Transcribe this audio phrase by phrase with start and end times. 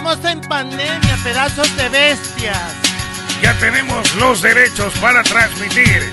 [0.00, 2.72] estamos en pandemia, pedazos de bestias.
[3.42, 6.12] Ya tenemos los derechos para transmitir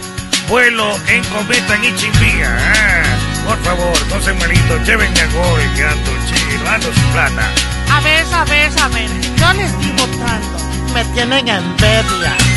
[0.50, 2.58] vuelo en cometa en Ichimbía.
[2.58, 7.50] Ah, por favor, no se malito, llévenme a Goy, que ando chido, ando sin plata.
[7.90, 10.58] A ver, a ver, a ver, yo les estoy votando.
[10.94, 12.57] Me tienen envidia.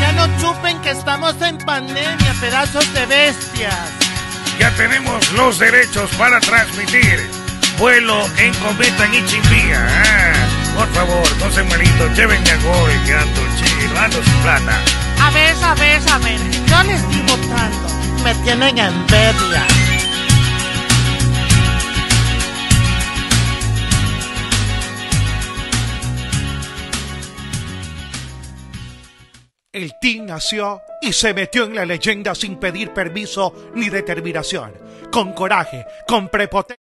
[0.00, 3.74] Ya no chupen que estamos en pandemia, pedazos de bestias.
[4.58, 7.30] Ya tenemos los derechos para transmitir
[7.78, 9.86] vuelo en cometa en Ichimbía.
[9.88, 10.32] Ah,
[10.76, 14.78] por favor, no se malito, llévenme a Goy, que ando chido, ando sin plata.
[15.20, 17.88] A ver, a ver, a ver, yo les estoy votando.
[18.22, 19.99] Me tienen envidia.
[29.72, 34.74] El team nació y se metió en la leyenda sin pedir permiso ni determinación.
[35.12, 36.76] Con coraje, con prepotencia.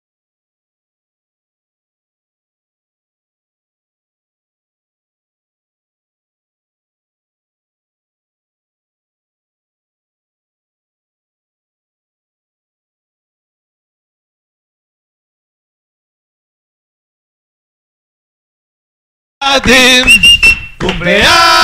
[20.78, 21.63] Cumpleaños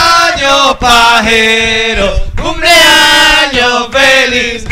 [0.79, 4.65] pajero, cumpleaños feliz.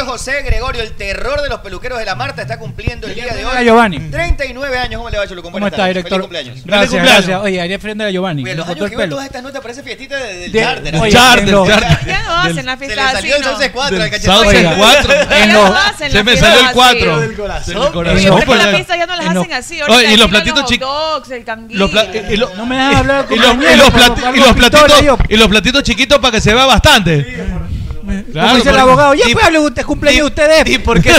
[0.00, 3.34] Señor José Gregorio, el terror de los peluqueros de la Marta, está cumpliendo el día
[3.34, 3.54] de hoy.
[3.54, 3.98] a Giovanni.
[3.98, 5.24] 39 años, ¿cómo le va?
[5.26, 6.10] ¿Cómo está, director?
[6.10, 6.58] Feliz cumpleaños.
[6.64, 7.26] Gracias, cumpleaños.
[7.26, 7.40] gracias.
[7.42, 8.42] Oye, haría frente a Giovanni.
[8.44, 10.96] Oye, los años que veo todas estas notas parece fiestita de- del De- charter.
[10.96, 11.98] oye, Charter, en los- charter.
[12.06, 13.48] Ya no hacen la Se fiesta le así, salió el ¿no?
[13.50, 14.34] Sauce 4 al Del cachetón.
[14.42, 14.74] Sauce Oiga.
[14.78, 15.12] 4.
[15.12, 16.74] En Ya los- no hacen Se me salió el así.
[16.74, 17.20] 4.
[17.20, 17.74] Del corazón.
[17.74, 18.06] Del corazón.
[18.06, 19.82] En Oye, los- pero las fiestas ya no las en los- hacen así.
[19.82, 21.78] Oye, Ahorita y los platitos hot chic- dogs, el canguil.
[22.56, 27.69] No me dejas hablar platitos y los platitos chiquitos para que se vea bastante.
[28.32, 30.68] Como dice el abogado, ya pues hable usted, cumpleaños ustedes.
[30.68, 31.12] ¿Y por qué?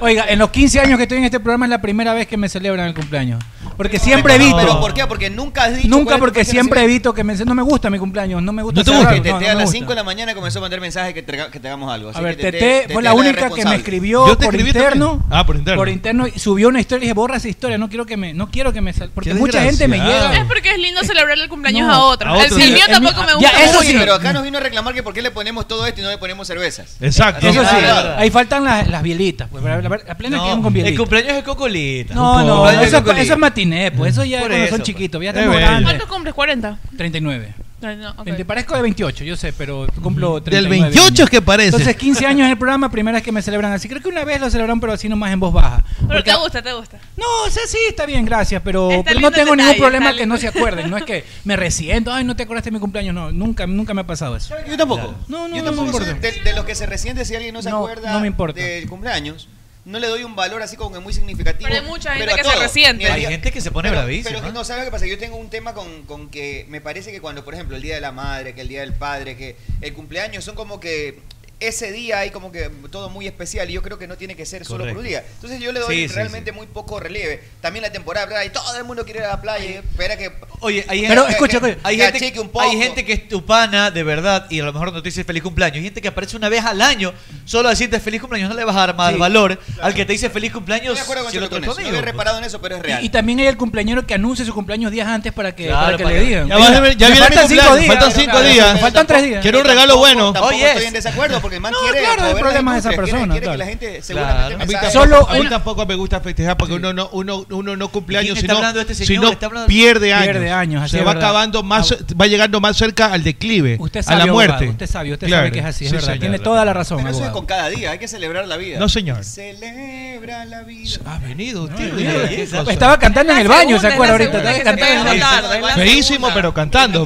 [0.00, 2.36] Oiga, en los 15 años que estoy en este programa es la primera vez que
[2.36, 3.42] me celebran el cumpleaños.
[3.76, 4.56] Porque siempre evito.
[4.56, 5.06] ¿Pero por qué?
[5.06, 5.88] Porque nunca has dicho.
[5.88, 8.84] Nunca porque siempre evito que me no me gusta mi cumpleaños, no me gusta ¿No
[8.84, 9.78] te Que no, Tete no a las gusta.
[9.78, 12.10] 5 de la mañana comenzó a mandar mensajes que te, que te hagamos algo.
[12.10, 15.06] así A ver, que Tete fue la única que me escribió Yo te por interno.
[15.10, 15.26] también.
[15.30, 15.80] Ah, por interno.
[15.80, 18.32] Por interno y subió una historia y dije, borra esa historia, no quiero que me
[18.34, 19.10] no quiero que me sal-".
[19.14, 20.34] porque mucha gente me llega.
[20.36, 22.32] Es porque es lindo celebrarle el cumpleaños No, a otros.
[22.32, 23.94] a El, el mío el tampoco me ya, gusta eso sí.
[23.98, 26.10] pero acá nos vino a reclamar que por qué le ponemos todo esto y no
[26.10, 26.96] le ponemos cervezas.
[27.00, 27.46] Exacto.
[27.46, 29.78] Eso sí, Ah, ahí faltan las, las bielitas, pues la,
[30.16, 30.98] plena quedan con el bielitas.
[30.98, 32.14] cumpleaños es cocolita.
[32.14, 33.22] No, no, eso, es cocolita.
[33.68, 34.86] Matiné, pues eso ya Por cuando eso, son pues.
[34.86, 35.84] chiquitos, ya estamos grandes.
[35.84, 36.34] ¿Cuántos cumples?
[36.34, 36.78] 40.
[36.96, 37.54] 39.
[37.78, 38.24] No, no, ok.
[38.36, 41.20] Te parezco de 28, yo sé, pero cumplo Del 39 28 años.
[41.20, 41.68] es que parece.
[41.68, 43.86] Entonces, 15 años en el programa, primera vez que me celebran así.
[43.86, 45.84] Creo que una vez lo celebraron, pero así nomás en voz baja.
[45.98, 46.98] Pero Porque- te gusta, te gusta.
[47.18, 49.66] No, o sea, sí, está bien, gracias, pero, Está pero no lindo el tengo ningún
[49.72, 50.50] detalle, problema está que no lindo.
[50.52, 50.90] se acuerden.
[50.90, 53.14] No es que me resiento, ay, no te acordaste de mi cumpleaños.
[53.14, 54.54] No, nunca, nunca me ha pasado eso.
[54.68, 55.14] Yo tampoco.
[55.28, 56.28] No, no, Yo no me tampoco soy importa.
[56.34, 58.58] de, de los que se resiente si alguien no se No, acuerda no me importa.
[58.58, 59.48] del cumpleaños.
[59.86, 61.68] No le doy un valor así como que muy significativo.
[61.68, 62.60] Pero hay mucha gente pero que se todo.
[62.60, 63.06] resiente.
[63.06, 64.30] Hay gente que se pone pero, bravísima.
[64.30, 65.06] Pero que no, ¿sabes qué pasa?
[65.06, 67.94] Yo tengo un tema con, con que me parece que cuando, por ejemplo, el Día
[67.94, 71.20] de la Madre, que el Día del Padre, que el cumpleaños son como que
[71.58, 74.44] ese día hay como que todo muy especial y yo creo que no tiene que
[74.44, 75.24] ser solo por un día.
[75.36, 77.42] Entonces yo le doy Sí, sí, realmente muy poco relieve.
[77.62, 78.42] También la temporada, ¿verdad?
[78.44, 80.30] Y todo el mundo quiere ir a la playa espera que...
[80.60, 82.62] Oye, hay, Pero, que- escucha, que- hay que gente, achique un poco.
[82.62, 85.24] hay gente que es tu pana de verdad y a lo mejor no te dice
[85.24, 85.76] feliz cumpleaños.
[85.78, 87.14] Hay gente que aparece una vez al año
[87.46, 88.50] solo a decirte feliz cumpleaños.
[88.50, 90.96] No le vas a dar más Sí, valor al que te dice feliz cumpleaños Estoy
[90.98, 91.80] de acuerdo con si es con eso.
[91.80, 93.02] No había reparado en eso, pero es real.
[93.02, 95.84] Y, y también hay el cumpleañero que anuncia su cumpleaños días antes para que, Claro,
[95.86, 96.48] para que para le que- digan.
[96.48, 97.86] Ya va a ver- ya Me viene mi faltan cinco días.
[97.86, 98.80] faltan cinco Claro, días.
[98.80, 99.42] Faltan tres días.
[99.42, 100.34] Quiero un regalo bueno.
[100.42, 102.92] Oye, estoy en desacuerdo porque el man No, quiere claro, el problema es esa industria,
[102.92, 103.58] quiere- persona, Quiere, que claro.
[103.58, 104.04] la gente Claro.
[104.04, 107.08] seguramente A mí mensaje- tampoco, Solo a mí tampoco me gusta festejar porque uno no,
[107.12, 109.36] uno, uno no cumpleaños, ¿Quién está sino, este señor?
[109.38, 110.26] sino pierde años.
[110.26, 111.28] Pierde años, así Se va verdad.
[111.28, 114.68] acabando más, Ah, va llegando más cerca al declive, Usted a la abogado, muerte.
[114.70, 115.42] usted sabe, usted Claro.
[115.44, 116.06] sabe que es así, es Sí, verdad.
[116.08, 116.20] señor.
[116.20, 117.38] Tiene toda la razón, Pero eso es abogado.
[117.38, 118.78] con cada día, hay que celebrar la vida.
[118.78, 119.24] No, señor.
[119.24, 120.98] Celebra la vida.
[121.06, 122.68] Ha venido usted.
[122.68, 124.38] Estaba cantando en el baño, ¿se acuerda ahorita?
[124.38, 125.76] Estaba cantando en el baño.
[125.76, 127.04] Feísimo, pero cantando.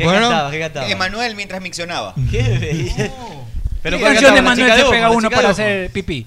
[0.88, 2.14] Emanuel mientras miccionaba.
[2.30, 3.10] ¿Qué.
[3.82, 6.26] Pero ¿Qué ¿cuál canción de Manuel se pega ¿La uno para hacer pipí?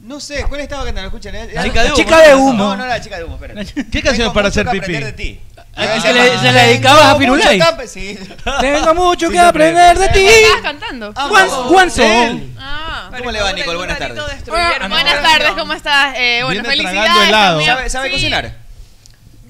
[0.00, 1.08] No sé, ¿cuál estaba cantando?
[1.08, 1.34] Escuchen.
[1.34, 1.96] eh, La chica de humo.
[1.96, 2.52] chica de ¿cuál humo.
[2.54, 3.84] No, no era la chica de humo, espérate.
[3.90, 4.92] ¿Qué canción para hacer pipí?
[4.94, 5.40] de ti.
[5.76, 8.18] Ah, que le- se la dedicabas a Sí.
[8.60, 10.26] Tengo mucho Sí, que se aprender de ti.
[10.26, 11.12] ¿Estabas cantando?
[11.14, 11.28] Ah.
[11.68, 12.54] Juan Son.
[12.58, 13.10] Ah.
[13.16, 13.76] ¿Cómo le va, Nicole?
[13.76, 14.18] Buenas tardes.
[14.52, 16.14] Ah, Buenas tardes, ¿cómo estás?
[16.16, 17.66] Eh, bueno, felicidades.
[17.66, 18.14] ¿Sabe, sabe Sí.
[18.14, 18.54] cocinar?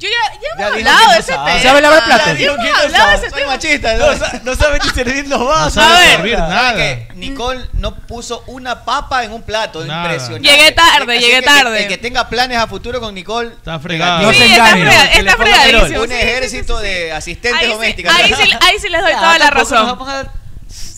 [0.00, 1.50] Yo ya, ya hemos hablado de no ese sabe.
[1.52, 1.62] tema.
[1.62, 2.38] ¿Sabe lavar platos?
[2.38, 3.52] Ya hemos no hablado de ese Soy tema.
[3.52, 3.94] machista.
[3.94, 5.76] No, sa- no sabe ni servir los vasos.
[5.76, 7.14] No sabe servir ¿Sabe nada.
[7.14, 10.05] Nicole no puso una papa en un plato, Nada.
[10.05, 10.49] impresionante.
[10.49, 11.82] Llegué tarde, llegué tarde.
[11.82, 14.23] El que tenga planes a futuro con Nicole, Está fregado.
[14.23, 15.19] No Sí, se está engañe.
[15.20, 16.00] está fregadísimo.
[16.02, 16.91] un Sí, sí, sí, ejército sí, sí.
[16.93, 18.14] de asistentes Ahí sí, domésticas.
[18.17, 19.99] ahí, sí, ahí sí les doy Ya, toda la razón.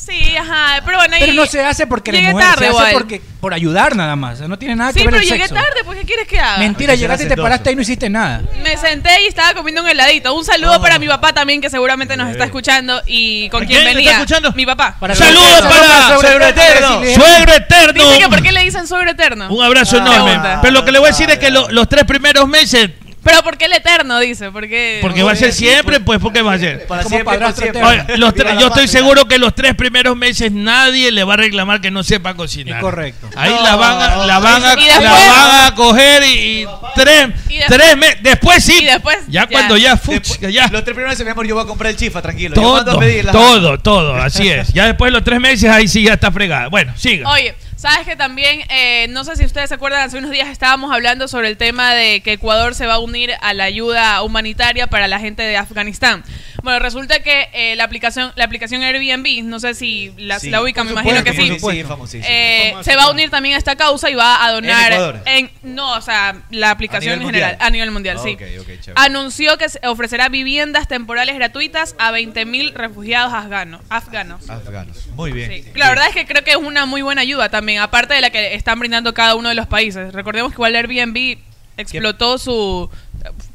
[0.04, 1.20] Sí, ajá, pero bueno, ahí...
[1.20, 2.92] Pero no se hace porque eres Llegué mujer, tarde se hace igual.
[2.92, 4.40] porque, por ayudar nada más.
[4.40, 5.54] no tiene nada Sí, que ver pero el llegué sexo.
[5.54, 6.58] tarde, pues ¿qué quieres que haga?
[6.58, 7.44] Mentira, llegaste y te hacendoso.
[7.44, 8.42] paraste y no hiciste nada.
[8.64, 10.34] Me senté y estaba comiendo un heladito.
[10.34, 13.00] Un saludo para mi papá también, que seguramente nos está escuchando.
[13.06, 14.10] ¿Y con ¿A quién quién venía?
[14.10, 14.52] está escuchando?
[14.54, 14.96] Mi papá.
[14.98, 16.88] Para ¡Saludos Saludos para Suegro Eterno!
[17.14, 17.92] Suegro eterno!
[17.92, 19.48] Dice que ¿por qué le dicen suegro eterno?
[19.54, 20.24] Un abrazo Ah, enorme.
[20.32, 20.58] pregunta.
[20.62, 22.90] Pero lo que le voy a decir es que lo- los tres primeros meses,
[23.24, 24.18] Pero ¿por qué el eterno?
[24.18, 24.98] Dice, porque...
[25.00, 26.86] porque va a ser siempre, pues porque va a ser.
[26.86, 28.18] Para siempre, padrastro siempre.
[28.18, 31.80] los tres- yo estoy seguro que los tres primeros meses nadie le va a reclamar
[31.80, 32.76] que no sepa cocinar.
[32.78, 33.28] Es correcto.
[33.36, 36.66] Ahí la van a, la van a, Y después- la van a coger y, y
[36.94, 37.28] tres,
[37.68, 38.18] tres meses.
[38.22, 38.78] Después sí.
[38.82, 39.46] y después ya, ya.
[39.46, 40.62] cuando ya, fuch, Después- ya.
[40.68, 42.54] Los tres primeros meses, mi amor, yo voy a comprar el chifa, tranquilo.
[42.56, 44.72] Yo mando Todo, a pedir las- todo, todo, así es.
[44.72, 46.68] Ya después de los tres meses, ahí sí ya está fregada.
[46.68, 47.30] Bueno, siga.
[47.30, 50.94] Oye, sabes que también, eh, no sé si ustedes se acuerdan, hace unos días estábamos
[50.94, 54.86] hablando sobre el tema de que Ecuador se va a unir a la ayuda humanitaria
[54.86, 56.22] para la gente de Afganistán.
[56.62, 60.62] Bueno, resulta que eh, la aplicación la aplicación Airbnb, no sé si la, Sí, la
[60.62, 61.58] ubican, me imagino que sí.
[61.58, 62.26] Sí, famosísimo.
[62.28, 65.20] Eh, se va a unir también a esta causa y va a donar Ecuador?
[65.26, 67.66] en no, o sea, la aplicación ¿A nivel en general, mundial?
[67.66, 68.34] a nivel mundial, sí.
[68.34, 68.92] Ok, ok, chévere.
[68.96, 73.80] Anunció que se ofrecerá viviendas temporales gratuitas a 20.000 refugiados afganos.
[73.88, 74.48] afganos.
[74.48, 75.08] Afganos.
[75.14, 75.50] Muy bien.
[75.50, 75.64] Sí.
[75.74, 78.30] La verdad es que creo que es una muy buena ayuda también, aparte de la
[78.30, 80.12] que están brindando cada uno de los países.
[80.12, 81.38] Recordemos que igual Airbnb
[81.76, 82.90] explotó su...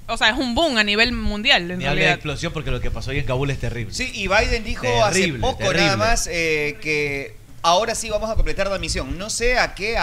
[0.07, 2.13] O sea, es un boom a nivel mundial, en Ni hable de realidad.
[2.13, 3.93] explosión porque lo que pasó hoy en Kabul es terrible.
[3.93, 5.81] Sí, y Biden dijo hace poco terrible.
[5.83, 9.17] nada más eh, que ahora sí vamos a completar la misión.
[9.17, 9.97] No sé a qué,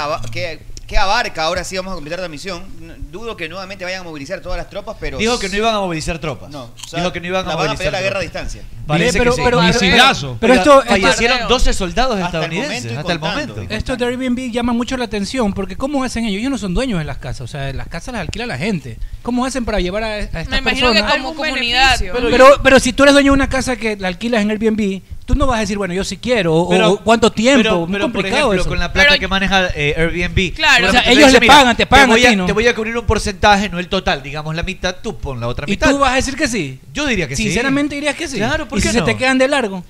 [0.86, 2.62] qué abarca ahora sí vamos a completar la misión.
[3.10, 5.18] Dudo que nuevamente vayan a movilizar todas las tropas, pero...
[5.18, 6.50] Dijo que no iban a movilizar tropas.
[6.50, 8.18] No, o sea, Dijo que no iban a la van a movilizar pelear la guerra
[8.18, 8.62] a distancia.
[8.86, 9.42] Parece pero, que sí.
[9.44, 11.48] pero, Oiga, esto, fallecieron Bombardeo.
[11.48, 13.62] 12 soldados Hasta estadounidenses hasta el momento.
[13.70, 16.40] esto de Airbnb llama mucho la atención porque ¿cómo hacen ellos?
[16.40, 18.98] Ellos no son dueños de las casas, o sea, las casas las alquila la gente.
[19.22, 21.22] ¿Cómo hacen para llevar a, a estas Me imagino que personas?
[21.22, 21.98] como comunidad.
[21.98, 25.34] Pero, pero, si tú eres dueño de una casa que la alquilas en Airbnb, tú
[25.34, 27.92] no vas a decir, bueno, yo sí quiero, o, Pero- o cuánto tiempo, Pero, muy
[27.92, 28.68] pero por complicado ejemplo, eso.
[28.68, 30.54] con la plata Pero- que maneja eh, Airbnb.
[30.54, 30.88] Claro.
[30.88, 32.46] O sea, ellos dice, le pagan, te pagan Te voy, a a, ti, ¿no?
[32.46, 35.48] te voy a cubrir un porcentaje, no el total, digamos la mitad, tú pon la
[35.48, 35.90] otra y mitad.
[35.90, 36.78] tú vas a decir que sí.
[36.92, 37.44] Yo diría que sí.
[37.44, 38.36] Sinceramente dirías que sí.
[38.36, 39.06] Claro, ¿por y qué si no?
[39.06, 39.82] se te quedan de largo.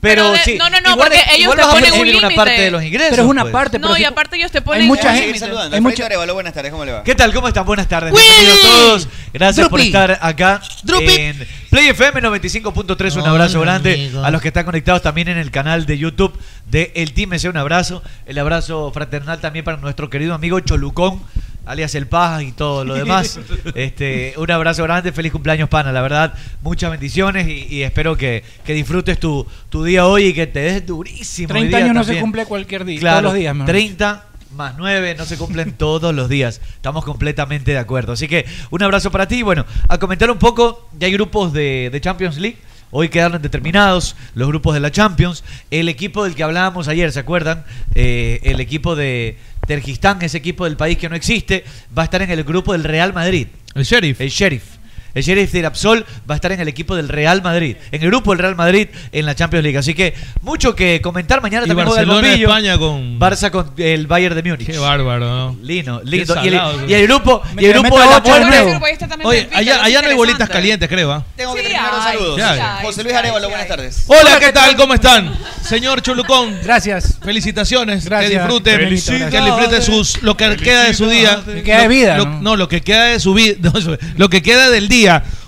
[0.00, 0.56] Pero, Pero de- sí.
[0.56, 2.34] no, no, no, igual porque es- ellos igual te vas a ponen un recibir una
[2.36, 3.10] parte de los ingresos.
[3.10, 3.52] Pero es una pues.
[3.52, 3.78] parte.
[3.80, 4.86] pero No, si- y aparte ellos te hay ponen...
[4.86, 5.74] mucha un gente- saludando.
[5.76, 7.02] hay mucha- Arevalo, buenas tardes, ¿cómo le va?
[7.02, 7.34] ¿Qué tal?
[7.34, 7.66] ¿Cómo están?
[7.66, 8.12] Buenas tardes.
[8.14, 9.08] Bienvenidos todos.
[9.32, 9.86] Gracias por Drupi.
[9.88, 11.14] estar acá Drupi.
[11.16, 13.16] en Play FM 95.3.
[13.16, 16.92] Un abrazo grande a los que están conectados también en el canal de YouTube de
[16.94, 17.30] El Team.
[17.50, 18.02] Un abrazo.
[18.26, 21.22] El abrazo fraternal también para nuestro querido amigo Cholucón
[21.68, 23.38] alias El Paz y todo lo demás.
[23.74, 25.92] este, un abrazo grande, feliz cumpleaños, pana.
[25.92, 30.34] La verdad, muchas bendiciones y, y espero que, que disfrutes tu, tu día hoy y
[30.34, 31.48] que te des durísimo.
[31.48, 33.54] 30 hoy día años no se cumple cualquier día, Claro, todos los días.
[33.54, 34.24] mejor 30
[34.56, 36.60] más 9 no se cumplen todos los días.
[36.74, 38.12] Estamos completamente de acuerdo.
[38.14, 39.42] Así que un abrazo para ti.
[39.42, 42.56] Bueno, a comentar un poco, ya hay grupos de, de Champions League.
[42.90, 45.44] Hoy quedaron determinados los grupos de la Champions.
[45.70, 47.64] El equipo del que hablábamos ayer, ¿se acuerdan?
[47.94, 49.36] Eh, el equipo de
[49.68, 51.62] Tergistán, ese equipo del país que no existe,
[51.96, 53.46] va a estar en el grupo del Real Madrid.
[53.74, 54.20] El Sheriff.
[54.20, 54.77] El Sheriff.
[55.14, 58.08] El Sheriff de Irapsol va a estar en el equipo del Real Madrid, en el
[58.08, 59.78] grupo del Real Madrid en la Champions League.
[59.78, 61.40] Así que mucho que comentar.
[61.42, 62.48] Mañana Y también juega el Barcelona, bombillo.
[62.48, 64.66] España con- Barça con el Bayern de Múnich.
[64.66, 65.56] Qué bárbaro, ¿no?
[65.62, 66.34] Lindo, Qué lindo.
[66.42, 68.78] Y el, salado, y el grupo, y el grupo de la muerte.
[69.24, 71.12] Oye, allá, allá no hay bolitas calientes, creo.
[71.12, 71.24] ¿ah?
[71.36, 72.40] Tengo que terminar los saludos.
[72.40, 72.86] Sí.
[72.86, 74.04] José Luis Arevalo, buenas tardes.
[74.06, 74.76] Hola, ¿qué tal?
[74.76, 75.34] ¿Cómo están?
[75.62, 76.58] Señor Chulucón.
[76.62, 77.18] Gracias.
[77.22, 78.04] Felicitaciones.
[78.04, 78.30] Gracias.
[78.30, 78.76] Que disfrute.
[78.78, 79.30] Felicidades.
[79.34, 81.42] Que disfrute sus, lo que queda de su día.
[81.46, 82.40] Lo que queda de vida, lo- ¿no?
[82.40, 83.56] no, lo que queda de su vida.
[83.62, 83.72] no,
[84.16, 84.97] lo que queda del día.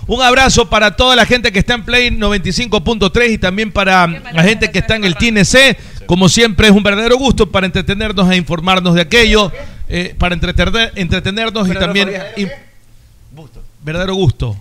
[0.07, 4.43] Un abrazo para toda la gente que está en Play 95.3 y también para la
[4.43, 6.05] gente que está en el TNC.
[6.05, 9.51] Como siempre, es un verdadero gusto para entretenernos e informarnos de aquello.
[9.93, 12.09] eh, para entretener, entretenernos y también.
[13.83, 14.55] Verdadero gusto.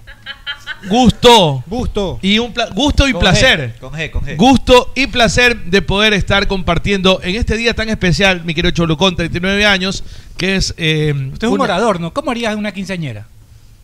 [0.88, 1.62] Gusto.
[1.66, 2.18] Gusto.
[2.22, 3.74] Y un pla- gusto y Con placer.
[3.76, 4.36] G, con G, con G.
[4.36, 9.14] Gusto y placer de poder estar compartiendo en este día tan especial, mi querido Cholucón,
[9.14, 10.04] 39 años,
[10.38, 10.72] que es...
[10.78, 12.14] eh, Usted es un una- orador, ¿no?
[12.14, 13.26] ¿Cómo harías una quinceañera?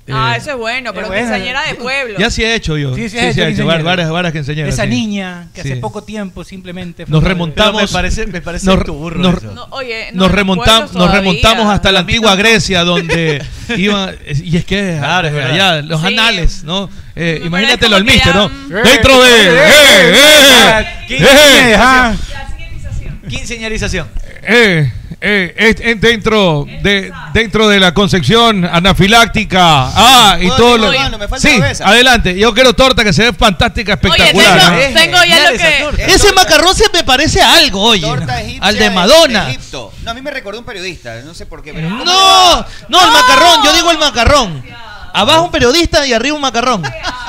[0.09, 1.23] Ah, Eh, eso es bueno, pero es bueno.
[1.27, 2.19] quinceañera de pueblo.
[2.19, 2.95] Ya sí he hecho yo.
[2.95, 4.89] Sí, Sí, he hecho varias, varias quinceañeras, Esa sí.
[4.89, 7.07] niña que hace poco tiempo simplemente...
[7.07, 7.81] fue Nos remontamos.
[7.83, 9.53] Pero me parece- me parece nos, turro nos- eso.
[9.53, 12.37] No, oye, no, nos, remontamos, nos remontamos hasta la antigua.
[12.37, 13.43] Grecia, donde
[13.77, 14.15] iban.
[14.45, 14.97] Y es que.
[14.99, 15.53] Claro, es eh, verdad.
[15.53, 16.07] allá, los Sí.
[16.07, 16.89] anales, ¿no?
[17.17, 18.49] Eh, imagínate lo que almiste, ¿no?
[18.49, 19.31] Dentro de.
[19.31, 20.87] eh, ¡Eh, eh!
[21.09, 21.17] ¿Qué?
[21.21, 21.77] ¡Eh!
[23.29, 24.07] Quinceañerización.
[25.18, 29.61] Eh, es- es dentro de dentro de la concepción anafiláctica.
[29.94, 31.18] Ah, y ¿Puedo todo decir lo.
[31.18, 31.88] Me falta Sí, cabeza.
[31.88, 32.38] adelante.
[32.38, 34.78] Yo quiero torta que se ve fantástica, Oye, espectacular.
[34.78, 34.92] ¿eh?
[34.94, 36.14] tengo ya lo que...
[36.14, 38.06] Ese macarrón se me parece a algo, oye.
[38.06, 39.44] torta egipcia Al de de- Madonna.
[39.46, 39.92] de Egipto.
[40.02, 41.73] No, a mí me recordó un periodista, no sé por qué.
[41.73, 42.04] pero- No,
[42.88, 44.62] no, el macarrón, yo digo el macarrón.
[45.13, 46.83] Abajo un periodista y arriba un macarrón.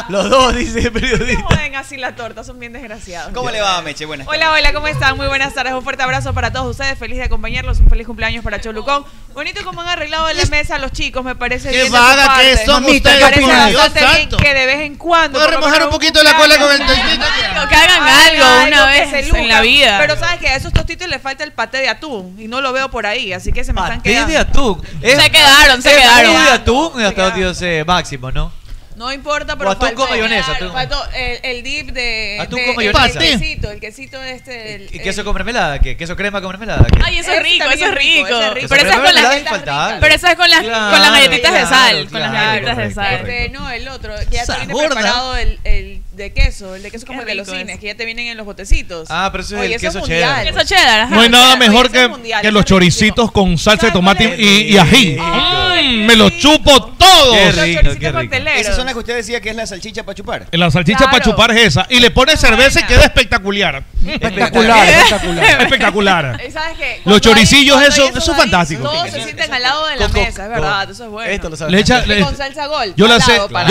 [0.10, 1.42] Los dos, dice el periodista.
[1.42, 3.32] No joden así la torta, son bien desgraciados.
[3.34, 4.06] ¿Cómo le va, Meche?
[4.06, 5.18] Buenas Hola, hola, ¿cómo están?
[5.18, 5.74] Muy buenas tardes.
[5.74, 6.98] Un fuerte abrazo para todos ustedes.
[6.98, 7.80] Feliz de acompañarlos.
[7.80, 9.06] Un feliz cumpleaños para Cholucón.
[9.34, 11.92] Bonito como han arreglado la mesa los chicos, me parece Qué bien.
[11.92, 12.44] de su vaga parte.
[12.58, 14.38] que son Mamita, ustedes, Me parece por Dios bastante bien santo.
[14.38, 15.32] que de vez en cuando.
[15.34, 17.26] ¿Puedo por lo remojar menos un poquito la cola con el tostito?
[17.70, 19.98] Que hagan algo una que vez se en la vida.
[20.00, 22.74] Pero sabes que a esos tostitos les falta el paté de atún y no lo
[22.74, 24.32] veo por ahí, así que se me están Paté quedando.
[24.32, 24.82] de atún.
[25.02, 26.34] Se quedaron, se es quedaron.
[26.34, 27.34] paté de atún hasta
[27.80, 28.52] eh, máximo, ¿no?
[28.96, 30.72] No importa, pero O atún faltó, con mayonesa, atún.
[30.74, 33.20] faltó el, el dip de, Atún de- con el- mayonesa.
[33.24, 34.74] El, quesito, el quesito este.
[34.74, 35.78] El, ¿Y queso con mermelada?
[35.80, 35.96] ¿Qué?
[35.96, 36.84] ¿Queso crema con mermelada?
[36.92, 37.00] ¿Qué?
[37.06, 38.38] Ay, eso es Ese rico, eso es es rico, rico.
[38.40, 38.68] ese es rico.
[38.70, 39.98] Pero esa es con mermelada las infaltable.
[40.02, 42.78] pero esa es con las con las galletitas de claro, sal, con las claro, galletitas
[42.78, 43.18] de correcto, sal.
[43.20, 43.32] correcto.
[43.44, 44.88] Este, no, el otro, que ya Esa gorda.
[44.88, 47.80] preparado el, el de queso, el de queso como el de los cines, ese.
[47.80, 49.08] que ya te vienen en los botecitos.
[49.10, 50.46] Ah, pero eso es Oye, el eso es queso cheddar.
[50.46, 51.16] Queso cheddar, ajá.
[51.16, 54.36] No hay nada mejor que, mundial, que los choricitos con salsa de ¿Sabes cuál tomate
[54.42, 55.18] y, y ají.
[55.20, 57.36] Mm, me los chupo todos.
[57.36, 58.50] Qué Los rico, choricitos qué rico.
[58.58, 60.46] Esas son las que usted decía que es la salchicha para chupar.
[60.52, 61.12] La salchicha Claro.
[61.12, 61.86] para chupar es esa.
[61.90, 63.84] Y le pone cerveza y queda espectacular.
[64.06, 65.62] Espectacular, espectacular.
[65.62, 66.42] Espectacular.
[66.48, 67.02] ¿Y ¿Sabes qué?
[67.06, 68.84] Los choricillos, hay- eso- eso es esos fantástico.
[68.84, 71.30] Todos se sienten al lado de la mesa, es verdad, eso es bueno.
[71.32, 71.86] Esto lo sabes.
[72.24, 72.96] Con salsa gold.
[72.96, 73.08] yo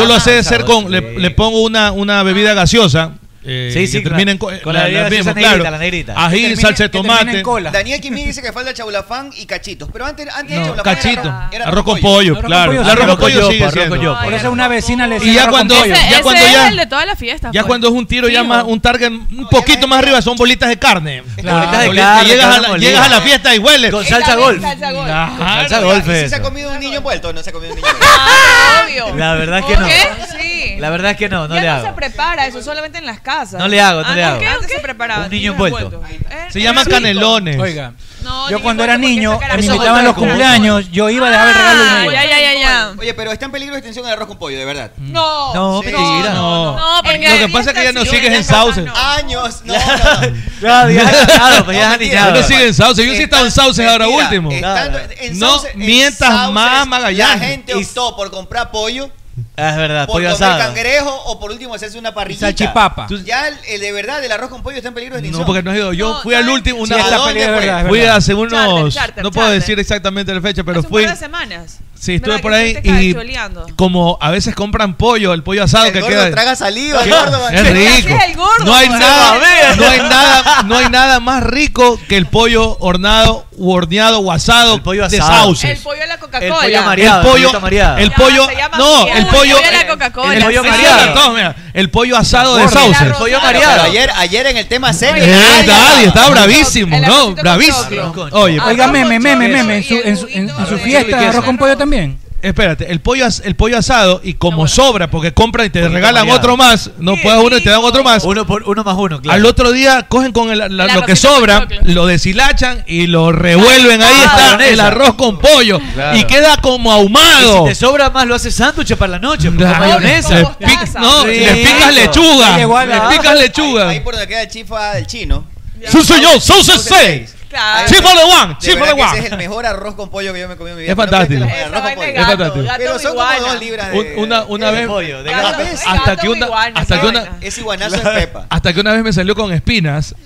[0.06, 3.12] lo sé, hacer con, le, pongo una, una bebida gaseosa.
[3.46, 6.14] Eh, Sí, sí, que termine en co- con la misma, gaseosa negrita, la negrita.
[6.16, 7.42] Ají, termine- salsa de tomate.
[7.42, 7.70] cola.
[7.70, 9.88] Daniel Kimi dice que falta chaulafán y cachitos.
[9.92, 11.20] Pero antes, antes de No, chaulafán cachito.
[11.22, 12.70] era, era Arroz con pollo, claro.
[12.72, 12.92] pollo, El sí.
[12.92, 14.18] arroz con pollo sigue siendo.
[14.22, 15.84] Por eso una vecina le Y decía ya arroz con cuando.
[15.84, 17.52] Ese, ya ese cuando es ya, el de todas las fiestas.
[17.52, 17.66] ya pues.
[17.68, 20.78] cuando es un tiro ya más, un target un poquito más arriba, son bolitas de
[20.78, 21.22] carne.
[21.36, 21.58] Claro.
[21.58, 22.88] Bolitas de carne, llegas, a la, molida.
[22.88, 23.90] llegas a la fiesta y huele.
[23.90, 24.60] Con Y salsa golf.
[24.62, 26.06] Salsa golf.
[26.08, 27.32] ¿y es se ha comido un niño envuelto?
[27.32, 27.88] No se ha comido un niño.
[28.08, 29.14] Ah, obvio.
[29.16, 29.86] La verdad que no.
[29.86, 30.08] ¿Qué?
[30.40, 30.76] Sí.
[30.78, 33.20] La verdad es que no, no ya le no se prepara eso, solamente en las
[33.20, 33.35] casas.
[33.58, 34.38] No le hago, no Ah, le hago.
[34.40, 34.46] ¿qué?
[34.48, 35.24] Antes se preparaba.
[35.24, 36.02] Un niño envuelto.
[36.30, 36.46] ¿Eh?
[36.50, 36.96] Se llaman rico.
[36.96, 37.58] canelones.
[37.58, 41.30] Oiga, No, yo cuando era niño, me no- invitaban a los cumpleaños, yo iba a
[41.30, 42.12] dejar el regalo Ah, iba.
[42.12, 42.92] ya, ya, ya, ya.
[42.98, 44.90] Oye, pero está en peligro de extinción el arroz con pollo, de verdad.
[44.96, 46.32] No, No, mentira.
[46.34, 46.76] No.
[46.76, 48.82] No, porque Lo que pasa es que ya no sigues en sauce.
[48.82, 48.92] no.
[48.96, 50.36] Años, no, no, no.
[50.60, 53.06] Claro, ya ya no siguen en sauce.
[53.06, 54.50] Yo sí he estado en sauces ahora Mentira, último.
[54.50, 55.14] estando Claro.
[55.20, 57.40] en No sauces- en mientas sauces, más, Magallanes.
[57.40, 59.10] La gente Y- optó por comprar pollo,
[59.58, 60.58] Ah, es verdad, por pollo comer asado.
[60.58, 62.46] cangrejo o por último hacerse una parrillita.
[62.46, 63.06] Salchipapa.
[63.24, 65.40] Ya el, el de verdad, el arroz con pollo está en peligro de extinción.
[65.40, 65.92] No, porque no he ido.
[65.94, 66.54] Yo No, fui al ¿sabes?
[66.56, 66.86] último.
[66.86, 67.60] Sí, Una, esta ¿A dónde pelea es fue?
[67.66, 68.16] verdad, es fui verdad.
[68.16, 68.50] hace unos.
[68.52, 69.60] Charter, charter, no puedo charter.
[69.60, 71.02] decir exactamente la fecha, pero Hace un fui.
[71.04, 71.78] par de semanas.
[71.98, 72.58] Sí, estuve ¿Verdad por que
[72.90, 76.30] ahí fuiste y como a veces compran pollo, el pollo asado El que gordo queda
[76.30, 77.48] traga saliva, el gordo.
[77.48, 78.14] es Así rico.
[78.14, 79.38] es el gordo, No hay nada,
[79.78, 84.30] no hay nada, no hay nada más rico que el pollo hornado, u horneado o
[84.30, 85.44] asado El pollo de asado.
[85.46, 85.70] sauces.
[85.70, 86.54] El pollo de la El Coca-Cola.
[86.60, 87.20] pollo mareado.
[87.22, 87.96] el pollo, pollito mareado.
[87.96, 91.54] el pollo, se llama no, el el pollo, pollo el pollo mareado.
[91.74, 93.02] El pollo asado de sauces.
[93.02, 93.82] El pollo mareado.
[93.82, 95.24] Ayer, ayer en el tema serio.
[95.24, 97.34] Eh, estaba bravísimo, ¿no?
[97.34, 98.14] Bravísimo.
[98.32, 99.76] Oye, Oiga, meme, meme, meme.
[99.76, 102.18] En su, fiesta, arroz con pollo también.
[102.48, 106.22] Espérate, el pollo, as- el pollo asado y como sobra, porque compran y te regalan
[106.26, 106.38] mareado.
[106.38, 108.24] otro más, no Qué puedes uno y te dan otro más.
[108.24, 109.36] Uno, por, uno más uno, claro.
[109.36, 114.02] Al otro día cogen con el- la- lo que sobra, lo deshilachan y lo revuelven.
[114.02, 116.16] Ahí Ah, está el arroz con pollo Claro.
[116.16, 117.62] y queda como Y ahumado.
[117.64, 119.48] si te sobra más, lo haces sándwich para la noche.
[119.54, 120.56] Con Ah, mayonesa.
[120.98, 121.28] no, Sí.
[121.28, 122.54] le picas lechuga.
[122.54, 123.88] A Le la- picas lechuga.
[123.90, 125.44] Ahí por donde queda el chifa del chino.
[125.88, 127.35] Sí, señor, sauce seis.
[127.48, 127.88] Claro.
[127.88, 129.26] Chifa de one, De chifa verdad de que ese one.
[129.26, 130.92] es el mejor arroz con pollo que yo me he comido en mi vida.
[130.92, 131.44] Es ¿No fantástico.
[131.44, 132.08] arroz con de pollo?
[132.08, 132.66] Es fantástico.
[132.76, 133.98] Pero son como dos libras de...
[133.98, 137.38] Un- una una De vez pollo, de Gato- hasta que una iguana, hasta que una.
[137.40, 138.46] Es iguanazo en pepa.
[138.50, 140.14] hasta que una vez me salió con espinas.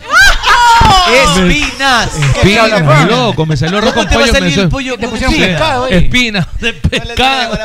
[1.12, 2.08] Espinas.
[2.36, 4.38] Espinas, muy loco, me salió arroz ¿Cómo con te va a pollo.
[4.38, 5.58] salir me pollo Te con pusieron espinas?
[5.60, 5.94] pescado ahí.
[5.94, 7.58] Espinas de No pescado.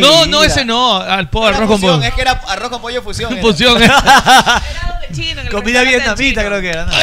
[0.00, 2.02] No, no, ese no, al arroz con pollo.
[2.02, 3.32] Es que era arroz con pollo fusión.
[3.36, 3.42] era.
[3.42, 3.82] Fusión.
[5.12, 6.86] El Comida vietnamita creo que era.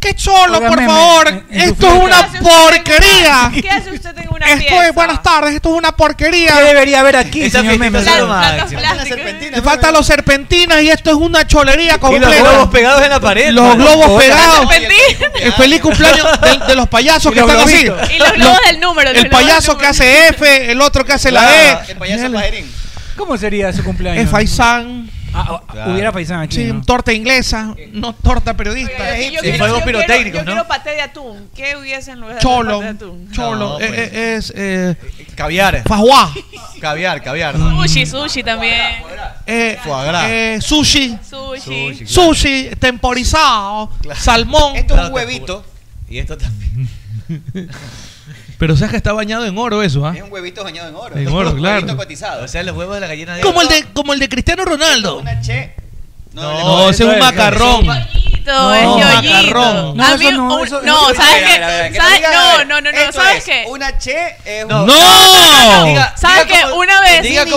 [0.00, 1.44] ¡Qué cholo, Oiga, por favor!
[1.48, 3.52] Esto es una ¿Qué hace usted en una- porquería.
[3.62, 6.54] ¿Qué hace usted en una Esto es, buenas tardes, esto es una porquería.
[6.58, 8.02] ¿Qué debería haber aquí, Esa señor Meme?
[9.62, 12.34] faltan los serpentinas y esto es una cholería Y los completa.
[12.36, 13.50] globos pegados en la pared.
[13.52, 14.51] Los globos pegados.
[15.40, 18.14] El feliz cumpleaños de, de los payasos Y que los están así.
[18.14, 19.10] Y los globos del número.
[19.10, 21.90] El payaso que hace F, el otro que hace la E.
[21.92, 22.70] El payaso pajerín.
[23.16, 24.24] ¿Cómo sería su cumpleaños?
[24.24, 25.10] Es faisán.
[25.34, 26.56] Ah, ah, Hubiera paisano aquí.
[26.56, 26.82] Sí, ¿no?
[26.82, 29.02] torta inglesa, no torta periodista.
[29.02, 30.52] Oiga, yo Y quiero- fuegos yo quiero- pirotécnicos, Yo ¿no?
[30.52, 31.48] quiero paté de atún.
[31.56, 33.30] ¿Qué hubiese en lugar de Cholo, paté de atún?
[33.32, 33.98] cholo, No, eh, pues.
[34.12, 34.96] eh, es eh,
[35.34, 35.82] Caviar.
[35.86, 36.32] fajuá,
[36.80, 37.56] Caviar, caviar.
[37.56, 38.74] Sushi, sushi también.
[39.46, 42.06] eh, eh, sushi, Sushi.
[42.06, 44.76] sushi temporizado, salmón.
[44.76, 45.64] Esto es un huevito.
[46.10, 46.88] Y esto también.
[48.62, 50.14] Pero sabes que está bañado en oro eso, ¿ah?
[50.16, 51.16] Es un huevito bañado en oro.
[51.16, 51.78] En oro, Un claro.
[51.78, 52.44] huevito cotizado.
[52.44, 54.64] O sea, los huevos de la gallina de Como el de como el de Cristiano
[54.64, 55.18] Ronaldo.
[55.18, 55.74] Una che.
[56.34, 57.84] No, ese es un es- macarrón.
[57.84, 59.34] Yoyito, es No, yoyito.
[59.34, 59.96] macarrón.
[59.96, 61.98] No, eso no, un- eso- no, ¿sabes qué?
[61.98, 63.64] No, no, no, no, ¿sabes es qué?
[63.68, 64.80] Una che es No.
[64.82, 64.94] un- ¡No!
[65.86, 66.64] Diga- ¿Sabes qué?
[66.74, 67.22] Una vez.
[67.22, 67.56] diga lo.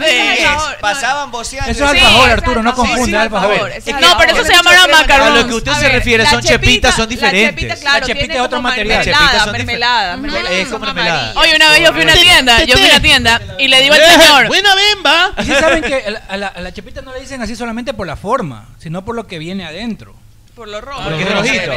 [0.00, 0.46] Es,
[0.80, 1.70] pasaban voceando.
[1.70, 3.72] Eso es alfajor, Arturo, no confunda, alfajor.
[4.00, 5.28] No, pero eso se llama macarrón.
[5.32, 7.82] A lo que usted se refiere son chepitas, son diferentes.
[7.82, 9.04] La chepita es otro como material.
[9.04, 11.32] Chepitas mermelada, son mermelada, Es como mermelada.
[11.36, 13.82] Oye, una vez yo fui a una tienda, yo fui a una tienda y le
[13.82, 15.32] digo al señor, Buena bemba.
[15.42, 19.04] Y saben que a la chepita no le dicen así solamente por la forma, sino
[19.04, 20.14] por lo que viene adentro.
[20.54, 21.02] Por lo rojo.
[21.04, 21.72] Porque es rojito.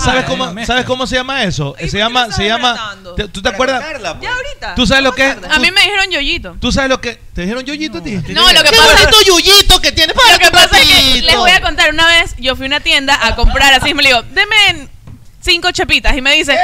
[0.00, 0.74] ¿sabes, Ah, cómo, una mezcla.
[0.74, 1.74] ¿Sabes cómo se llama eso?
[1.78, 2.96] ¿Y por Se llama, se llama.
[3.16, 3.84] ¿Tú te para acuerdas?
[4.14, 4.20] pues.
[4.22, 4.74] Ya ahorita.
[4.76, 5.36] ¿Tú sabes lo que es?
[5.50, 6.56] a mí me dijeron yoyito.
[6.58, 7.20] ¿Tú sabes lo que?
[7.34, 8.12] ¿Te dijeron yoyito a ti?
[8.12, 11.22] No, lo que Qué pasa bonito yuyito que tiene para Lo que pasa es que
[11.22, 11.90] les voy a contar.
[11.90, 13.92] Una vez yo fui a una tienda a comprar así.
[13.92, 14.88] Me le digo, deme
[15.44, 16.16] cinco chepitas.
[16.16, 16.56] Y me dice,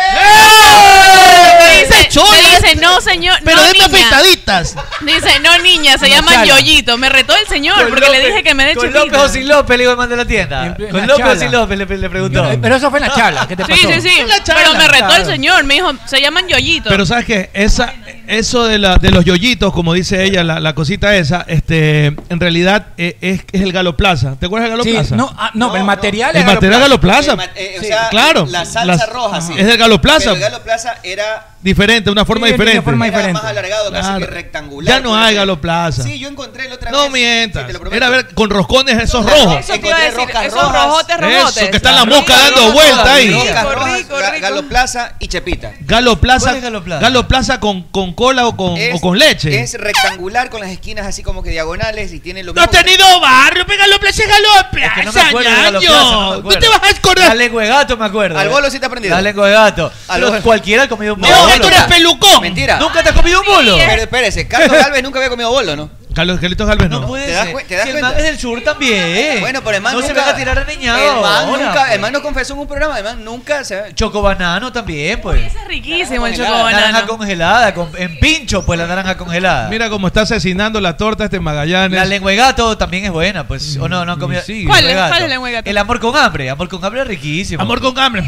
[1.60, 2.30] me dice, Chola.
[2.32, 3.38] me dice, no, señor.
[3.44, 3.86] Pero no, denme niña.
[3.86, 4.74] afeitaditas.
[5.02, 6.46] Dice, no, niña, se Una llaman chala.
[6.46, 6.98] yoyito.
[6.98, 9.04] Me retó el señor Con porque le dije que me dé Con chepitas.
[9.06, 10.66] López o sin López le digo el man de la tienda.
[10.66, 12.58] En- en Con la López o sin López le, le preguntó.
[12.60, 13.74] Pero eso fue en la chala, ¿qué te pasó?
[13.76, 14.24] Sí, sí, sí.
[14.46, 15.64] Pero me retó el señor.
[15.64, 16.90] Me dijo, se llaman yoyitos.
[16.90, 17.92] Pero sabes qué, esa,
[18.30, 22.40] eso de, la, de los yoyitos, como dice ella, la, la cosita esa, este, en
[22.40, 24.36] realidad eh, es, es el Galoplaza.
[24.36, 25.16] ¿Te acuerdas del Sí, Galoplaza?
[25.16, 25.86] no, ah, no, No, el no.
[25.86, 27.36] material el es material Galoplaza.
[27.36, 27.52] Galoplaza.
[27.60, 28.46] Eh, o Sí, sea, claro.
[28.46, 29.52] La salsa Las- roja, sí.
[29.56, 30.18] Es del Galoplaza.
[30.20, 32.80] Pero el Galo Plaza era, Diferente, una forma Sí, diferente.
[32.80, 33.42] forma era diferente.
[33.42, 34.94] más alargado, casi que rectangular.
[34.96, 36.02] Ya no hay Galoplaza.
[36.02, 37.12] Sí, yo encontré la otra No vez.
[37.12, 37.62] mientas.
[37.62, 37.96] Sí, te lo prometo.
[37.96, 39.44] Era ver con roscones esos Rojos.
[39.44, 39.60] rojos.
[39.60, 40.84] Eso te iba a Encontré decir, roscas esos rojas.
[40.86, 41.68] rojotes, Eso, rojotes.
[41.70, 43.30] que está la Rico, mosca dando vuelta ahí.
[43.30, 44.42] Rocas rico, rojas, rico, Ga- rico.
[44.42, 45.72] Galo Plaza y Chepita.
[45.80, 47.00] Galo Plaza, ¿Cuál es Galo Plaza?
[47.02, 49.60] Galo Plaza con, con cola o con, Es- o con leche.
[49.60, 52.82] Es rectangular con las esquinas así como que diagonales y tiene lo No ha mismo.
[52.82, 55.90] tenido barrio, pega Galo Plaza, Galo Es que no me Plaza, acuerdo de Galo ñaño.
[55.92, 56.60] Plaza, no me ¿Tú acuerdo.
[56.60, 57.36] te vas a La acordar?
[57.36, 58.38] lengua de gato me acuerdo.
[58.38, 58.50] Al eh.
[58.50, 59.14] bolo sí te ha aprendido.
[59.14, 59.92] La lengua de gato.
[60.08, 61.20] Pero cualquiera ha comido un
[61.50, 61.68] No, bolo.
[61.68, 62.40] No, que tú eres pelucón.
[62.42, 62.78] Mentira.
[62.78, 63.76] ¿Nunca te has comido un bolo?
[63.76, 65.90] Pero espérese, Carlos Galvez nunca había comido bolo, ¿no?
[66.12, 67.02] Carlos Carlitos Galvez no.
[67.02, 67.66] No puede ¿Te das ser.
[67.68, 68.08] te das Si el cuenta?
[68.10, 69.40] man es del sur también.
[69.40, 70.20] Bueno, pero el man No se nunca...
[70.22, 70.98] venga a tirar de niñado.
[71.16, 71.80] El man ahora, nunca...
[71.82, 71.94] pues.
[71.94, 73.94] El man nos confesó en un programa, el man nunca se...
[73.94, 75.40] Chocobanano también, pues.
[75.46, 77.06] Ese es riquísimo el Naranja Naranja chocobanano.
[77.06, 79.68] congelada, con- en pincho, pues la naranja congelada.
[79.68, 81.96] Mira cómo está asesinando la torta este Magallanes.
[81.96, 83.76] La lengua de gato también es buena, pues.
[83.76, 84.42] O no, no han Mm, comido.
[84.42, 84.64] sí.
[84.66, 85.70] ¿Cuál es- cuál es lengua de gato?
[85.70, 86.50] El amor con hambre.
[86.50, 87.62] Amor con hambre es riquísimo.
[87.62, 88.24] Amor con hambre.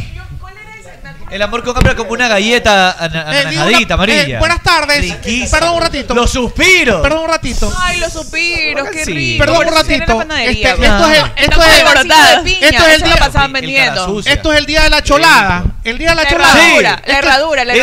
[1.33, 4.39] El amor con hambre como una galleta eh, anaranjadita, eh, amarilla.
[4.39, 5.01] buenas tardes.
[5.01, 5.51] Riquísimo.
[5.51, 6.15] Perdón un ratito.
[6.15, 7.01] Los suspiros.
[7.01, 7.73] Perdón un ratito.
[7.81, 9.37] Ay, los suspiros, qué Sí.
[9.39, 10.21] Perdón un ratito.
[10.23, 11.79] Este, esto es, el- esto es,
[12.61, 14.21] esto es el día- pasaban vendiendo.
[14.25, 15.65] esto es el día de la cholada.
[15.85, 16.53] El día de la, La cholada.
[16.53, 17.75] herradura, la herradura, la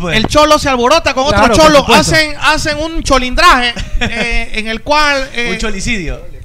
[0.00, 0.16] pues.
[0.16, 1.86] El cholo se alborota con otro cholo.
[1.94, 5.26] Hacen, hacen un cholindraje eh, en el cual.
[5.50, 6.37] un cholicidio.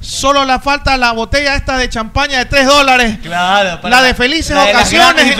[0.00, 3.18] Solo le falta la botella esta de champaña de 3 dólares.
[3.22, 5.36] Claro, la de felices ocasiones.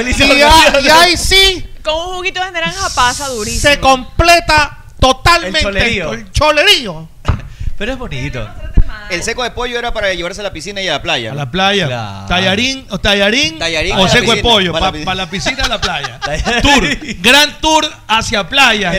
[0.83, 1.69] Y, ahí sí.
[1.83, 3.73] Con un juguito de naranja pasa durísimo.
[3.73, 6.13] Se completa totalmente el cholerío.
[6.13, 7.09] El cholerío.
[7.77, 8.49] Pero es bonito
[9.15, 11.33] el seco de pollo era para llevarse a la piscina y a la playa.
[11.33, 11.87] A la playa.
[11.87, 12.27] Claro.
[12.29, 13.59] Tallarín, o tallarín,
[13.97, 14.73] o seco de pollo.
[14.73, 16.21] Para la piscina, a la playa.
[16.63, 16.85] tour.
[17.21, 18.93] Gran tour hacia playa.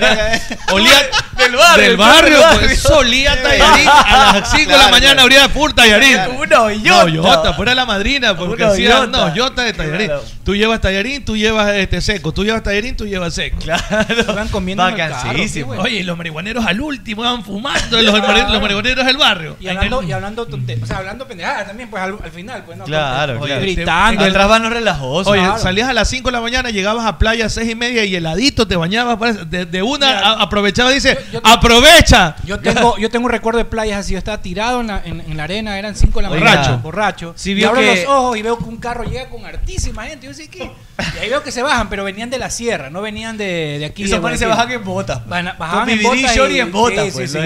[0.72, 0.96] Olía
[1.38, 1.88] del barrio.
[1.88, 3.88] Del barrio, pues solía tallarín.
[3.88, 5.54] A las 5 de la mañana abría claro.
[5.54, 6.18] full tallarín.
[6.38, 6.90] Una hoyota.
[6.90, 10.12] No, hoyota, fuera la madrina, porque hacía, no, hoyota de tallarín.
[10.44, 12.32] Tú llevas tallarín, tú llevas este seco.
[12.32, 13.58] Tú llevas tallarín, tú llevas seco.
[13.60, 13.84] Claro.
[14.10, 18.02] Están comiendo pues, Oye, los marihuaneros al último van fumando.
[18.02, 18.14] los,
[18.62, 19.58] marihuaneros del barrio.
[19.60, 19.68] Y
[20.08, 22.86] y hablando, tonte, o sea, hablando pendejadas también, pues al, final, pues no.
[22.86, 23.62] Pues, claro, pues, claro.
[23.62, 24.26] Gritando.
[24.26, 25.30] El trasvano relajoso.
[25.32, 28.06] Oye, salías a las 5 de la mañana, llegabas a playa a 6 y media
[28.06, 32.36] y heladito, te bañabas, pues, de, una aprovechaba, dice, aprovecha.
[32.46, 35.38] Yo tengo, yo tengo un recuerdo de playas así, yo estaba tirado en la, en,
[35.38, 36.78] la arena, eran 5 de la mañana.
[36.82, 37.36] Borracho.
[37.36, 37.36] Borracho.
[37.68, 40.28] Abro los ojos y veo que un carro llega con hartísima gente.
[40.28, 40.72] Yo sé que...
[41.16, 43.86] Y ahí veo que se bajan, pero venían de la sierra, no venían de, de
[43.86, 44.04] aquí.
[44.04, 45.28] Esos panes se bajan en botas.
[45.28, 46.36] Bajaban en botas.
[46.36, 47.40] Y, en botas, sí, pues, sí.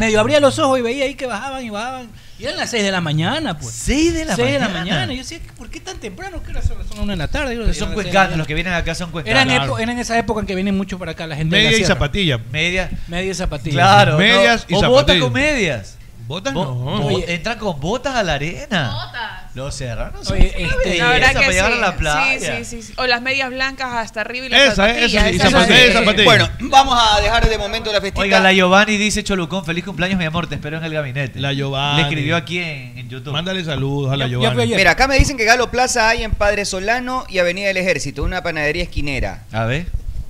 [0.00, 2.10] Medio abría los ojos y veía ahí que bajaban y llevaban.
[2.38, 3.74] Y eran las 6 de la mañana, pues.
[3.74, 5.12] 6 de la 6 de la mañana.
[5.12, 6.42] Yo decía, ¿por qué tan temprano?
[6.42, 6.76] ¿Qué hora son?
[6.88, 7.56] Son 1 de la tarde.
[7.56, 9.42] Yo, son cuencanos, los que vienen acá son cuencanos.
[9.42, 9.78] Eran, claro.
[9.78, 11.56] eran, esa época en que vienen mucho para acá la gente.
[11.56, 12.40] Media de la y zapatillas.
[12.50, 12.90] Media.
[13.08, 13.74] Media y zapatillas.
[13.74, 14.18] Claro.
[14.18, 14.76] Medias no.
[14.76, 14.84] y zapatillas.
[14.84, 15.98] O bota con medias.
[16.32, 17.10] Botas no.
[17.28, 18.90] Entra con botas a la arena.
[18.90, 19.54] Botas.
[19.54, 20.30] Los serranos.
[20.30, 21.58] La este, verdad que sí.
[21.58, 22.64] a la playa.
[22.64, 25.26] Sí, sí, O las medias blancas hasta arriba y las esa, zapatillas.
[25.26, 28.22] Esa, esa, esa, zapatilla, Bueno, vamos a dejar de momento la festividad.
[28.22, 31.38] Oiga, la Giovanni dice Cholucón, feliz cumpleaños, mi amor, te espero en el gabinete.
[31.38, 32.00] La Giovanni.
[32.00, 33.34] Le escribió aquí en, en YouTube.
[33.34, 34.74] Mándale saludos a la Giovanni.
[34.74, 38.22] Mira, acá me dicen que Galo Plaza hay en Padre Solano y Avenida del Ejército,
[38.22, 39.42] una panadería esquinera.
[39.52, 39.84] A ver.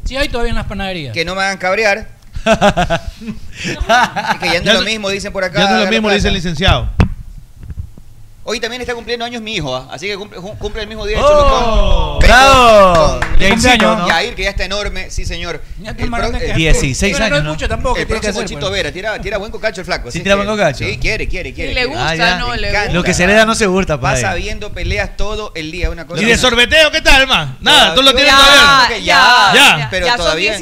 [0.04, 1.14] Sí, hay todavía en las panaderías.
[1.14, 2.21] Que no me hagan cabrear.
[4.40, 5.60] que ya no es lo mismo, dicen por acá.
[5.60, 6.90] Ya no es lo mismo, dice el licenciado.
[8.44, 9.88] Hoy también está cumpliendo años mi hijo, ¿ah?
[9.92, 12.18] así que cumple, el mismo día oh,
[13.64, 14.08] años, ¿no?
[14.08, 15.62] Yair, que ya está enorme, sí señor.
[15.80, 17.30] El años.
[17.30, 17.96] No es mucho tampoco.
[17.96, 20.10] El próximo Chito Vera, tira, tira buen cocacho el flaco.
[20.10, 20.84] Sí, tira buen cocacho.
[20.84, 21.70] Sí, quiere, quiere, quiere.
[21.70, 22.92] Y le gusta, ah, no.
[22.92, 24.14] Lo que se le da no se gusta, padre.
[24.14, 26.20] Pues, Pasa viendo peleas todo el día, una cosa.
[26.20, 27.60] ¿Y de sorbeteo qué tal, más?
[27.60, 28.98] Nada, tú lo tienes todavía.
[28.98, 29.88] Ya, ya.
[29.88, 30.58] Pero todavía.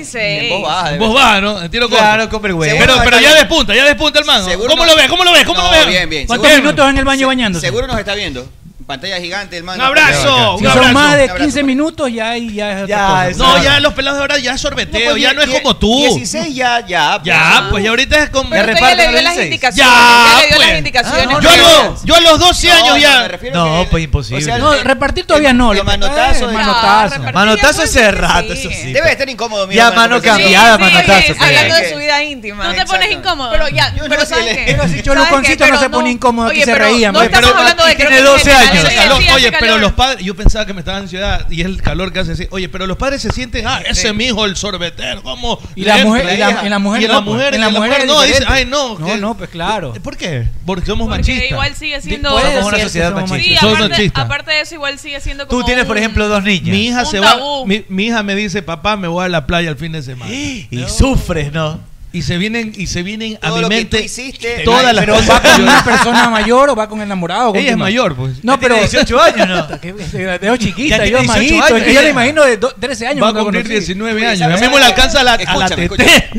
[0.98, 1.40] Vos baja.
[1.40, 1.70] ¿no?
[1.70, 3.02] Tiro Claro, con vergüenza.
[3.04, 4.44] Pero ya despunta, ya despunta el man.
[4.68, 5.08] ¿Cómo lo ves?
[5.08, 5.44] ¿Cómo lo ves?
[5.46, 5.86] ¿Cómo lo ves?
[5.86, 6.26] Bien, bien.
[6.26, 7.69] ¿Cuántos minutos en el baño bañándose?
[7.70, 8.44] seguro nos está viendo.
[8.90, 9.84] Pantalla gigante, hermano.
[9.84, 10.54] Un abrazo.
[10.54, 11.64] Un si abrazo, son más de 15 pues.
[11.64, 12.52] minutos, ya hay.
[12.52, 15.42] Ya, ya no, ya los pelados de ahora ya es sorbeteo, no, pues, ya, no
[15.42, 16.06] es como tú.
[16.06, 17.20] 16 ya, ya.
[17.20, 18.50] Pues, ya, pues ya ahorita es como.
[18.50, 19.44] Pero me ya le dio las pues.
[19.44, 19.94] indicaciones.
[19.94, 21.22] Ya, ya le dio las indicaciones.
[21.22, 23.28] Ah, no, yo, no, yo, a los 12 años ya.
[23.52, 24.42] No, pues imposible.
[24.42, 25.72] O sea, no, repartir todavía no.
[25.72, 26.52] Los manotazos.
[26.52, 27.14] Manotazo.
[27.14, 28.92] Eh, manotazo hace rato, eso sí.
[28.92, 29.12] Debe pues.
[29.12, 29.90] estar incómodo, mira.
[29.90, 31.34] Ya mano cambiada, manotazo.
[31.38, 32.64] Hablando de su vida íntima.
[32.64, 33.52] No te pones incómodo.
[33.52, 35.02] Pero ya, pero ¿sabes qué?
[35.04, 37.12] Choluconcito no se pone incómodo, aquí se reían.
[37.12, 38.79] No estamos hablando de que tiene 12 años.
[39.34, 42.20] Oye, pero los padres, yo pensaba que me estaba ansiedad y es el calor que
[42.20, 42.46] hace así.
[42.50, 45.20] Oye, pero los padres se sienten, ah, ese mijo, el sorbeter.
[45.22, 45.58] ¿cómo?
[45.74, 48.44] Y la mujer, y la, la mujer, y la mujer, en la mujer, no, dice,
[48.46, 48.98] ay, no.
[48.98, 49.94] No, no, pues claro.
[50.02, 50.46] ¿Por qué?
[50.66, 51.50] Porque somos machistas.
[51.50, 52.30] igual sigue siendo.
[52.30, 53.60] Somos una sociedad machista.
[53.60, 54.24] Somos machistas.
[54.24, 55.60] Aparte de eso, igual sigue siendo como.
[55.60, 56.68] Tú tienes, por ejemplo, dos niñas.
[56.68, 59.76] Mi hija se va, mi hija me dice, papá, me voy a la playa el
[59.76, 60.30] fin de semana.
[60.70, 61.89] Y sufres, ¿no?
[62.12, 65.30] y se vienen y se vienen Todo a mi mente hiciste, todas las pero cosas
[65.30, 68.42] va con una persona mayor o va con enamorado ella es mayor pues.
[68.42, 69.68] No pero 18 años no
[70.40, 74.42] veo chiquita yo majito ella le imagino de 13 años va a cumplir 19 años
[74.42, 75.68] a mí me la alcanza la, a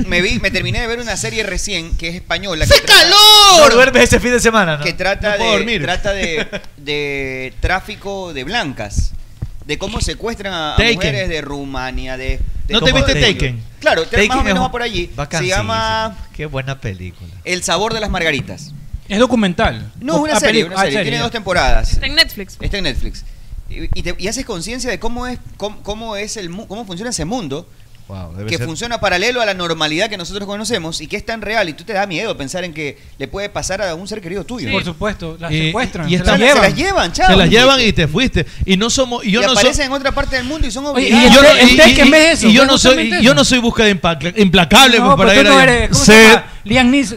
[0.08, 3.72] me vi me terminé de ver una serie recién que es española ¡Se calor!
[3.74, 6.12] duermes ese fin de semana que trata de trata
[6.78, 9.14] de tráfico de blancas
[9.66, 12.40] de cómo secuestran a mujeres de Rumania de
[12.72, 13.34] ¿No te viste Taken?
[13.34, 13.64] Taken?
[13.80, 15.10] Claro, Taken más o menos va por allí.
[15.32, 16.18] Se llama...
[16.34, 17.30] Qué buena película.
[17.44, 18.72] El sabor de las margaritas.
[19.08, 19.92] Es documental.
[20.00, 21.02] No, es una, ah, ah, serie.
[21.02, 21.94] Tiene dos temporadas.
[21.94, 22.58] Está en Netflix.
[22.62, 23.26] Está en Netflix.
[23.70, 27.68] Y, haces conciencia de cómo es, cómo, cómo es el, cómo funciona ese mundo
[28.48, 31.74] que funciona paralelo a la normalidad que nosotros conocemos y que es tan real y
[31.74, 34.72] tú te da miedo pensar en que le puede pasar a un ser querido tuyo.
[34.72, 36.56] Por supuesto, las y, secuestran, y se, las llevan.
[36.56, 37.28] se las llevan, chao.
[37.28, 40.12] Se las llevan y te fuiste y no somos y yo no aparecen en otra
[40.12, 41.24] parte del mundo y son obligados.
[42.44, 43.92] Y yo, no soy yo no soy busca de
[44.38, 46.42] implacable no, para ir no eres, sé.
[46.64, 47.16] Lian Nis,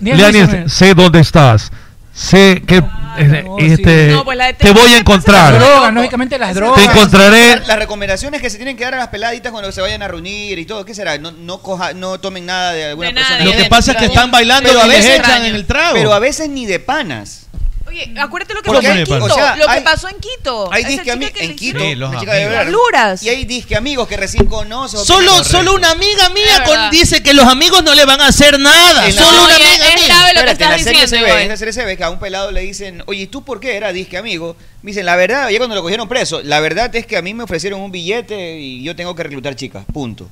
[0.66, 1.70] sé dónde estás.
[2.12, 2.82] Sé que
[3.58, 5.52] este, no, pues la de te, voy a encontrar.
[5.52, 6.82] Las drogas, lógicamente las drogas.
[6.82, 7.60] Te encontraré.
[7.66, 10.58] Las, recomendaciones que se tienen que dar a las peladitas cuando se vayan a reunir
[10.58, 11.18] y todo, ¿qué será?
[11.18, 13.38] No, no, coja, no tomen nada de alguna de persona.
[13.38, 15.94] Nada, Lo que pasa es que están bailando y a veces echan en el trago.
[15.94, 17.46] Pero a veces ni de panas.
[18.18, 20.68] Acuérdate lo que, pasó en, Quito, lo que hay, pasó en Quito.
[20.72, 21.78] Hay disque amigos en Quito.
[21.78, 23.22] Sí, los de Honduras.
[23.22, 25.00] Y hay disque amigos que recién conoces.
[25.00, 28.58] Solo, solo una amiga mía con, dice que los amigos no le van a hacer
[28.58, 29.10] nada.
[29.12, 30.32] Solo una amiga es mía.
[30.34, 32.50] Lo que Espérate, la diciendo, se ve, en la serie ve que a un pelado
[32.50, 34.56] le dicen, oye, ¿y ¿tú por qué era disque amigo?
[34.82, 37.34] Me dicen, la verdad, ya cuando lo cogieron preso, la verdad es que a mí
[37.34, 39.84] me ofrecieron un billete y yo tengo que reclutar chicas.
[39.92, 40.28] Punto.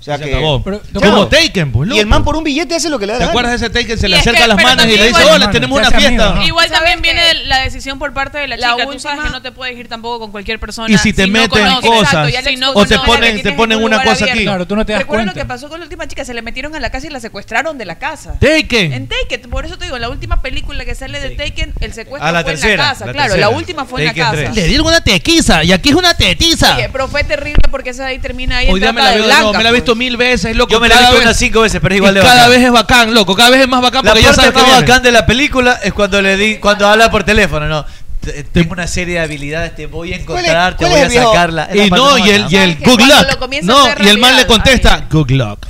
[0.00, 0.34] O sea que.
[0.34, 0.62] Acabó.
[0.62, 1.90] Pero, como Taken, pues.
[1.90, 3.18] Y el man por un billete hace lo que le da.
[3.18, 3.98] ¿Te acuerdas de ese Taken?
[3.98, 6.42] Se le acerca las manos y le dice, hola, tenemos una fiesta.
[6.44, 8.76] Igual también viene la decisión por parte de la, chica.
[8.86, 10.92] Tú que no te puedes ir tampoco con cualquier persona.
[10.92, 12.32] Y si te meten cosas.
[12.74, 14.44] O te ponen, una cosa aquí.
[14.44, 15.32] Claro, tú no te das cuenta.
[15.32, 16.24] lo que pasó con la última chica.
[16.24, 18.38] Se le metieron a la casa y la secuestraron de la casa.
[18.38, 18.92] Taken.
[18.92, 19.50] En Taken.
[19.50, 22.60] Por eso te digo, la última película que sale de Taken, el secuestro fue en
[22.60, 23.12] la casa.
[23.12, 24.52] Claro, la última fue en la casa.
[24.52, 26.78] Le dieron una tequiza y aquí es una tetiza.
[26.90, 28.68] Pero fue terrible porque esa ahí termina ahí.
[28.70, 30.72] Hoy día me la veo, he visto mil veces, loco.
[30.72, 32.72] Yo me la he visto unas cinco veces, pero es igual de Cada vez es
[32.72, 33.34] bacán, loco.
[33.34, 36.36] Cada vez es más bacán la porque más bacán de la película es cuando le
[36.36, 37.84] di, cuando habla por teléfono, ¿no?
[38.26, 41.70] Eh, tengo una serie de habilidades, te voy a encontrar, te voy a sacarla.
[41.72, 43.62] Y no, y el, y el good luck.
[43.62, 45.66] No, y el man le contesta, good luck.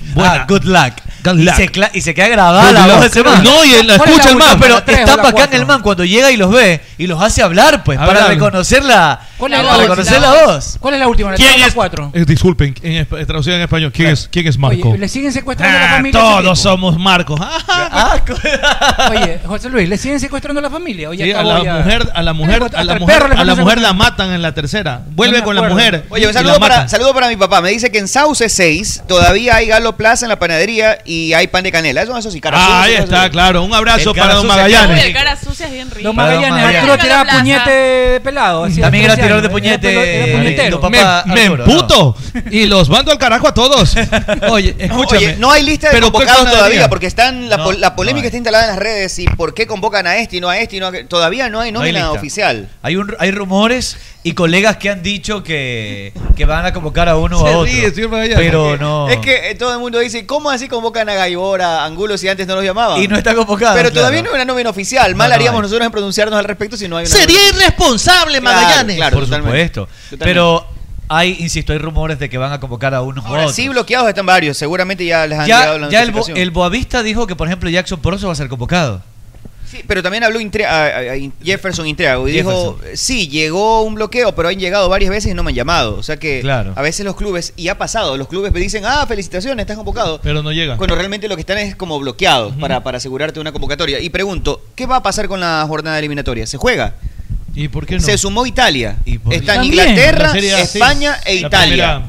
[0.49, 0.95] Good luck.
[1.93, 2.99] Y se, queda grabada.
[3.43, 6.37] No, y él la escucha el man, pero está bacán el man cuando llega y
[6.37, 10.77] los ve y los hace hablar, pues, para reconocer la, para reconocer la voz.
[10.81, 11.35] ¿Cuál es la última?
[11.35, 11.75] ¿Quién es?
[11.75, 12.11] Cuatro?
[12.15, 14.97] Eh, disculpen, eh, traducida en español, ¿quién, es, ¿quién es Marco?
[14.97, 16.21] le siguen secuestrando ah, a la familia.
[16.21, 17.41] Todos somos Marcos.
[17.73, 21.09] Ah, ah, Oye, José Luis, le siguen secuestrando a la familia.
[21.09, 24.33] Oye, a la mujer, a la mujer, a la mujer, a la mujer la matan
[24.33, 25.03] en la tercera.
[25.11, 26.05] Vuelve con la mujer.
[26.11, 27.61] Oye, un saludo para mi papá.
[27.61, 31.49] Me dice que en Sauce 6 todavía hay Galo Plaza en la panadería y hay
[31.49, 32.03] pan de canela.
[32.03, 33.65] Eso, eso sí, cara Ah, ahí está, claro.
[33.65, 35.07] Un abrazo para don Magallanes.
[35.07, 35.91] El cara sucia es bien.
[36.03, 38.69] Don Magallanes, Arturo tiraba puñete de pelado.
[38.69, 39.91] También era tirador de puñete.
[39.91, 40.79] Eh,
[41.27, 42.17] me emputo
[42.51, 43.97] y los mando al carajo a todos.
[44.51, 45.19] Oye, escúchame.
[45.19, 48.71] Oye, no hay lista de convocados todavía porque están la, la polémica está instalada en
[48.71, 50.93] las redes y por qué convocan a este y no a este y no a...
[51.09, 52.69] todavía no hay nómina oficial.
[52.83, 57.17] Hay un hay rumores y colegas que han dicho que, que van a convocar a
[57.17, 57.65] uno o a otro.
[57.65, 59.09] Ríe, señor Magallanes, pero no.
[59.09, 62.19] Es que eh, todo el mundo dice, ¿cómo así convocan convocan a Gaibora, a Angulo,
[62.19, 63.01] si antes no los llamaban.
[63.03, 63.75] Y no está convocado.
[63.75, 64.01] Pero claro.
[64.01, 65.15] todavía no hay una nómina oficial.
[65.15, 65.63] Mal no, no haríamos hay.
[65.63, 67.59] nosotros en pronunciarnos al respecto si no hay una Sería nómina.
[67.59, 68.97] irresponsable, Magallanes.
[68.97, 69.59] Claro, claro por totalmente.
[69.59, 69.89] supuesto.
[70.11, 70.25] Totalmente.
[70.25, 70.67] Pero
[71.09, 73.53] hay, insisto, hay rumores de que van a convocar a unos Ahora.
[73.53, 74.57] Sí, bloqueados están varios.
[74.57, 77.69] Seguramente ya les han ya, llegado la Ya el, el Boavista dijo que, por ejemplo,
[77.71, 79.03] Jackson Poroso va a ser convocado.
[79.71, 80.41] Sí, pero también habló
[81.45, 85.45] Jefferson Intreago y dijo, sí, llegó un bloqueo, pero han llegado varias veces y no
[85.45, 85.97] me han llamado.
[85.97, 89.07] O sea que a veces los clubes, y ha pasado, los clubes me dicen, ah,
[89.07, 90.21] felicitaciones, estás convocado.
[90.23, 90.77] Pero no llegan.
[90.77, 94.01] Cuando realmente lo que están es como bloqueados para, para asegurarte una convocatoria.
[94.01, 96.47] Y pregunto, ¿qué va a pasar con la jornada eliminatoria?
[96.49, 96.95] ¿Se juega?
[97.99, 98.97] Se sumó Italia.
[99.31, 100.33] Está en Inglaterra.
[100.35, 102.03] España e Italia.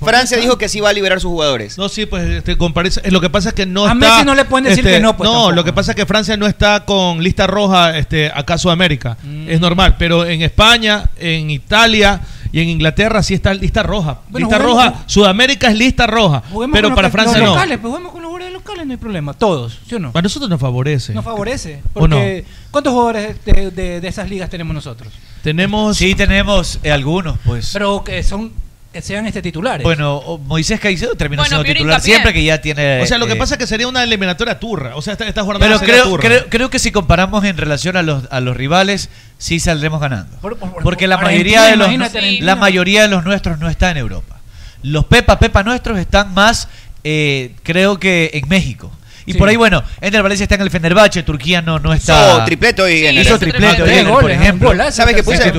[0.00, 1.78] Francia dijo que sí va a liberar sus jugadores.
[1.78, 3.94] No, sí, pues este, con París- eh, Lo que pasa es que no A está.
[3.94, 6.06] Messi no le pueden decir este, que no, pues, No, lo que pasa es que
[6.06, 9.16] Francia no está con lista roja este, acá Sudamérica.
[9.22, 9.48] Mm.
[9.50, 9.96] Es normal.
[9.98, 12.20] Pero en España, en Italia
[12.52, 14.20] y en Inglaterra sí está lista roja.
[14.32, 15.04] Lista roja.
[15.06, 16.42] Sudamérica es lista roja.
[16.72, 17.46] Pero para Francia no.
[17.46, 20.12] Locales, pues, con locales no hay problema, todos, ¿sí o no?
[20.12, 21.14] Para nosotros nos favorece.
[21.14, 21.82] Nos favorece.
[21.92, 25.12] Porque ¿Cuántos jugadores de, de, esas ligas tenemos nosotros?
[25.42, 25.96] Tenemos.
[25.96, 27.70] Sí, tenemos eh, algunos, pues.
[27.72, 28.52] Pero que son
[28.92, 29.82] que sean este titulares.
[29.82, 33.02] Bueno, Moisés Caicedo terminó siendo titular siempre que ya tiene.
[33.02, 34.96] O sea, lo que pasa es que sería una eliminatoria turra.
[34.96, 36.22] O sea, está jugando Pero creo, turra.
[36.22, 40.38] creo, creo que si comparamos en relación a los, a los rivales, sí saldremos ganando.
[40.82, 41.90] Porque la mayoría, de los,
[42.40, 44.36] la mayoría de los nuestros no está en Europa.
[44.82, 46.68] Los Pepa Pepa nuestros están más
[47.08, 48.90] eh, creo que en México.
[49.26, 52.34] Y por ahí, bueno, Ender Valencia está en el Fenerbahce, Turquía no, no está.
[52.34, 53.84] Hizo tripleto hoy sí, Hizo tripleto
[54.20, 54.72] por ejemplo.
[54.90, 55.52] ¿Sabes que puse,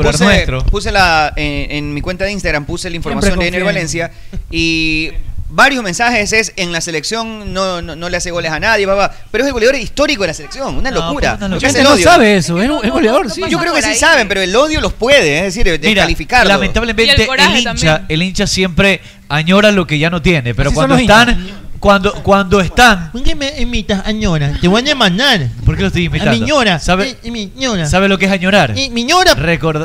[0.69, 4.11] puse, la, en, en, mi cuenta de Instagram puse la información de Ender Valencia
[4.51, 5.11] y
[5.49, 9.13] varios mensajes es en la selección no, no, no le hace goles a nadie, papá.
[9.31, 11.37] Pero es el goleador histórico de la selección, una locura.
[11.39, 11.69] No, locura.
[11.69, 13.41] El no sabe eso, es, goleador, sí.
[13.49, 16.49] Yo creo que sí saben, pero el odio los puede, es decir, descalificarlo.
[16.49, 20.97] Lamentablemente el, el, hincha, el hincha siempre añora lo que ya no tiene, pero cuando
[20.97, 21.67] están.
[21.79, 23.11] Cuando, cuando están.
[23.11, 24.51] ¿Por qué me imitas añora?
[24.59, 25.47] Te voy a demandar.
[25.63, 26.59] ¿Por qué lo estoy imitando?
[26.59, 28.75] A ¿Sabe, eh, eh, ¿Sabe lo que es añorar?
[28.75, 29.27] Y, mi No,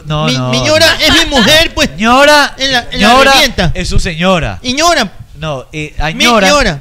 [0.06, 0.26] no.
[0.26, 1.90] Es mi mujer, pues.
[1.98, 2.54] ñora.
[2.56, 4.58] En es su señora.
[4.62, 5.10] Y ñora.
[5.42, 6.54] No, eh, añora.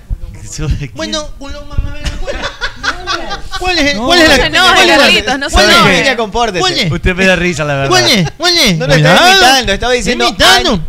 [0.93, 1.51] Bueno, un
[3.59, 3.95] ¿Cuál es?
[3.95, 4.45] No, ¿Cuál es la ¿Cuál
[5.15, 5.69] es la no ¿Cuál
[6.77, 6.91] es?
[6.91, 7.89] Usted me da risa, la verdad.
[8.37, 8.77] ¿Cuál es?
[8.77, 10.27] No lo estaba imitando, estaba diciendo.
[10.27, 10.79] ¿Imitando?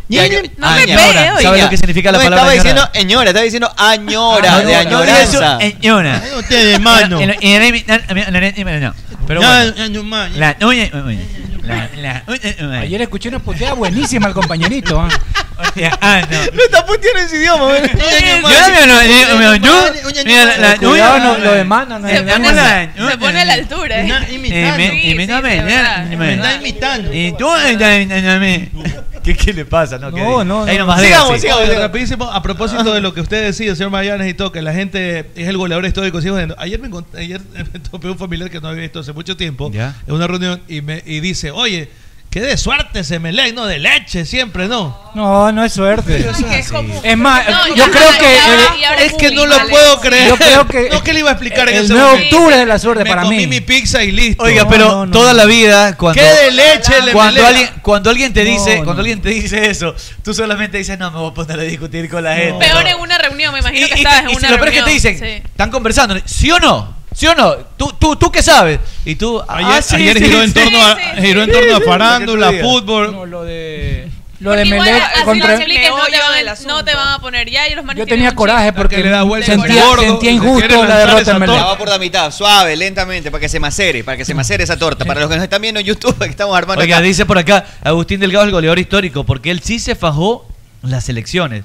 [0.59, 4.63] No me pegue, lo que significa la palabra estaba diciendo ñora, estaba diciendo añora, ah,
[4.63, 5.59] de añoranza.
[5.61, 7.19] Ah, Ustedes, mano.
[9.27, 9.73] Pero bueno.
[10.37, 10.57] La
[11.63, 12.81] la- la- uña- uña.
[12.81, 15.01] Ayer escuché una puteada buenísima al compañerito.
[15.01, 15.09] ¿ah?
[16.01, 16.57] Ah, no.
[16.57, 17.69] Lo está puteando en su idioma,
[20.91, 24.01] Cuidado, lo demás no, no Se pone, a la altura.
[24.01, 24.09] ¿eh?
[24.53, 26.61] Eh, me- y me- no, me- verdad, me- es verdad.
[26.61, 27.13] imitando.
[29.23, 29.99] ¿Qué, ¿Qué le pasa?
[29.99, 31.69] No, No, que- no, Ahí nomás Sigamos, sigamos.
[31.77, 35.31] Rapidísimo, a propósito de lo que usted decía, señor Magallanes y todo, que la gente
[35.37, 36.21] es el goleador histórico.
[36.21, 37.41] sigo diciendo, Ayer me encont- ayer
[37.73, 39.95] me topé un familiar que no había visto hace mucho tiempo Ya.
[40.07, 41.89] en una reunión y me y dice, oye,
[42.33, 44.99] qué de suerte se me lee, no de leche siempre, ¿no?
[45.15, 46.27] No, no es suerte.
[46.49, 49.31] Que es como- Es más, No, yo ya, creo ya, que ya, el- Es que
[49.33, 49.69] no lo vale.
[49.71, 50.29] puedo creer.
[50.29, 52.37] Yo creo que no que le iba a explicar en el ese 9 de momento.
[52.37, 53.47] octubre es la suerte Me para comí mí.
[53.47, 54.43] mi pizza y listo.
[54.43, 55.13] Oiga, pero no, no.
[55.13, 58.85] toda la vida cuando ¿Qué de leche le cuando alguien cuando alguien te dice no.
[58.85, 62.09] cuando alguien te dice eso, tú solamente dices no me voy a poner a discutir
[62.09, 62.65] con la gente.
[62.67, 62.89] Peor no".
[62.89, 64.69] en una reunión, me Y, imagino que y- estabas y en si una lo peor
[64.69, 65.03] es que reunión.
[65.03, 65.43] te dicen, Sí.
[65.51, 67.02] están conversando, ¿sí o no?
[67.15, 67.55] ¿Sí o no?
[67.77, 68.81] ¿Tú, tú, tú qué sabes?
[69.05, 70.55] Y tú, Ayer, ah, sí, ayer sí, giró, en sí.
[70.55, 71.23] torno a, sí, sí.
[71.23, 73.13] giró en torno a Sí, farándula, fútbol.
[73.13, 74.09] No, lo de
[74.43, 77.49] lo Porque de Melec contra lo expliques, no, te van, no te van a poner
[77.49, 80.85] ya y los Yo tenía coraje porque que le da vuelta sentía, gordo, sentía injusto
[80.85, 81.57] la derrota en Melec.
[81.57, 84.65] La va por la mitad, suave, lentamente, para que se macere, para que se macere
[84.65, 85.05] esa torta.
[85.05, 87.07] Para los que nos están viendo en YouTube, que estamos armando Oiga, acá.
[87.07, 90.45] dice por acá, Agustín Delgado es el goleador histórico, porque él sí se fajó
[90.83, 91.63] las elecciones.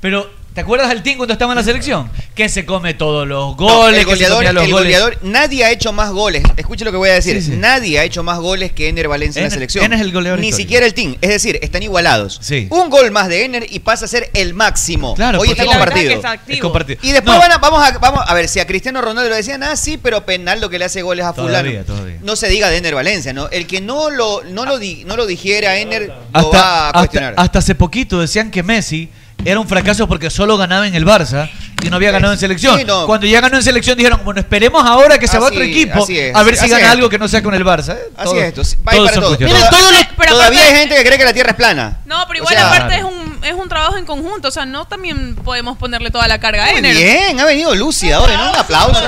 [0.00, 2.08] Pero, ¿te acuerdas del team cuando estaba en la selección?
[2.34, 4.70] Que se come todos los No, goles, que se los el goles.
[4.70, 6.42] goleador, nadie ha hecho más goles.
[6.56, 7.40] Escuche lo que voy a decir.
[7.42, 7.56] Sí, sí.
[7.56, 9.84] Nadie ha hecho más goles que Ener Valencia en la selección.
[9.84, 10.64] Ener es el goleador Ni histórico.
[10.66, 11.16] siquiera el team.
[11.20, 12.38] Es decir, están igualados.
[12.42, 12.66] Sí.
[12.70, 15.14] Un gol más de Ener y pasa a ser el máximo.
[15.14, 16.12] Claro, Hoy está compartido.
[16.18, 16.60] Es activo.
[16.60, 16.98] compartido.
[17.02, 19.36] Y después No, van a, vamos, a, vamos a ver si a Cristiano Ronaldo le
[19.36, 21.68] decían, ah, sí, pero penal lo que le hace goles a fulano.
[21.84, 22.18] Todavía.
[22.22, 23.48] No se diga de Ener Valencia, ¿no?
[23.50, 26.86] El que no lo, no lo, di- no lo digiere a Ener lo va a
[26.88, 27.34] hasta, cuestionar.
[27.36, 29.08] hasta hace poquito decían que Messi
[29.44, 31.50] era un fracaso porque solo ganaba en el Barça
[31.82, 32.78] y no había ganado en selección.
[32.78, 33.06] Sí, no.
[33.06, 36.34] Cuando ya ganó en selección dijeron, bueno, esperemos ahora que se va otro equipo es,
[36.34, 36.90] a ver así si gana es.
[36.92, 37.94] algo que no sea con el Barça.
[37.94, 38.10] ¿eh?
[38.16, 38.62] Así es esto.
[38.86, 39.40] Va ahí todos para son todos.
[39.40, 41.98] Miren, todos los- Pero todavía aparte- hay gente que cree que la Tierra es plana.
[42.06, 44.64] No, pero O igual sea, aparte es un, es un trabajo en conjunto, o sea,
[44.64, 46.96] no también podemos ponerle toda la carga a Muy Ener.
[46.96, 48.50] bien, ha venido lúcida hoy, ¿no?
[48.50, 49.02] Un aplauso.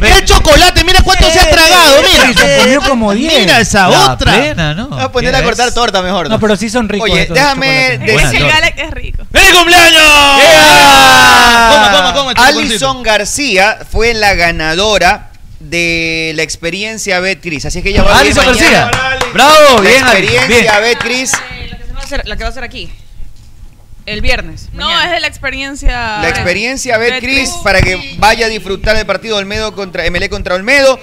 [0.00, 0.84] ¡El chocolate!
[0.84, 2.02] ¡Mira cuánto se ha tragado!
[2.02, 2.56] Y se ¡Mira!
[2.62, 3.40] comió como 10.
[3.40, 4.32] ¡Mira esa La otra!
[4.34, 4.88] plena, ¿no?
[4.88, 6.28] Vamos a poner a ¿Qué cortar torta mejor.
[6.28, 7.08] No, pero sí son ricos.
[7.10, 7.66] Oye, déjame
[7.96, 8.00] chocolates.
[8.00, 8.58] de- Es Buena que el torta.
[8.60, 9.22] Galec es rico.
[9.32, 10.02] ¡Feliz cumpleaños!
[12.04, 12.42] Chocolatito.
[12.42, 15.30] Alison García fue la ganadora
[15.60, 17.64] de la experiencia Betcris.
[17.64, 18.44] Así es que ella va a Alison.
[18.46, 18.90] García.
[19.32, 20.80] Bravo, La bien, Ali, experiencia.
[20.80, 21.32] Betcris.
[21.34, 21.76] Eh, La
[22.08, 22.90] que, va a la hacer aquí.
[24.06, 24.68] El viernes.
[24.72, 25.04] No, mañana.
[25.06, 26.18] es de la experiencia.
[26.20, 27.50] La experiencia Betcris Betcris.
[27.64, 31.00] para que vaya a disfrutar del partido Olmedo contra MLE contra Olmedo.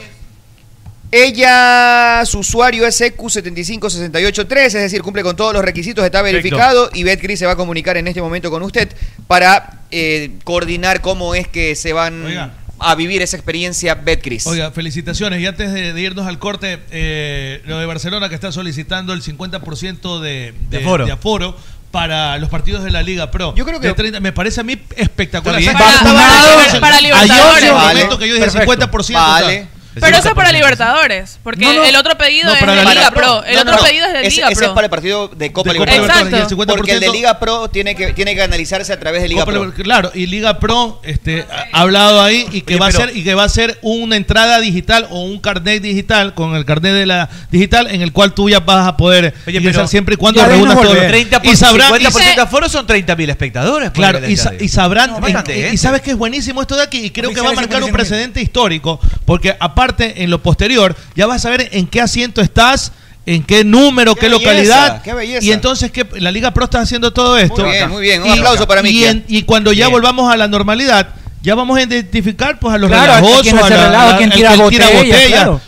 [1.16, 6.90] Ella, su usuario es E EQ75683, es decir, cumple con todos los requisitos, está verificado
[6.94, 8.90] y Betcris se va a comunicar en este momento con usted
[9.28, 12.54] para eh, coordinar cómo es que se van Oiga.
[12.80, 14.48] a vivir esa experiencia Betcris.
[14.48, 15.40] Oiga, felicitaciones.
[15.40, 19.22] Y antes de, de irnos al corte, eh, lo de Barcelona que está solicitando el
[19.22, 21.06] 50% de, De aforo.
[21.06, 21.56] de aforo
[21.92, 23.54] para los partidos de la Liga Pro.
[23.56, 25.60] Yo creo que- De 30 me parece a mí espectacular.
[25.60, 25.80] Está bien.
[25.84, 26.32] ¿Sabes cuándo Para-
[26.72, 27.64] para- para Ayer Libertadores.
[27.66, 27.94] en un Vale.
[27.94, 28.72] momento que yo dije Perfecto.
[28.88, 29.14] 50%.
[29.14, 29.46] Vale.
[29.46, 29.68] o sea,
[30.00, 31.84] Pero eso es para Libertadores, porque No, no.
[31.84, 33.44] el otro pedido No, es para de la Liga Pro.
[33.44, 33.84] El No, otro no, no.
[33.88, 34.68] pedido es de Ese- Liga ese Pro.
[34.68, 36.26] es para el partido de Copa de Copa Libertadores.
[36.26, 36.40] Libertadores.
[36.40, 39.22] Y el 50% Porque el de Liga Pro tiene que, tiene que analizarse a través
[39.22, 39.66] de Liga Copa Pro.
[39.66, 43.06] Liber- Claro, y Liga Pro este, ha hablado ahí y que Oye, va pero- a
[43.08, 46.66] ser y que va a ser una entrada digital o un carnet digital con el
[46.66, 50.16] carnet de la digital en el cual tú ya vas a poder Oye, ingresar siempre
[50.16, 50.88] y cuando reúnas todo.
[50.90, 51.08] volver.
[51.10, 53.90] 30 y sabrán y 50% se- de aforo son 30 mil espectadores.
[53.92, 55.78] por Claro, y, sa- y sabrán, No, y- y, gente.
[55.78, 57.94] sabes que es buenísimo esto de aquí y creo que va a marcar un 55.000.
[57.94, 62.92] precedente histórico, porque aparte en lo posterior ya vas a saber en qué asiento estás,
[63.26, 65.46] en qué número, qué, Qué belleza, localidad, qué belleza.
[65.46, 67.62] y entonces que la Liga Pro está haciendo todo esto.
[67.64, 68.22] Muy bien, muy bien.
[68.22, 68.90] Un Y- aplauso para mí.
[68.90, 69.92] y, en- y cuando ya Bien.
[69.94, 71.08] volvamos a la normalidad,
[71.42, 74.32] ya vamos a identificar pues a los Claro, a relajosos, a la- relajo, a- quien
[74.32, 75.62] al tira que botella, claro.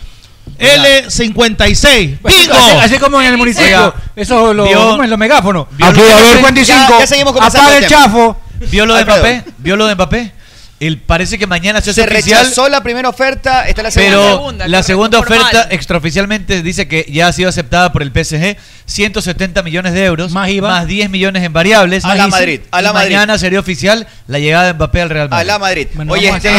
[0.57, 1.65] L56.
[1.83, 2.53] Así, ¡Bingo!
[2.55, 3.65] así- así como en el municipio.
[3.87, 5.09] Oiga, Eso lo, vio- ¿cómo es?
[5.09, 5.67] los megáfonos.
[5.71, 6.99] vio Aquí a haber Ya- 55.
[6.99, 8.01] ya seguimos conversando Apaga del el tema.
[8.05, 8.37] chafo.
[8.71, 9.03] ¿Vio lo de.
[9.05, 9.43] Mbappé?
[9.57, 10.31] ¿Vio lo de Mbappé?
[10.79, 12.41] El, parece que mañana se hace Se oficial.
[12.43, 14.17] rechazó la primera oferta, está la segunda.
[14.17, 15.39] Pero segunda, la segunda formal.
[15.41, 20.31] oferta extraoficialmente dice que ya ha sido aceptada por el PSG, 170 millones de euros,
[20.33, 20.85] Más IVA.
[20.85, 22.03] 10 millones en variables.
[22.03, 23.13] A la Madrid, a la y Madrid.
[23.15, 25.47] Mañana sería oficial la llegada de Mbappé al Real a Madrid.
[25.47, 25.87] la Madrid.
[25.95, 26.49] Bueno, Oye, a este.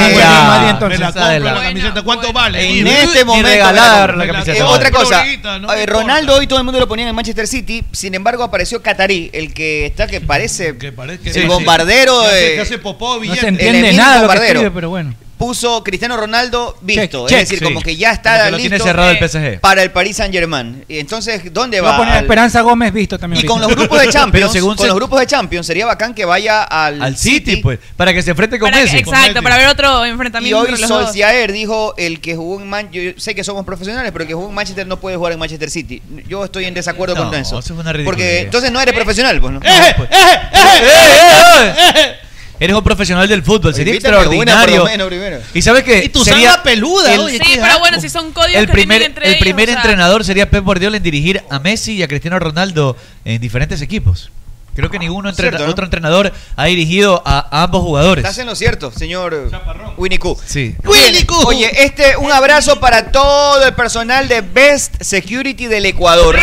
[2.05, 2.81] ¿Cuánto vale?
[2.81, 4.59] En este momento regalar la camiseta.
[4.59, 6.03] Eh, otra cosa, Florita, no a ver, importa.
[6.03, 9.53] Ronaldo hoy todo el mundo lo ponía en Manchester City, sin embargo apareció Qatarí, el
[9.53, 13.35] que está que parece Que parece que- el Sí, bombardero de que hace popó, No
[13.35, 14.59] se entiende Emir nada de lo que Bombardero.
[14.61, 15.15] escribe, pero bueno.
[15.37, 17.27] puso Cristiano Ronaldo visto.
[17.29, 17.65] Check, es decir, sí.
[17.67, 19.61] como que ya está Como que lo listo tiene cerrado el eh, PSG.
[19.61, 20.83] para el Paris Saint Germain.
[20.89, 21.97] Entonces, ¿dónde Va a va?
[21.99, 23.45] poner a Al- Esperanza Gómez visto también.
[23.45, 25.85] y con los grupos de Champions, Pero según con se- los grupos de Champions sería
[25.85, 28.97] bacán que vaya al, Al City, pues, para que se enfrente con Para- Messi.
[28.97, 30.89] exacto, para ver otro Y enfrentamiento hoy los dos.
[30.89, 34.35] Solskjaer dijo el que jugó en Manchester, yo sé que somos profesionales, pero el que
[34.35, 36.01] jugó en Manchester no puede jugar en Manchester City.
[36.27, 37.59] Yo estoy en desacuerdo No, con eso.
[37.59, 38.07] eso es una ridiculez.
[38.17, 39.61] Porque entonces no eres profesional, pues, ¿no?
[39.63, 42.17] ¡Eh, eh, eh!
[42.59, 44.85] Eres un profesional del fútbol, sería Invítame una por lo extraordinario.
[44.85, 45.39] menos primero.
[45.55, 48.61] Y sabes que Y tu sería peluda, el- oye, Sí, pero bueno, si son códigos
[48.61, 51.43] el que primer, entre el ellos, primer o sea, entrenador sería Pep Guardiola en dirigir
[51.51, 54.31] a Messi y a Cristiano Ronaldo en diferentes equipos.
[54.75, 55.71] Creo que ningún Cierto, ¿no?
[55.71, 58.23] otro entrenador ha dirigido a, a ambos jugadores.
[58.25, 59.51] Estás en lo cierto, señor
[59.97, 60.39] Winnie Q.
[60.45, 60.75] Sí.
[60.85, 66.37] Bien, Oye, este, un abrazo para todo el personal de Best Security del Ecuador.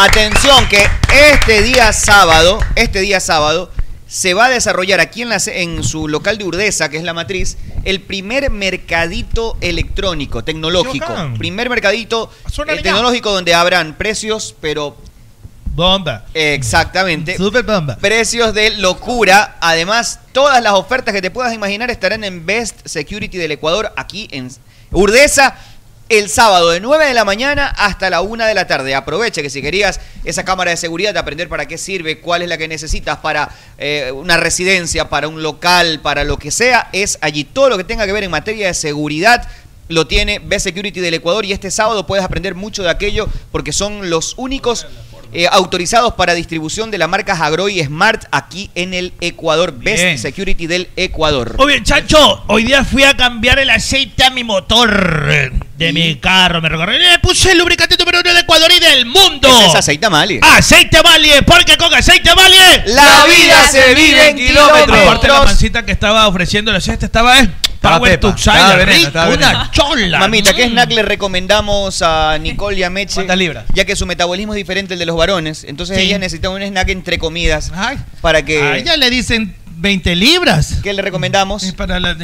[0.00, 0.86] Atención, que
[1.32, 3.68] este día sábado, este día sábado,
[4.06, 7.02] se va a desarrollar aquí en, la, ce- en su local de Urdesa, que es
[7.02, 11.08] la matriz, el primer mercadito electrónico, tecnológico.
[11.08, 11.36] Bacán.
[11.36, 12.82] Primer mercadito Suena eh, ya.
[12.84, 14.96] tecnológico donde habrán precios, pero
[15.64, 16.26] Bomba.
[16.32, 17.96] exactamente, Super bomba.
[17.96, 19.56] precios de locura.
[19.60, 24.28] Además, todas las ofertas que te puedas imaginar estarán en Best Security del Ecuador, aquí
[24.30, 24.48] en
[24.92, 25.56] Urdesa,
[26.08, 28.94] el sábado de 9 de la mañana hasta la 1 de la tarde.
[28.94, 32.48] Aprovecha que si querías esa cámara de seguridad, de aprender para qué sirve, cuál es
[32.48, 37.18] la que necesitas para eh, una residencia, para un local, para lo que sea, es
[37.20, 37.44] allí.
[37.44, 39.48] Todo lo que tenga que ver en materia de seguridad
[39.88, 43.72] lo tiene Best Security del Ecuador y este sábado puedes aprender mucho de aquello porque
[43.72, 44.86] son los únicos
[45.32, 49.72] eh, autorizados para distribución de la marca Hagroy Smart aquí en el Ecuador.
[49.72, 50.18] Best Bien.
[50.18, 51.54] Security del Ecuador.
[51.58, 55.28] Oye, Chancho, hoy día fui a cambiar el aceite a mi motor
[55.76, 56.60] de mi carro.
[56.60, 56.98] Me recorrí.
[56.98, 59.48] Le puse el lubricante número uno del Ecuador y del mundo.
[59.48, 60.40] Ese es aceite Amalie.
[60.42, 64.98] Aceite Valle, porque con aceite Valle La vida se vive en kilómetros.
[64.98, 67.48] Aparte la mancita que estaba ofreciendo la siesta estaba eh,
[67.96, 70.18] Rico, una chola.
[70.18, 70.70] Mamita, ¿qué Mm.
[70.72, 73.14] snack le recomendamos a Nicole y a Meche?
[73.14, 73.64] ¿Cuántas libras?
[73.74, 75.64] Ya que su metabolismo es diferente al de los varones.
[75.64, 76.02] Entonces Sí.
[76.04, 78.62] ellas necesitan un snack entre comidas Ay, para que...
[78.62, 80.76] a ella le dicen 20 libras.
[80.82, 81.62] ¿Qué le recomendamos?
[81.62, 82.16] Es para la-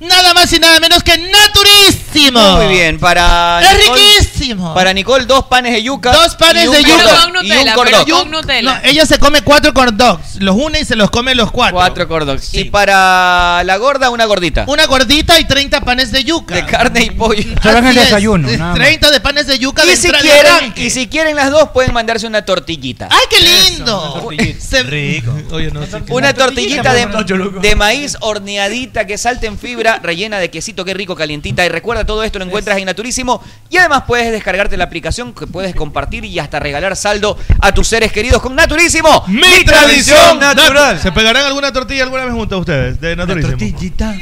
[0.00, 2.56] Nada más y nada menos que naturísimo.
[2.56, 4.74] Muy bien, para Es Nicole, riquísimo.
[4.74, 6.10] para Nicole dos panes de yuca.
[6.12, 7.04] Dos panes y un de yuca.
[7.32, 8.20] con y un corn pero dog.
[8.22, 8.62] con Nutella.
[8.62, 10.36] No, ella se come cuatro corn dogs.
[10.36, 11.76] Los une y se los come los cuatro.
[11.76, 12.44] Cuatro corn dogs.
[12.44, 12.60] Sí.
[12.60, 14.64] Y para la gorda, una gordita.
[14.68, 16.54] Una gordita y 30 panes de yuca.
[16.54, 17.42] De carne y pollo.
[17.62, 18.74] Solo en el desayuno, nada más.
[18.76, 21.50] 30 de panes de yuca de Y si, entrada y quieren, y si quieren las
[21.50, 23.08] dos, pueden mandarse una tortillita.
[23.10, 24.30] ¡Ay, qué lindo!
[24.58, 25.32] Se- Rico.
[25.52, 25.90] Oye, no, sí.
[26.08, 27.60] Una tortillita de, yo loco.
[27.60, 31.64] de maíz horneadita que salte en fibra, rellena de quesito, qué rico, calientita.
[31.64, 33.42] Y recuerda, todo esto lo encuentras en Naturísimo.
[33.68, 37.88] Y además puedes descargarte la aplicación que puedes compartir y hasta regalar saldo a tus
[37.88, 39.24] seres queridos con Naturísimo.
[39.28, 40.98] Mi tradición natural.
[41.00, 43.00] ¿Se pegarán alguna tortilla alguna vez junto a ustedes?
[43.00, 43.56] De Una naturísimo.
[43.58, 44.14] tortillita.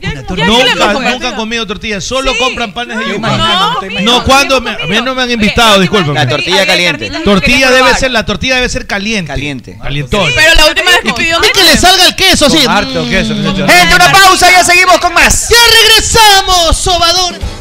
[0.00, 0.14] Ya-
[0.46, 3.28] Nunca, nunca han comido tortillas, solo Sí, compran panes de yuca.
[3.36, 3.36] No,
[3.74, 6.14] No, mijo, No, cuando me- a mí no me han invitado, última disculpen.
[6.14, 7.10] La tortilla caliente.
[7.24, 7.98] Tortilla debe probar.
[8.00, 9.28] ser, la tortilla debe ser caliente.
[9.28, 9.78] Caliente.
[9.82, 10.28] Calientón.
[10.34, 12.64] Pero la última vez que pidió Y que le salga el queso, sí.
[12.66, 13.34] Harto queso.
[13.34, 15.48] Gente, una pausa, ya seguimos con más.
[15.50, 17.38] ¡Ya regresamos, sobador!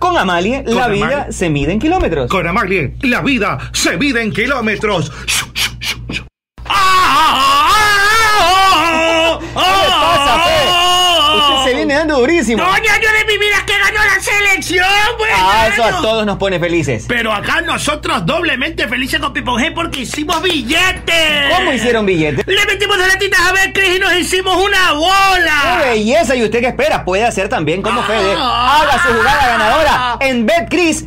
[0.00, 1.04] Con Amalie ¿Con la Amalie?
[1.04, 2.30] vida se mide en kilómetros.
[2.30, 5.12] Con Amalie, la vida se mide en kilómetros.
[9.40, 11.36] ¿Qué le pasa, Fe?
[11.38, 12.62] Usted se viene dando durísimo.
[12.62, 13.49] Doña, yo de mi vida
[14.20, 14.86] la selección,
[15.18, 15.30] pues.
[15.34, 17.04] Ah, eso a todos nos pone felices.
[17.08, 21.54] Pero acá nosotros doblemente felices con Pipon G porque hicimos billetes.
[21.56, 22.46] ¿Cómo hicieron billetes?
[22.46, 25.82] Le metimos las latitas a ver Cris y nos hicimos una ¡Qué bola.
[25.84, 26.34] belleza!
[26.36, 27.04] ¿Y usted qué espera?
[27.04, 28.34] Puede hacer también como Fede.
[28.38, 31.06] Haga su jugada ganadora en BetCris.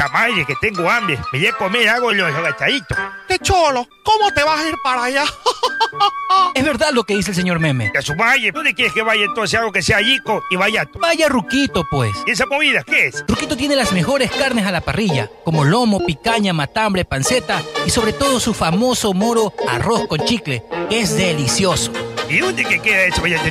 [0.00, 1.18] Chamaye, que tengo hambre.
[1.30, 2.96] Me voy a comer algo los agachaditos.
[3.28, 3.86] ¡Qué cholo!
[4.02, 5.24] ¿Cómo te vas a ir para allá?
[6.54, 7.92] Es verdad lo que dice el señor Meme.
[7.94, 10.98] A su valle, ¿dónde quieres que vaya entonces algo que sea yico y vallato?
[11.00, 12.12] Vaya Ruquito, pues.
[12.26, 13.24] ¿Y esa comida qué es?
[13.28, 18.14] Ruquito tiene las mejores carnes a la parrilla, como lomo, picaña, matambre, panceta y sobre
[18.14, 21.92] todo su famoso moro arroz con chicle, que es delicioso.
[22.30, 23.50] ¿Y dónde que queda eso vallato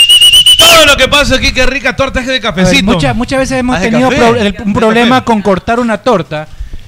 [0.61, 2.83] Todo lo que pasa aquí, qué rica torta es de A ver, cafecito.
[2.91, 4.21] muchas, muchas veces hemos de tenido café.
[4.21, 6.47] pro- el- un problema con cortar una torta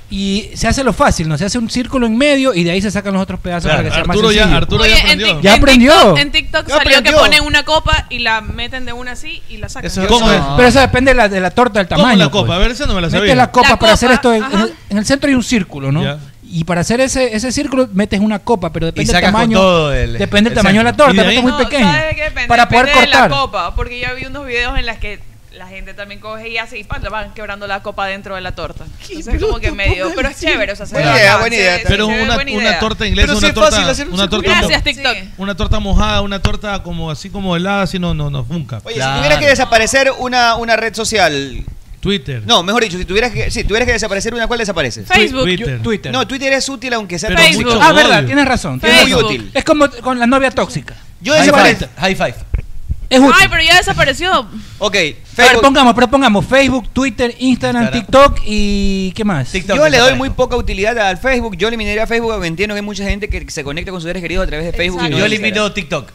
[0.09, 1.37] y se hace lo fácil, ¿no?
[1.39, 3.77] Se hace un círculo en medio y de ahí se sacan los otros pedazos Claro,
[3.79, 4.57] para que sea Arturo más ya- sencillo.
[4.57, 5.91] Arturo Oye, en, Tik- Ya en aprendió.
[5.93, 7.19] TikTok, en TikTok Ya salió que aprendió.
[7.19, 9.87] ponen una copa y la meten de una así y la sacan.
[9.89, 10.39] Eso- ¿Cómo es?
[10.55, 12.25] Pero eso depende de la, de la torta, del ¿Cómo tamaño.
[12.25, 12.45] la copa?
[12.47, 12.55] pues.
[12.55, 13.21] A ver, esa no me la sabía.
[13.23, 14.33] Metes la copa La para hacer copa, esto.
[14.33, 14.53] En, ajá.
[14.55, 16.03] en el, en el centro hay un círculo, ¿no?
[16.03, 16.19] Ya.
[16.55, 19.91] Y para hacer ese, ese círculo metes una copa, pero depende del tamaño.
[19.91, 21.91] el- depende del el tamaño de la torta, ¿Y de porque es muy No, pequeña.
[21.91, 22.47] ¿sabes de qué depende?
[22.47, 23.23] Para poder Depende cortar.
[23.23, 25.19] de la copa, porque yo vi unos videos en las que
[25.53, 28.53] la gente también coge y hace y le van quebrando la copa dentro de la
[28.53, 28.85] torta.
[29.09, 31.77] Entonces como que medio, pero es chévere, o sea, se Buena idea, buena idea.
[31.79, 32.79] se- Pero se una, buena una idea.
[32.79, 35.17] torta inglesa, Pero una torta, fácil una torta, Gracias, TikTok.
[35.37, 38.79] una torta mojada, una torta como así como helada, así no, no, no funca.
[38.83, 41.63] Oye, si tuvieras que desaparecer una, una red social.
[42.03, 42.43] Twitter.
[42.45, 45.03] No, mejor dicho, si tuvieras que, si tuvieras que desaparecer una, ¿cuál desaparece?
[45.03, 45.43] Facebook.
[45.43, 45.81] Twitter.
[45.81, 46.11] Twitter.
[46.11, 47.63] No, Twitter es útil aunque sea Pero Facebook.
[47.65, 48.79] mucho Ah, verdad, tienes razón.
[48.83, 49.49] Es muy útil.
[49.53, 50.95] Es como con la novia tóxica.
[51.21, 51.85] Yo High desaparezco.
[51.85, 52.01] five.
[52.01, 52.35] High five.
[53.09, 53.31] Es útil.
[53.39, 54.31] Ay, pero ya desapareció.
[54.79, 55.61] Ok, A ver, Facebook.
[55.61, 58.05] pongamos, pero pongamos Facebook, Twitter, Instagram, Instagram.
[58.05, 59.49] TikTok y ¿qué más?
[59.51, 61.55] TikTok Yo le doy muy poca utilidad al Facebook.
[61.55, 64.21] Yo eliminaría Facebook porque entiendo que hay mucha gente que se conecta con sus seres
[64.21, 65.01] queridos a través de Facebook.
[65.05, 65.73] y no Yo elimino Instagram.
[65.73, 66.11] TikTok.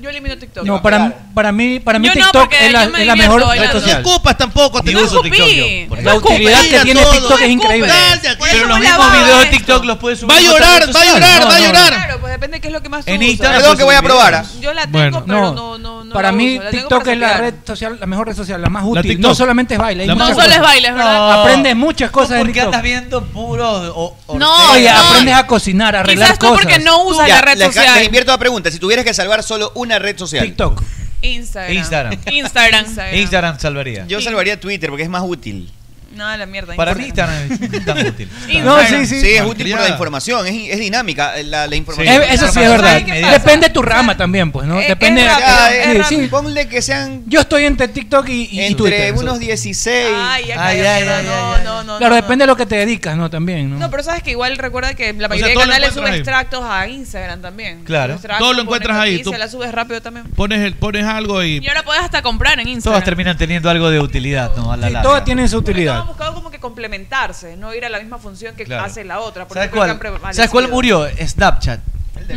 [0.00, 0.64] Yo elimino TikTok.
[0.64, 3.06] No, para, para mí, para mí Yo no, TikTok porque es la, yo me es
[3.06, 3.80] la divierto mejor red bailando.
[3.80, 4.02] social.
[4.02, 4.78] No ocupas tampoco.
[4.82, 5.30] Ni te- uso escupí.
[5.30, 5.88] TikTok yo.
[5.88, 6.12] por No ejemplo.
[6.12, 7.12] La utilidad que tiene todo.
[7.12, 7.92] TikTok es increíble.
[7.92, 8.28] Aquí.
[8.52, 9.46] Pero los mismos videos de.
[9.46, 10.32] TikTok los puedes subir.
[10.32, 11.92] Va a llorar, va a llorar, No, va a no, llorar.
[11.94, 13.30] Claro, pues depende de qué es lo que más tú En usas.
[13.30, 14.44] Instagram Perdón que voy a probar.
[14.60, 15.24] Yo la tengo, Bueno.
[15.26, 17.96] pero no, no, no para la mí uso, la tengo TikTok es la red social,
[18.00, 19.20] la mejor red social, la más útil.
[19.20, 20.52] No solamente es baile, No solo cosas.
[20.56, 21.16] es bailes, ¿verdad?
[21.18, 21.32] No.
[21.32, 24.98] Aprendes muchas cosas en porque andas viendo puros o- No, Oye, no.
[24.98, 26.62] aprendes a cocinar, a arreglar Quizás tú cosas.
[26.64, 28.02] porque no usas la red les social.
[28.04, 28.70] invierto la pregunta.
[28.70, 30.44] Si tuvieras que salvar solo una red social.
[30.44, 30.82] TikTok.
[31.22, 31.72] Instagram.
[31.76, 32.12] Instagram.
[32.30, 33.14] Instagram.
[33.14, 34.06] Instagram salvaría.
[34.06, 35.70] Yo salvaría Twitter porque es más útil.
[36.16, 36.74] No, la mierda.
[36.74, 38.28] Para mí Instagram es tan útil.
[38.64, 39.30] No, sí, Sí, sí.
[39.34, 42.22] es útil por la información, es, es dinámica eh, la, la información.
[42.30, 43.00] Eso sí es verdad.
[43.32, 44.76] Depende de tu rama también, pues, ¿no?
[44.78, 46.28] Depende es de rápido, Ya, sí, eh, es sí.
[46.28, 49.14] Ponle que sean Yo estoy entre TikTok y, y entre Twitter.
[49.14, 50.06] unos 16.
[50.14, 52.66] Ay, ya, Ay, cállate, ay, no, ay, no, no, Claro, no, depende de lo que
[52.66, 53.30] te dedicas, ¿no?
[53.30, 53.76] También, ¿no?
[53.78, 56.18] No, pero sabes que igual recuerda que la mayoría de lo canales sube encuentras ahí.
[56.20, 57.84] extractos a Instagram también.
[57.84, 58.14] Claro.
[58.14, 60.26] Extractos, Todo lo pones encuentras ahí, noticias, tú- la subes rápido también.
[60.34, 61.58] Pones, el, pones algo y.
[61.58, 62.94] Y ahora puedes hasta comprar en Instagram.
[62.94, 64.72] Todas terminan teniendo algo de utilidad, ¿no?
[64.72, 65.08] A la Sí, larga.
[65.08, 66.03] todas tienen su utilidad.
[66.04, 68.84] Han buscado como que complementarse, no ir a la misma función que Claro.
[68.84, 69.46] hace la otra.
[69.48, 69.98] Por ¿Sabes cuál?
[69.98, 70.32] prevalecido.
[70.34, 71.06] ¿Sabes cuál murió?
[71.26, 71.80] Snapchat.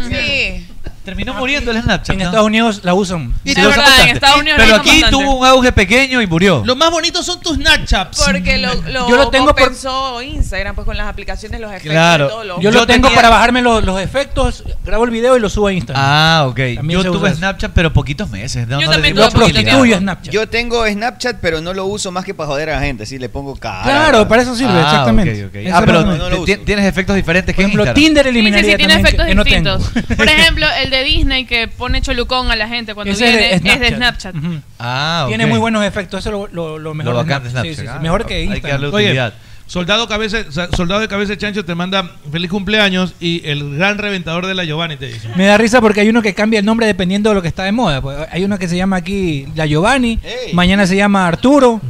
[0.10, 0.68] Sí.
[1.08, 2.10] Terminó muriendo el Snapchat.
[2.16, 2.26] En ¿no?
[2.26, 3.34] Estados Unidos la usan.
[3.46, 4.10] Y Sí, usan verdad, en.
[4.10, 5.10] Estados Unidos Pero aquí bastante.
[5.12, 6.64] tuvo un auge pequeño y murió.
[6.66, 8.22] Lo más bonito son tus Snapchats.
[8.26, 11.92] Porque lo, lo, Yo lo tengo por- compensó Instagram pues con las aplicaciones, los efectos
[11.94, 12.26] Claro.
[12.26, 15.12] y todo lo Yo, Yo lo tengo tenía- para bajarme los, los efectos, grabo el
[15.12, 16.04] video y lo subo a Instagram.
[16.06, 16.60] Ah, ok.
[16.76, 17.34] También Yo tuve.
[17.34, 18.68] Snapchat, pero poquitos meses.
[18.68, 20.34] No, Yo no también tuve prostituyo Snapchat.
[20.34, 23.06] Yo tengo Snapchat, pero no lo uso más que para joder a la gente.
[23.06, 23.84] Sí, le pongo cara.
[23.84, 25.50] Claro, para eso sirve, Ah, exactamente.
[25.72, 26.62] Ah, pero lo- no, no lo ti- uso.
[26.66, 27.94] tienes efectos diferentes por que ejemplo.
[27.94, 29.84] Tinder Sí, sí, eliminaría sí, tiene efectos distintos.
[30.18, 33.54] Por ejemplo, el de de Disney que pone cholucón a la gente cuando Ese viene
[33.54, 34.36] es de Snapchat.
[34.80, 37.14] Ah, Tiene muy buenos efectos, eso es lo, lo, mejor.
[37.14, 37.76] Lo bacán de Snapchat.
[37.76, 39.34] Sí, ah, mejor que Hay que darle utilidad.
[39.68, 40.46] Soldado, cabeza,
[40.78, 44.64] soldado de cabeza de chancho te manda feliz cumpleaños y el gran reventador de la
[44.64, 45.28] Giovanni te dice.
[45.36, 47.66] Me da risa porque hay uno que cambia el nombre dependiendo de lo que está
[47.66, 48.02] de moda.
[48.02, 48.18] Pues.
[48.32, 50.20] Hay uno que se llama aquí La Giovanni,
[50.54, 51.82] mañana se llama Arturo.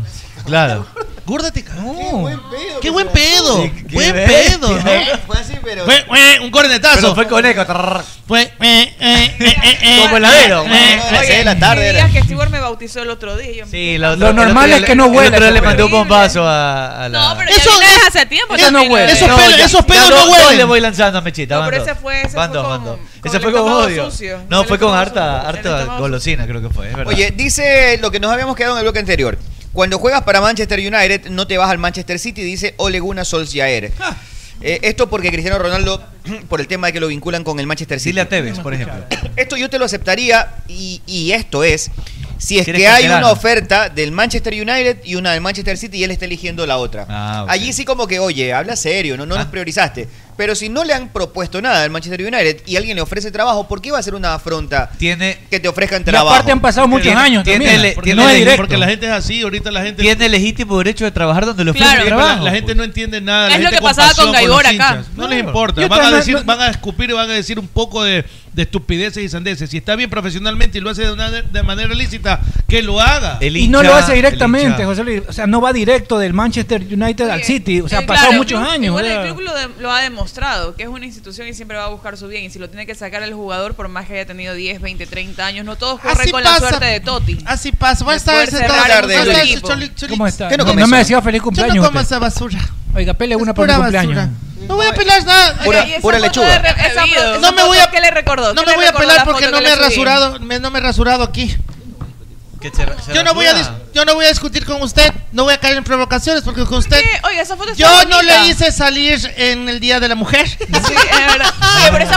[0.45, 0.87] Claro.
[1.27, 1.61] Gorda te.
[1.61, 2.79] Qué buen pedo.
[2.79, 3.61] Qué buen pedo.
[3.61, 4.59] Sí, qué buen bestia.
[4.59, 5.19] pedo, ¿no?
[5.27, 5.83] Fue así, pero.
[5.83, 7.01] Fue un cornetazo.
[7.01, 7.65] Pero fue con eco.
[8.25, 8.43] Fue.
[8.43, 10.63] Eh, eh, eh, eh, eh Como heladero.
[10.63, 11.89] de la tarde.
[11.89, 12.07] Era.
[12.07, 13.65] que Stewart me bautizó el otro día.
[13.69, 15.31] Sí, lo, lo, lo normal es que no huele.
[15.31, 15.63] Pero le pues.
[15.63, 17.19] mandé un bombazo a, a, la.
[17.19, 18.55] No, pero eso ya es hace tiempo.
[18.55, 19.11] Eso no huele.
[19.11, 20.57] Esos pedos, esos pedos no huelen.
[20.57, 21.59] le voy lanzando a Mechita.
[21.59, 22.21] No, pero ese fue.
[22.21, 24.09] Ese fue con, ese fue con odio.
[24.47, 26.89] No, fue con harta, harta golosina, creo que fue.
[27.05, 29.37] Oye, dice lo que nos habíamos quedado en el bloque anterior.
[29.77, 33.27] Cuando juegas para Manchester United, no te vas al Manchester City, y dice Ole Gunnar
[33.27, 33.91] Solskjaer.
[33.99, 34.17] Ah.
[34.59, 36.03] Eh, esto porque Cristiano Ronaldo,
[36.49, 38.09] por el tema de que lo vinculan con el Manchester City.
[38.09, 39.05] Dile a Tevez, por ejemplo.
[39.35, 41.91] Esto yo te lo aceptaría y, y esto es,
[42.39, 46.03] si es que, hay una oferta del Manchester United y una del Manchester City y
[46.05, 47.05] él está eligiendo la otra.
[47.07, 49.39] Ah, Allí sí como que, oye, habla serio, no, no ah.
[49.39, 50.07] nos priorizaste.
[50.37, 53.67] Pero si no le han propuesto nada al Manchester United y alguien le ofrece trabajo,
[53.67, 56.27] ¿por qué va a ser una afronta tiene, que te ofrezcan trabajo?
[56.27, 57.67] Y aparte han pasado muchos tiene, años tiene,
[60.29, 62.45] legítimo derecho de trabajar donde le ofrecen claro, trabajo.
[62.45, 63.55] La, gente no entiende nada.
[63.55, 65.03] Es lo que pasaba con Gaibor acá.
[65.15, 65.87] No les importa.
[65.87, 68.23] Van a, decir, van a escupir y van a decir un poco de,
[68.55, 69.69] estupideces y sandeces.
[69.69, 73.37] Si está bien profesionalmente y lo hace de, una, de manera lícita, que lo haga.
[73.39, 75.23] El y no lo hace directamente, José Luis.
[75.27, 77.81] O sea, no va directo del Manchester United al City.
[77.81, 78.87] O sea, ha pasado muchos años.
[78.87, 81.77] Igual el club lo, de, lo ha demostrado demostrado que es una institución y siempre
[81.77, 82.43] va a buscar su bien.
[82.43, 85.07] Y si lo tiene que sacar el jugador, por más que haya tenido 10, 20,
[85.07, 86.59] 30 años, no todos corren así con pasa.
[86.59, 87.37] la suerte de Totti.
[87.45, 88.03] Así pasa.
[88.03, 89.07] Voy a estar sentado.
[90.09, 90.49] ¿Cómo está?
[90.49, 91.75] ¿Qué no, no me decía feliz cumpleaños.
[91.75, 92.59] Yo no como esa basura.
[92.93, 94.29] Oiga, pele una por mi cumpleaños.
[94.67, 95.63] No voy a pelar nada.
[95.63, 96.57] Pura, Oye, pura lechuga.
[96.57, 97.05] Re, esa,
[97.39, 98.53] no me voy a, ¿qué le recordó?
[98.53, 101.23] No me voy a pelar porque no me, he rasurado, me, no me he rasurado
[101.23, 101.55] aquí.
[103.13, 105.77] Yo, no voy a yo no voy a discutir con usted, no voy a caer
[105.77, 107.01] en provocaciones porque con usted.
[107.33, 108.09] Esa foto yo bonita.
[108.09, 110.47] no le hice salir en el Día de la Mujer.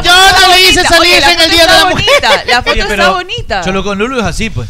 [0.03, 2.47] Yo no le hice salir en el Día de la Mujer.
[2.47, 3.63] La foto está bonita.
[3.63, 4.69] Solo con Lulu es así, pues.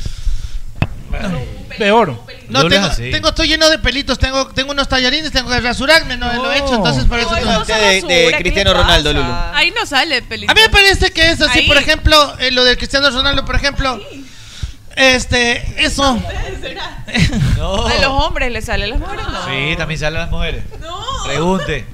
[1.79, 2.19] Peor.
[2.49, 6.33] No, tengo, tengo, estoy lleno de pelitos, tengo, tengo unos tallarines, tengo que rasurarme, no,
[6.33, 7.31] lo he hecho, entonces por eso...
[7.41, 9.33] No, de, de, Cristiano Ronaldo, Lulu.
[9.55, 10.51] Ahí no sale pelito.
[10.51, 13.55] A mí me parece que es así, por ejemplo, eh, lo del Cristiano Ronaldo, por
[13.55, 13.95] ejemplo...
[13.95, 14.20] Ahí
[15.01, 16.21] este, eso.
[17.57, 17.87] No.
[17.87, 19.45] A los hombres les sale las mujeres, no.
[19.47, 20.63] Sí, también sale a las mujeres.
[20.81, 21.05] No.
[21.25, 21.85] Pregunte.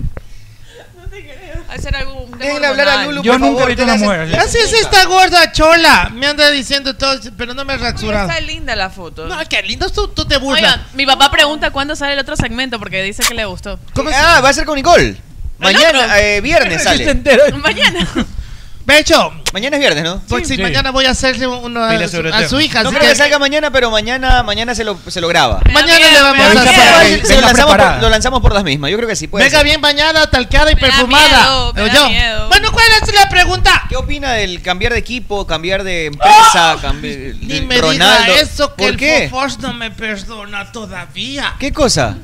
[0.95, 1.65] No te creo.
[1.71, 2.35] Hacer algún.
[2.65, 3.23] Hablar a Lulu.
[3.23, 4.39] Yo nunca favor, he visto una mujer.
[4.39, 6.11] Así es esta gorda chola.
[6.13, 8.29] Me anda diciendo todo, pero no me ha rasurado.
[8.29, 9.27] Está linda la foto.
[9.27, 10.63] No, qué lindo tú, tú te burlas.
[10.63, 13.81] Oigan, mi papá pregunta cuándo sale el otro segmento porque dice que le gustó.
[13.95, 15.17] ¿Cómo ah, va a ser con Nicole.
[15.59, 17.15] Mañana, eh, viernes sale.
[17.55, 18.07] Mañana.
[18.87, 20.23] De hecho, mañana es viernes, ¿no?
[20.29, 22.85] Pues sí, mañana voy a hacerle uno a, su, hija.
[22.85, 23.17] No creo que...
[23.17, 25.61] salga mañana, pero mañana mañana se lo, se lo graba.
[25.73, 27.25] Mañana le vamos a hacer.
[28.01, 28.93] Lo lanzamos, por, las mismas.
[28.93, 31.73] Yo creo que sí puede Venga bien bañada, talcada y perfumada.
[31.75, 32.49] Miedo, yo.
[32.49, 33.83] Bueno, ¿cuál es la pregunta?
[33.89, 36.07] ¿Qué opina del cambiar de equipo, cambiar de ¡Ah!
[36.07, 38.25] empresa, oh, cambiar de Ronaldo?
[38.25, 39.31] Diga eso que ¿Por el qué?
[39.61, 41.55] no me perdona todavía.
[41.59, 42.17] ¿Qué cosa?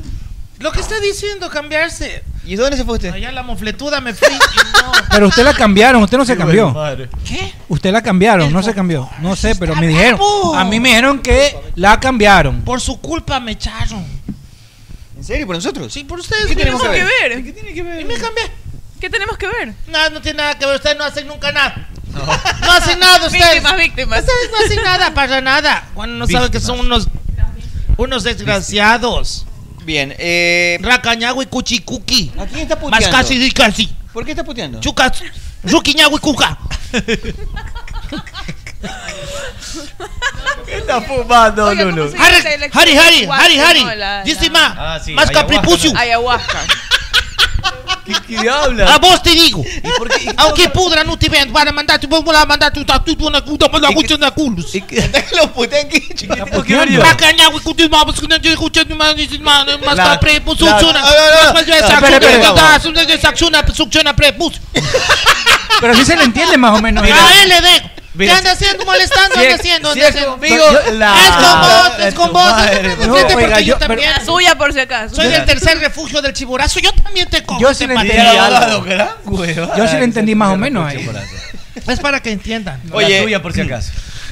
[0.59, 2.23] Lo que está diciendo, cambiarse.
[2.45, 3.13] ¿Y dónde se fue usted?
[3.13, 4.29] Allá la mofletuda me fui.
[4.33, 4.93] y no.
[5.11, 6.75] Pero usted la cambiaron, usted no se cambió.
[7.25, 7.53] ¿Qué?
[7.69, 9.09] Usted la cambiaron, no se cambió.
[9.21, 10.21] No sé, pero me dijeron.
[10.55, 12.63] A mí me dijeron que la cambiaron.
[12.63, 14.05] Por su culpa me echaron.
[15.17, 15.47] ¿En serio?
[15.47, 15.93] ¿Por nosotros?
[15.93, 16.47] Sí, por ustedes.
[16.47, 17.45] ¿Qué tenemos que ver?
[17.45, 18.01] ¿Qué tiene que ver?
[18.01, 18.51] Y me cambié.
[19.01, 19.75] ¿Qué tenemos que ver?
[19.89, 20.77] Nada, no tiene nada que ver.
[20.77, 21.89] Ustedes no hacen nunca nada.
[22.61, 23.53] No, hacen nada ustedes.
[23.55, 24.21] Víctimas, víctimas.
[24.21, 25.89] Ustedes no hacen nada para nada.
[25.95, 27.09] Cuando no saben que son unos,
[27.97, 29.47] unos desgraciados.
[29.85, 30.78] Bien, eh.
[30.80, 32.33] Racañagui cuchicuqui.
[32.39, 33.07] ¿A quién está puteando?
[33.07, 33.93] Más casi y casi.
[34.12, 34.80] ¿Por qué está puteando?
[34.80, 35.22] Chucas.
[35.64, 36.59] Yuquiñagui cuca.
[40.66, 42.12] ¿Qué está fumando, Lulu?
[42.18, 43.85] Harry, Hari, Hari,
[44.24, 44.74] Dice más.
[44.76, 45.30] Ah, más.
[45.97, 46.59] Ayahuasca.
[48.05, 48.91] ¿Qué, qué hablas?
[48.91, 49.65] A vos te digo.
[50.37, 51.53] Aunque pudran, no te ven.
[51.53, 54.71] Van a mandarte, vamos a mandarte, tú, tú, tú, una cuta, una cuta, una culos.
[54.73, 56.01] Déjalo aquí,
[56.53, 56.77] ¿Por qué?
[57.03, 59.15] Acá, güey, cutis, que no más,
[60.69, 61.01] succiona.
[61.03, 62.83] Más, más,
[63.29, 64.17] succiona, succiona.
[65.81, 67.05] Pero sí se le entiende más o menos.
[67.05, 67.07] A
[67.47, 67.91] le dejo.
[68.19, 68.85] ¿Qué anda haciendo?
[68.85, 70.39] Molestando, si anda haciendo, anda haciendo.
[70.43, 72.53] Es con vos, es con vos.
[73.01, 74.11] No, no, oiga, yo, yo también.
[74.25, 75.17] Suya, por si acaso.
[75.17, 76.81] Soy del tercer refugio del chiborazo.
[76.81, 77.61] Yo también te cojo.
[77.61, 78.17] Yo sí le entendí.
[79.77, 81.09] Yo sí le entendí más o menos ahí.
[81.87, 82.81] Es para que entiendan.
[82.93, 83.91] Oye, suya, por si acaso.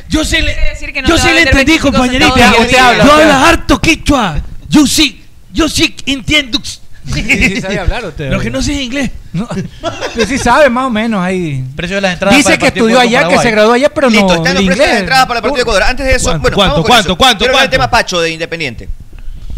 [0.08, 0.56] Yo sí le,
[1.02, 2.52] no yo sí le entendí, compañerita.
[2.68, 4.40] Yo hablo harto quichua.
[4.68, 6.60] Yo sí, yo sí entiendo.
[7.06, 8.38] Sí, sí hablar usted.
[8.40, 9.10] Que no sé inglés.
[10.14, 11.64] Pero sí sabe más o menos ahí.
[11.74, 12.36] De las entradas.
[12.36, 14.16] Dice que estudió allá, que se graduó allá, pero no.
[14.16, 15.82] Listo, están los precios de para el partido de Ecuador.
[15.82, 17.62] Antes de eso, ¿Cuánto, ¿cuánto, cuánto, cuánto, cuánto?
[17.62, 18.88] el tema Pacho de Independiente.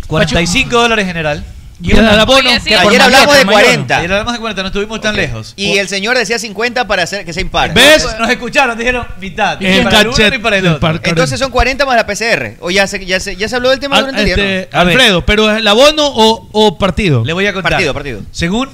[0.07, 1.45] 45 dólares general.
[1.83, 1.93] Y.
[1.93, 2.69] Oye, sí.
[2.69, 3.99] que Ayer hablamos de 40.
[3.99, 5.27] Ayer hablamos de 40, no estuvimos tan okay.
[5.27, 5.53] lejos.
[5.57, 7.75] Y el señor decía 50 para hacer que se impar.
[7.75, 8.07] ¿Ves?
[8.19, 9.59] Nos escucharon, dijeron mitad.
[9.61, 11.01] Ni para el uno ni para el otro.
[11.03, 12.57] Entonces son 40 más la PCR.
[12.61, 14.55] O ya se, ya se, ya se habló del tema Al, durante este, el día.
[14.55, 14.61] ¿no?
[14.61, 17.25] Este, Alfredo, pero ¿el abono o, o partido?
[17.25, 17.73] Le voy a contar.
[17.73, 18.21] Partido, partido.
[18.31, 18.69] Según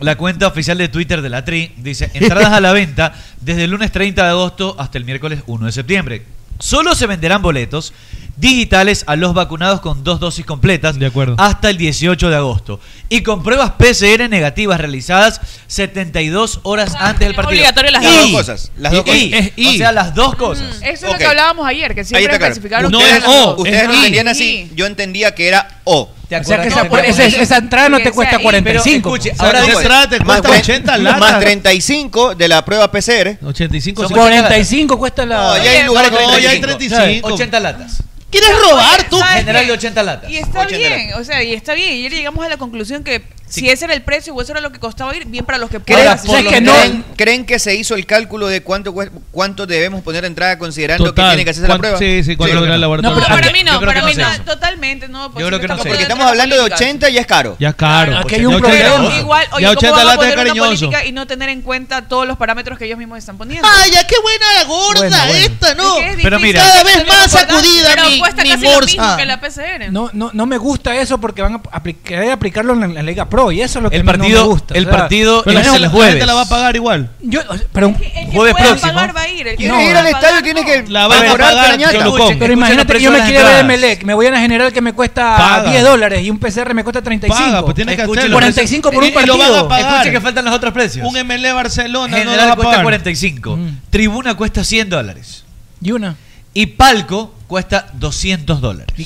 [0.00, 3.70] la cuenta oficial de Twitter de la TRI, dice entradas a la venta desde el
[3.70, 6.22] lunes 30 de agosto hasta el miércoles 1 de septiembre.
[6.58, 7.92] Solo se venderán boletos
[8.36, 11.36] digitales a los vacunados con dos dosis completas de acuerdo.
[11.38, 17.26] hasta el 18 de agosto y con pruebas PCR negativas realizadas 72 horas ah, antes
[17.26, 17.60] del partido.
[17.60, 18.72] Obligatorio las y, dos cosas.
[18.76, 19.50] Las dos y, cosas.
[19.56, 20.80] Y, o sea, las dos mm, cosas.
[20.80, 21.12] Mm, eso es okay.
[21.12, 22.44] lo que hablábamos ayer, que siempre claro.
[22.46, 22.90] especificaron.
[22.90, 26.10] No ustedes, es o, ustedes lo entendían así, yo entendía que era o.
[26.28, 29.02] ¿Te o sea que esa, no, esa, esa, entrada no te cuesta 45.
[29.02, 31.20] Pero, escuche, ahora esa entrada te cuesta más 80 latas.
[31.20, 33.36] Más 35 de la prueba PCR.
[33.44, 34.08] 85.
[34.08, 35.36] 45 cuesta la...
[35.36, 36.40] No, ya hay lugares no, 35.
[36.40, 37.34] ya hay 35.
[37.34, 38.02] 80 latas.
[38.34, 39.20] ¿Quieres robar tú?
[39.20, 40.30] General de 80 latas.
[40.30, 41.94] Y está bien, o sea, y está bien.
[41.94, 44.60] Y ayer llegamos a la conclusión que si ese era el precio o eso era
[44.60, 46.18] lo que costaba ir, bien para los que puedan.
[46.18, 47.04] Ahora, ¿Creen, que no?
[47.16, 48.94] ¿Creen, que se hizo el cálculo de cuánto
[49.30, 51.98] cuánto debemos poner entrada considerando que tiene que hacerse la prueba?
[51.98, 53.16] Sí, sí, cuánto sí, el laboratorio.
[53.16, 55.38] No, pero para mí no, para mí no, totalmente no.
[55.38, 55.76] Yo creo que no.
[55.76, 57.56] Porque estamos hablando de 80 y es caro.
[57.60, 58.18] Ya es caro.
[58.18, 59.18] Aquí hay un problema.
[59.18, 62.86] Igual, oye, 80 ¿cómo van a y no tener en cuenta todos los parámetros que
[62.86, 63.68] ellos mismos están poniendo?
[63.68, 65.96] ¡Vaya, qué buena la gorda esta, no!
[66.22, 66.60] Pero mira.
[66.60, 68.96] Cada vez más sacudida, mi cuesta ni casi Morse.
[68.96, 69.40] lo mismo que la ah.
[69.40, 69.92] PCN.
[69.92, 72.94] No, no, no me gusta eso porque van a apli querer aplicarlo en la, en
[72.94, 74.74] la, Liga Pro y eso es lo que el partido, no me gusta.
[74.74, 76.06] El o sea, partido pero es el jueves.
[76.06, 77.10] La gente la va a pagar igual.
[77.20, 77.40] Yo,
[77.72, 78.92] pero el que, el que jueves próximo.
[78.92, 79.48] pagar va a ir.
[79.48, 82.92] El que no, ir al estadio tiene que la va a pagar Pero, pero imagínate
[82.94, 85.70] que yo me quiero ver Melec, me voy a la general que me cuesta paga.
[85.70, 87.38] 10 dólares y un PCR me cuesta 35.
[87.38, 89.68] Paga, pues tienes que 45 por un partido.
[89.74, 91.06] Escuche que faltan los otros precios.
[91.06, 93.56] Un MLE Barcelona general cuesta 45.
[93.56, 93.80] Mm.
[93.90, 95.44] Tribuna cuesta 100 dólares.
[95.80, 96.16] Y una.
[96.54, 98.96] Y Palco cuesta 200 dólares.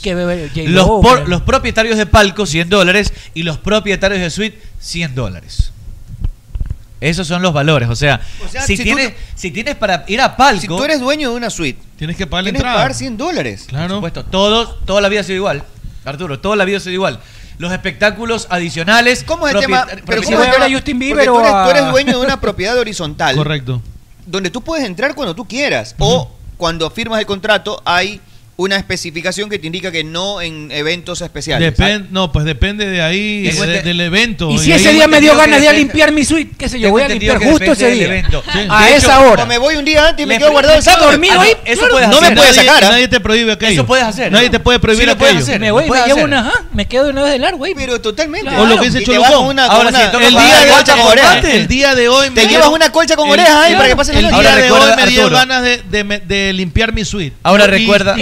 [0.66, 5.72] Los, propietarios de Palco 100 dólares y los propietarios de Suite 100 dólares.
[7.00, 7.88] Esos son los valores.
[7.88, 8.20] O sea,
[8.66, 10.60] si, tienes, si tienes para ir a Palco.
[10.60, 13.64] Si tú eres dueño de una suite, tienes que pagar, tienes 100 dólares.
[13.66, 13.88] Claro.
[13.88, 15.64] Por supuesto, todos, toda la vida ha sido igual.
[16.04, 17.20] Arturo, toda la vida ha sido igual.
[17.58, 19.24] Los espectáculos adicionales.
[19.24, 19.86] ¿Cómo es el tema?
[20.06, 23.36] Pero ¿cómo es a Justin Bieber tú, eres, tú eres dueño de una propiedad horizontal.
[23.36, 23.80] Correcto.
[24.26, 25.94] Donde tú puedes entrar cuando tú quieras.
[25.98, 28.20] O cuando firmas el contrato hay
[28.58, 31.74] una especificación que te indica que no en eventos especiales.
[32.10, 33.48] No, pues depende de ahí,
[33.84, 34.50] del evento.
[34.50, 36.90] Y si ese día me dio ganas de a limpiar mi suite, qué sé yo,
[36.90, 38.24] voy a limpiar justo ese día.
[38.68, 39.46] A de esa hecho, hora.
[39.46, 41.06] me voy un día antes y me quedo guardado el sábado.
[41.12, 41.52] dormido ahí.
[41.64, 42.84] Eso claro, puedes No me puedes sacar.
[42.84, 42.90] ¿ah?
[42.90, 43.72] Nadie, te prohíbe aquello.
[43.72, 44.32] Eso puedes hacer.
[44.32, 45.44] Nadie te puede prohibir sí, aquello.
[45.44, 45.60] Puedes.
[45.60, 47.74] Me voy, me llevo una, me quedo de una vez de largo, güey.
[47.76, 48.50] Pero totalmente.
[48.56, 49.56] O lo que dice Cholucón.
[49.60, 51.38] Ahora sí, el día de colcha.
[51.52, 53.76] El día de hoy te llevas una colcha con orejas ahí ¿eh?
[53.76, 55.30] para que pasen el día de hoy me dio ¿eh?
[55.30, 57.36] ganas de limpiar mi suite.
[57.44, 58.16] Ahora recuerda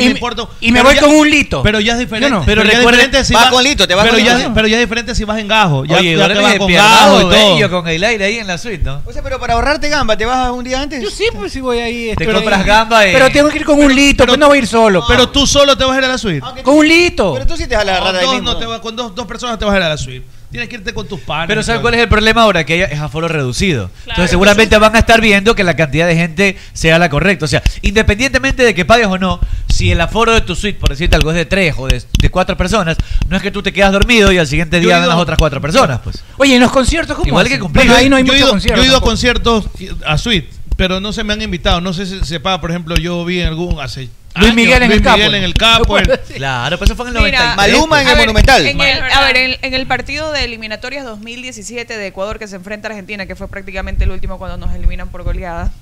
[0.61, 1.63] y me voy con un lito.
[1.63, 2.29] Pero ya es diferente.
[2.45, 4.55] Pero, pero si va, con lito, te vas pero con ya.
[4.55, 5.85] Pero ya es diferente si vas en gajo.
[5.85, 7.77] Ya, Oye, te vas con gajo y todo.
[7.77, 9.03] Con el aire ahí en la suite, ¿no?
[9.05, 11.03] O sea, pero para ahorrarte gamba, ¿te vas un día antes?
[11.03, 12.15] Yo sí, pues si voy ahí.
[12.17, 13.13] Te compras gamba y...
[13.13, 15.05] Pero tengo que ir con un lito, pues, pero no voy a ir solo.
[15.07, 15.33] Pero pues.
[15.33, 16.47] tú solo te vas a ir a la suite.
[16.63, 17.35] Con un lito.
[17.35, 19.83] Pero tú sí te vas a la rata Con dos personas te vas a ir
[19.83, 20.36] a la suite.
[20.51, 21.49] Tienes que irte con tus panas.
[21.49, 22.65] Pero ¿sabes cuál es el problema ahora?
[22.65, 23.91] Que es aforo reducido.
[24.01, 27.45] Entonces seguramente van a estar viendo que la cantidad de gente sea la correcta.
[27.45, 30.91] O sea, independientemente de que pagues o no, si el aforo de tu suite, por
[30.91, 32.97] decirte algo, es de tres o de, cuatro personas,
[33.29, 35.61] no es que tú te quedas dormido y al siguiente día van las otras cuatro
[35.61, 36.01] personas.
[36.03, 36.23] pues.
[36.39, 37.91] Oye, en los conciertos, ¿cómo Igual que cumplir.
[37.91, 38.77] Ahí no hay yo muchos he ido.
[38.77, 39.69] Yo he ido a conciertos
[40.05, 41.81] a suite, pero no se me han invitado.
[41.81, 44.09] No sé si se paga, por ejemplo, yo vi en algún hace
[44.39, 45.17] Luis Miguel en Luis el Capo.
[45.17, 45.97] Miguel en el Capo.
[46.35, 48.67] Claro, pues eso fue en el Maluma en el Monumental.
[49.13, 53.27] a ver, en, el partido de eliminatorias 2017 de Ecuador que se enfrenta a Argentina,
[53.27, 55.73] que fue prácticamente el último cuando nos eliminan por goleada,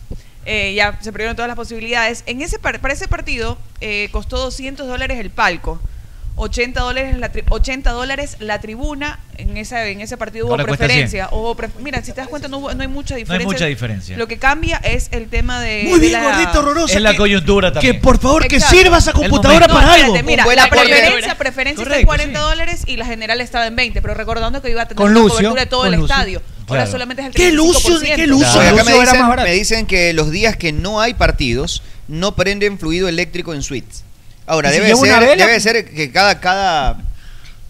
[0.46, 2.22] eh, ya se perdieron todas las posibilidades.
[2.26, 5.80] En ese para ese partido eh, costó 200 dólares el palco.
[6.36, 9.20] 80 dólares la, tri 80 dólares la tribuna.
[9.36, 11.28] En, esa, en ese partido hubo preferencia.
[11.80, 13.44] Mira, si te das cuenta, no, hubo, no, hay mucha diferencia.
[13.44, 14.16] No hay mucha diferencia.
[14.16, 15.84] Lo que cambia es el tema de.
[15.88, 16.94] Muy de bien, la, horrorosa.
[16.94, 17.94] Es la coyuntura también.
[17.94, 18.70] Que por favor, Exacto.
[18.70, 20.28] que sirva esa computadora no, para espérate, algo.
[20.28, 22.44] Mira, la preferencia, preferencia Correcto, está en 40 sí.
[22.44, 24.02] dólares y la general estaba en 20.
[24.02, 26.06] Pero recordando que iba a tener con Lucio, cobertura de todo el Lucio.
[26.06, 26.42] estadio.
[26.66, 26.80] Claro.
[26.80, 27.36] Ahora solamente es el 35%.
[27.36, 28.00] ¿Qué Lucio?
[28.00, 28.52] ¿Qué Lucio?
[28.52, 28.76] Claro.
[28.76, 33.08] Acá me, dicen, me dicen que los días que no hay partidos no prenden fluido
[33.08, 34.04] eléctrico en suites.
[34.46, 36.98] Ahora, debe, ser, debe ser que cada, cada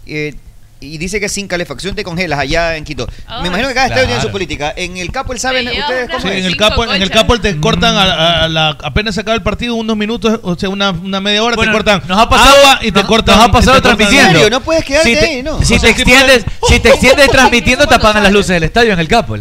[0.05, 0.35] eh,
[0.81, 3.07] y dice que sin calefacción te congelas allá en Quito.
[3.41, 4.01] Me imagino que cada claro.
[4.01, 4.73] estadio tiene su política.
[4.75, 6.27] En el Capo, el saben ustedes cómo sí.
[6.27, 8.43] En el Capo, en el Capo te cortan a, mm.
[8.43, 11.55] a la, apenas se acaba el partido unos minutos, o sea, una, una media hora
[11.55, 12.01] te cortan.
[12.07, 13.37] Nos ha pasado y te cortan.
[13.37, 14.49] Nos ha pasado transmitiendo.
[14.49, 15.63] No puedes quedarte si te, ahí, ¿no?
[15.63, 19.37] Si te extiendes, si te extiendes transmitiendo las luces del estadio en el Capo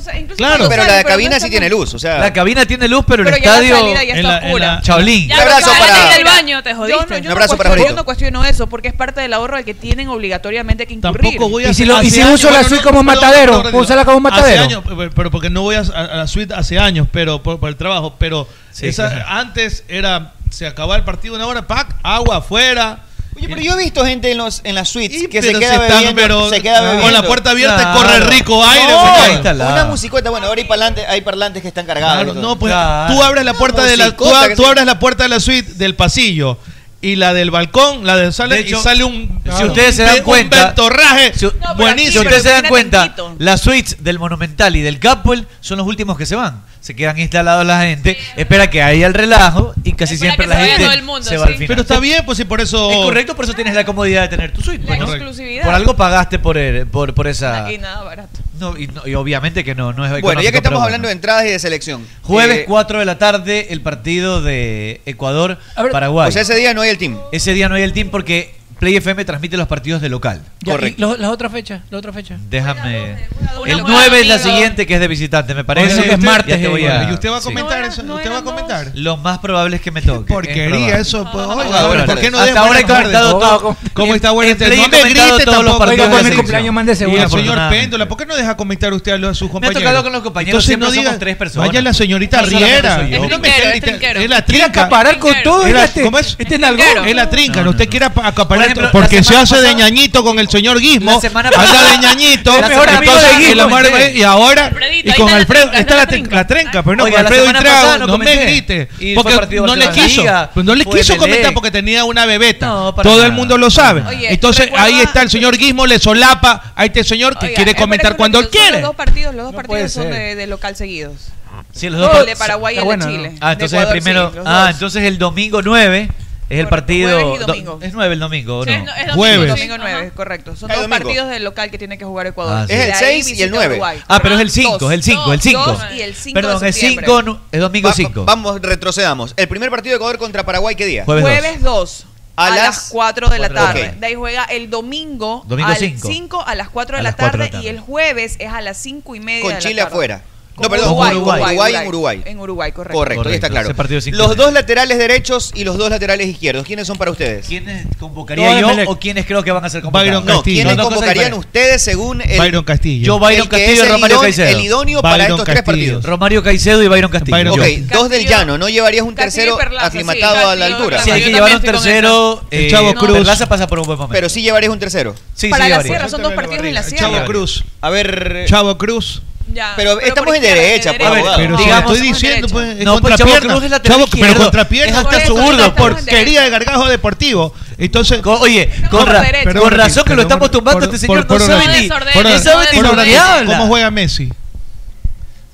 [0.00, 0.68] sea, incluso claro.
[0.68, 2.18] Pero sale, la pero cabina no sí tiene luz, o sea.
[2.18, 3.74] La cabina tiene luz, pero, pero el estadio.
[3.74, 4.38] La salida ya está en la.
[4.48, 5.34] En la...
[5.34, 6.16] Un abrazo para.
[6.16, 6.98] El baño, te jodiste.
[6.98, 9.32] Yo no, yo un abrazo no para Yo no cuestiono eso, porque es parte del
[9.32, 11.22] ahorro al que tienen obligatoriamente que incurrir.
[11.22, 11.70] Tampoco voy a.
[11.70, 14.64] Y si, lo, y si años, uso la suite como matadero, puedo usarla como matadero.
[14.64, 14.84] Hace años,
[15.14, 18.16] pero porque no voy a, la suite hace años, pero por, el trabajo.
[18.18, 18.48] Pero
[18.80, 23.04] esa, antes era se acababa el partido una hora, pack, agua afuera
[23.48, 26.14] pero yo he visto gente en, los, en las suites y que se queda, bebiendo,
[26.14, 27.98] pero se queda, bebiendo, Con la puerta abierta claro.
[27.98, 28.92] corre rico aire.
[28.92, 30.30] No, se queda una musicota.
[30.30, 32.24] Bueno, ahora hay parlantes, hay parlantes que están cargados.
[32.24, 33.14] Claro, no, pues claro.
[33.14, 34.24] tú abres la puerta de la tú,
[34.56, 36.58] tú abres la puerta de la suite del pasillo
[37.02, 39.58] y la del balcón, la de sale de hecho, y sale un claro.
[39.58, 42.12] si ustedes se dan cuenta, un si, buenísimo.
[42.12, 46.18] si ustedes se dan cuenta, las suites del Monumental y del Capwell son los últimos
[46.18, 50.16] que se van se quedan instalados la gente, espera que haya el relajo y casi
[50.16, 50.84] siempre la gente
[51.22, 51.68] se va al final.
[51.68, 52.90] Pero está bien, pues si por eso...
[52.90, 54.86] Es correcto, por eso tienes la comodidad de tener tu suite.
[54.86, 55.64] Pues, la exclusividad.
[55.64, 56.58] Por algo pagaste por,
[56.88, 57.66] por, por esa...
[57.66, 58.40] Aquí nada barato.
[58.58, 61.12] No, y, no, y obviamente que no, no es Bueno, ya que estamos hablando de
[61.12, 62.06] entradas y de selección.
[62.22, 66.26] Jueves eh, 4 de la tarde, el partido de Ecuador-Paraguay.
[66.26, 67.18] Pues ese día no hay el team.
[67.32, 70.40] Ese día no hay el team porque Play FM transmite los partidos de local.
[70.64, 70.98] Correcto.
[71.02, 72.38] Lo, la otra fecha, la otra fecha.
[72.48, 73.28] Déjame.
[73.66, 76.00] El 9 es la siguiente que es de visitante, me parece.
[76.00, 76.70] Oye, que es martes.
[76.70, 78.90] Voy y usted va a comentar eso, usted va a comentar.
[78.94, 80.32] Lo más probable es que me toque.
[80.32, 83.76] Porquería eso, pues, oiga, ¿por qué no Hasta ahora he comentado todo.
[83.92, 84.50] ¿Cómo está bueno?
[84.52, 86.08] Este no me grite todos los partidos.
[86.08, 87.28] Oiga, mi cumpleaños mande seguro.
[87.28, 89.82] señor Péndola, ¿por qué no deja comentar usted a sus compañeros?
[89.82, 91.68] Me ha tocado con los compañeros, siempre somos tres personas.
[91.68, 93.06] Vaya la señorita Riera.
[93.06, 94.66] Es la trinca.
[94.66, 95.66] acaparar con todo.
[95.66, 96.36] Este- ¿Cómo es?
[96.38, 96.62] Este es
[97.06, 101.20] Es la trinca, usted quiere acaparar porque se hace de ñañito con el señor Guismo.
[101.22, 102.54] Anda de ñañito.
[102.56, 104.72] Entonces, y, ahora.
[105.02, 105.72] Y con Alfredo.
[105.72, 107.98] Está la, trenca, la pero no, con Alfredo Intrao.
[107.98, 108.88] No, no me grites.
[109.14, 110.24] Porque no le quiso.
[110.54, 112.66] Pues no le quiso comentar porque tenía una bebeta.
[113.02, 114.04] Todo el mundo lo sabe.
[114.28, 118.38] Entonces ahí está el señor Guismo, le solapa a este señor que quiere comentar cuando
[118.38, 118.80] él quiere.
[118.80, 121.30] Los dos partidos, los dos partidos son de local seguidos.
[121.72, 123.32] De Paraguay y Chile.
[123.40, 124.32] Ah, entonces, el primero,
[124.68, 126.08] entonces el domingo 9
[126.50, 127.18] es el partido.
[127.20, 127.78] Jueves y domingo.
[127.80, 128.72] Es 9 el domingo, ¿o ¿no?
[128.72, 129.48] es, no, es domingo, jueves.
[129.48, 130.56] Domingo 9, correcto.
[130.56, 132.58] Son dos partidos del local que tiene que jugar Ecuador.
[132.58, 132.74] Ah, sí.
[132.74, 133.74] Es el 6 y el 9.
[133.74, 134.02] Uruguay.
[134.08, 135.78] Ah, pero es el ah, 5, es el 5, el 5.
[135.94, 138.20] y el 5 Perdón, es 5, es domingo 5.
[138.20, 139.32] Va, vamos, retrocedamos.
[139.36, 141.04] El primer partido de Ecuador contra Paraguay, ¿qué día?
[141.04, 143.80] Jueves 2 a, a las, 4 de la tarde.
[143.88, 144.00] Okay.
[144.00, 146.44] De ahí juega el domingo, domingo al 5.
[146.44, 148.76] a las 4 de, la, tarde, de la tarde y el jueves es a las
[148.78, 149.42] 5 y media.
[149.42, 149.94] Con de Chile la tarde.
[149.94, 150.22] afuera
[150.60, 152.22] no, perdón, Uruguay, Uruguay, Uruguay, en Uruguay.
[152.24, 152.98] En Uruguay, correcto.
[152.98, 153.46] Correcto, correcto.
[153.46, 153.74] está claro.
[154.12, 157.46] Los dos laterales derechos y los dos laterales izquierdos, ¿quiénes son para ustedes?
[157.46, 160.24] ¿Quiénes convocaría yo o quiénes creo que van a ser convocados?
[160.24, 163.06] no, ¿quiénes no, convocarían ustedes según el Byron Castillo.
[163.06, 164.48] Yo Byron Castillo y Romario Caicedo.
[164.48, 166.04] El idóneo para estos tres partidos.
[166.04, 167.36] Romario Caicedo y Byron Castillo.
[167.36, 171.02] Byron ok, dos del llano, no llevarías un tercero aclimatado a la altura.
[171.02, 173.18] Sí, hay que llevar un tercero, eh, Chavo Cruz.
[173.18, 174.12] Perlaza pasa por un buen momento.
[174.12, 175.14] Pero sí llevarías un tercero.
[175.34, 177.10] Sí, Para la Sierra son dos partidos en la Sierra.
[177.10, 177.64] Chavo Cruz.
[177.80, 179.22] A ver, Chavo Cruz.
[179.52, 181.32] Ya, pero, pero estamos en derecho, por favor.
[181.36, 184.06] Pero digamos, estoy diciendo, pues, no, pues Chavo es Chavo.
[184.10, 187.54] Pero contrapierna hasta porquería de gargajo deportivo.
[187.78, 191.46] Entonces, oye, con, ra perdón, con, razón que lo estamos tumbando este señor por, no
[191.46, 194.32] sabe no sabe ni ¿Cómo juega Messi?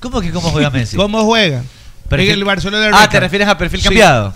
[0.01, 0.97] ¿Cómo que cómo juega Messi?
[0.97, 1.63] ¿Cómo juega?
[2.09, 2.31] Perfil.
[2.31, 4.35] El Barcelona Ah, te refieres a perfil cambiado.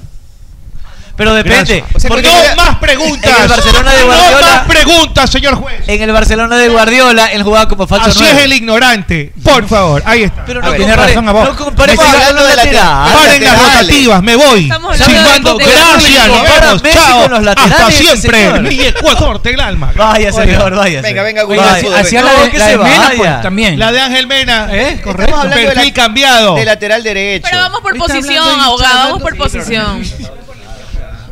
[1.21, 1.85] Pero depende.
[1.93, 3.31] O no más preguntas.
[3.67, 5.87] En el No más preguntas, señor juez.
[5.87, 9.31] En el Barcelona de Guardiola, él jugaba como falso Así es el ignorante.
[9.45, 10.47] Por favor, ahí está.
[10.47, 11.45] Pero no tiene razón a vos.
[11.45, 13.13] no compare- Estamos hablando lateral.
[13.13, 14.63] Paren las rotativas, me voy.
[14.63, 16.29] Estamos Silbando, gracias,
[16.63, 16.83] nos vemos.
[16.95, 17.55] Chao.
[17.65, 18.61] Hasta siempre.
[18.61, 19.93] Mi Ecuador, el alma.
[19.97, 21.03] Vaya, señor, vaya.
[21.03, 23.79] Venga, venga, William Vaya, Sudó, hacia la de- pues, también.
[23.79, 24.69] La de Ángel Mena.
[24.73, 24.89] ¿Eh?
[24.93, 25.01] ¿eh?
[25.03, 25.43] Correcto.
[25.49, 26.55] de cambiado.
[26.55, 27.47] de lateral derecho.
[27.51, 30.03] Pero vamos por posición, abogado, vamos por posición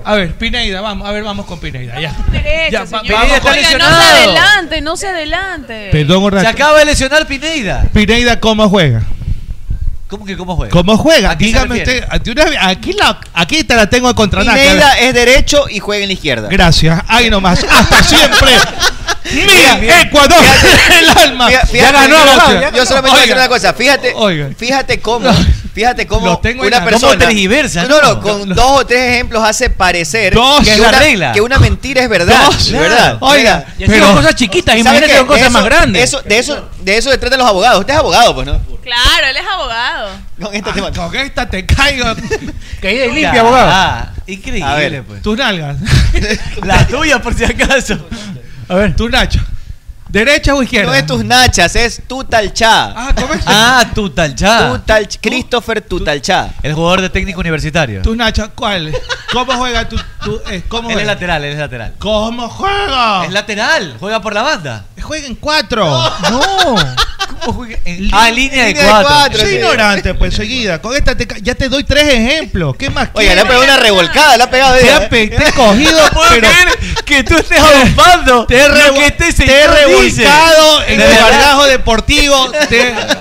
[0.08, 2.00] a ver, Pineida, vamos, a ver, vamos con Pineida.
[2.00, 2.16] Ya.
[2.32, 5.88] Está con- Oiga, no se adelante, no se adelante.
[5.92, 7.84] Perdón, Se acaba de lesionar Pineida.
[7.92, 9.02] Pineida, ¿cómo juega?
[10.08, 10.72] ¿Cómo que cómo juega?
[10.72, 11.34] ¿Cómo juega?
[11.34, 12.04] Dígame usted.
[12.60, 14.58] Aquí, la, aquí te la tengo a contratar.
[14.58, 16.48] Pineda es derecho y juega en la izquierda.
[16.50, 17.02] Gracias.
[17.06, 17.62] Ahí nomás.
[17.62, 18.52] Hasta siempre.
[19.30, 20.42] Mira, Ecuador,
[21.02, 21.48] el alma.
[21.48, 22.16] Fíjate, ya ganó.
[22.74, 23.74] Yo solamente voy a decir una cosa.
[23.74, 24.14] Fíjate,
[24.56, 25.30] fíjate cómo
[25.78, 27.12] fíjate cómo tengo una persona.
[27.12, 28.20] ¿Cómo tergiversa, No, no, no?
[28.20, 30.64] con dos o tres ejemplos hace parecer Dos.
[30.64, 31.32] que, la una, regla.
[31.32, 32.46] que una mentira es verdad.
[32.46, 32.72] Dos.
[32.72, 33.18] de verdad.
[33.20, 35.18] Oiga, Mira, con cosas chiquitas, ¿sabe imagínate qué?
[35.18, 36.02] con cosas más grandes.
[36.02, 37.78] Eso, de, eso, de eso se tratan los abogados.
[37.78, 38.60] Usted es abogado, pues, ¿no?
[38.82, 40.10] Claro, él es abogado.
[40.42, 42.06] Con esta te Con esta te caigo.
[42.82, 43.70] Caída y limpia, abogado.
[43.72, 45.04] ah, increíble, ver.
[45.04, 45.22] pues.
[45.22, 45.76] Tus nalgas.
[46.64, 47.96] La tuya, por si acaso.
[48.68, 49.38] A ver, tu Nacho.
[50.08, 50.90] ¿Derecha o izquierda?
[50.90, 52.94] No es tus nachas, es Tutalchá.
[52.96, 53.42] Ah, ¿cómo es?
[53.46, 54.72] Ah, Tutalchá.
[54.72, 56.48] Tutal, Christopher Tutalchá.
[56.62, 58.00] El jugador de técnico universitario.
[58.00, 58.90] Tus Nacho, ¿cuál?
[59.32, 59.96] ¿Cómo juega tu,
[60.28, 60.62] tú, eh,
[61.00, 61.06] es?
[61.06, 61.94] lateral, es lateral.
[61.98, 63.24] ¿Cómo juega?
[63.24, 64.84] Es lateral, juega por la banda.
[64.96, 65.86] Eh, juega en cuatro.
[66.30, 66.40] No.
[67.40, 67.78] ¿Cómo juega?
[67.84, 69.48] En, ah, línea, de cuatro.
[69.48, 70.80] Ignorante, pues, seguida.
[70.80, 72.76] Con esta te ya te doy tres ejemplos.
[72.76, 74.74] ¿Qué más Oye, le ha pegado una revolcada, le ha pegado.
[74.76, 75.28] Te, eh.
[75.28, 75.98] te he cogido,
[77.04, 82.52] que tú estés adoptando te he, revol- este te he revolcado en el barajo deportivo.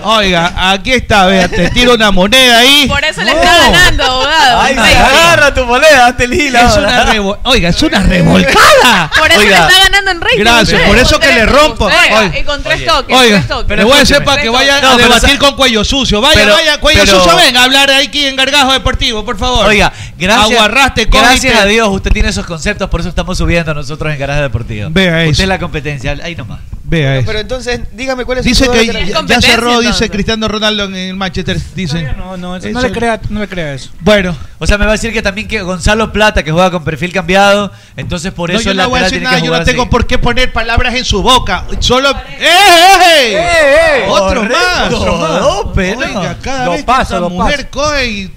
[0.03, 2.87] Oiga, aquí está, vea, te tiro una moneda ahí.
[2.87, 4.61] Por eso le está ganando, abogado.
[4.61, 6.96] Agarra tu moneda, te Es una
[7.43, 9.11] Oiga, es una revolcada.
[9.17, 9.67] Por eso Oiga.
[9.67, 10.39] está ganando en rating.
[10.39, 11.85] Gracias, por eso que le rompo.
[11.85, 13.15] Oiga, y con tres toques.
[13.15, 16.21] Oiga, le voy a decir para que vaya a debatir con cuello sucio.
[16.21, 19.65] Vaya, vaya, cuello sucio, venga a hablar aquí en Gargajo Deportivo, por favor.
[19.67, 20.51] Oiga, gracias.
[20.51, 21.05] Aguarraste.
[21.05, 24.89] Gracias a Dios, usted tiene esos conceptos, por eso estamos subiendo nosotros en Garaje Deportivo.
[24.91, 25.31] Vea eso.
[25.31, 26.59] Usted es la competencia, ahí nomás.
[26.89, 28.85] Vea pero, pero entonces, dígame cuál es Dice que
[29.27, 31.59] ya, cerró, dice Cristiano Ronaldo en el Manchester.
[31.75, 32.15] Dicen.
[32.17, 33.89] No, no, no, le crea, no le crea eso.
[33.99, 34.35] Bueno.
[34.59, 37.11] O sea, me va a decir que también que Gonzalo Plata, que juega con perfil
[37.11, 39.83] cambiado, entonces por eso no, yo la no voy a decir nada, yo no tengo
[39.83, 39.91] así.
[39.91, 41.65] por qué poner palabras en su boca.
[41.79, 42.09] Solo.
[42.09, 43.35] ¡Eh eh, ¡Eh, eh!
[43.35, 44.05] eh, eh!
[44.09, 44.93] otro correcto, más!
[44.93, 45.77] Otro más.
[45.77, 48.31] Oiga, cada lo vez paso, que esta mujer coge y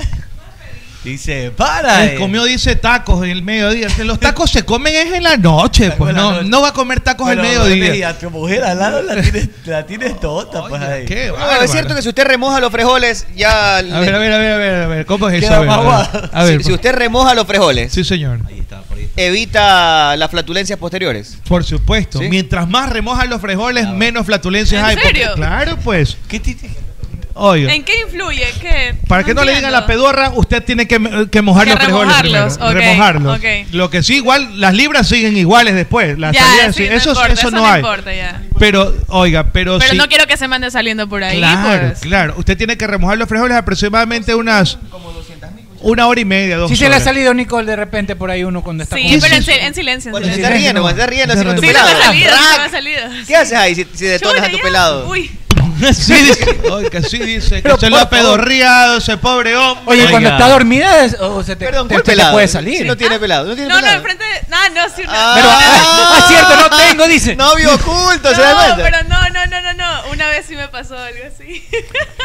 [1.05, 2.05] Dice, para.
[2.05, 2.15] Él eh".
[2.19, 3.89] comió, dice, tacos en el mediodía.
[4.05, 7.31] los tacos se comen es en la noche, pues no, no va a comer tacos
[7.31, 7.95] en el mediodía.
[7.95, 10.83] Y a tu mujer al lado la tienes, la tienes tota, pues.
[11.07, 13.79] Qué bueno, es cierto que si usted remoja los frijoles, ya.
[13.79, 15.55] A ver, a ver, a ver, a ver, ¿Cómo es eso?
[15.55, 16.75] A ver, si, pues.
[16.75, 17.93] usted remoja los frijoles.
[17.93, 18.41] Sí, señor.
[18.47, 19.09] Ahí está, por ahí.
[19.17, 21.39] Evita las flatulencias posteriores.
[21.49, 22.21] Por supuesto.
[22.21, 24.97] Mientras más remojan los frijoles, menos flatulencias ¿En hay.
[24.97, 25.29] Serio?
[25.29, 26.19] Porque, claro, pues.
[26.29, 26.41] ¿Qué
[27.37, 28.47] ¿En qué influye?
[28.61, 28.95] ¿Qué?
[29.07, 33.39] Para que no, le digan la pedorra, usted tiene que, que mojar los frijoles remojarlos.
[33.39, 36.19] Okay, Lo que sí, igual, las libras siguen iguales después.
[36.19, 37.81] Las ya, salidas, eso, eso, no, hay.
[37.81, 38.11] Importa,
[38.59, 41.39] pero, oiga, pero Pero no quiero que se mande saliendo por ahí.
[41.39, 42.01] Claro, pues.
[42.01, 42.35] claro.
[42.37, 44.79] Usted tiene que remojar los frijoles aproximadamente unas...
[44.91, 47.77] Como 200 mil una hora y media, dos Si se le ha salido Nicole de
[47.77, 50.11] repente por ahí uno cuando está Sí, pero en, silencio.
[50.11, 55.09] Bueno, se está ha salido, ¿Qué haces ahí si, si detonas a tu pelado?
[55.09, 55.31] Uy.
[55.95, 58.09] sí, dice, oiga, sí dice que se lo ha favor.
[58.11, 59.85] pedorreado ese pobre hombre.
[59.87, 60.11] Oye, Oiga.
[60.11, 61.17] cuando está dormida es-
[61.47, 62.33] se te, Perdón, te- te pelado?
[62.33, 62.87] puede salir.
[62.87, 63.21] No tiene ah.
[63.21, 63.97] pelado, no tiene No, no, pelado.
[63.99, 64.41] enfrente de.
[64.49, 65.11] No, no, sí, no.
[65.13, 67.37] Ah, Pero, ah, ah, cierto, no tengo, dice.
[67.37, 70.11] Novio oculto, ¿se da no, pero no, no, no, no, no.
[70.13, 71.65] Una vez sí me pasó algo así.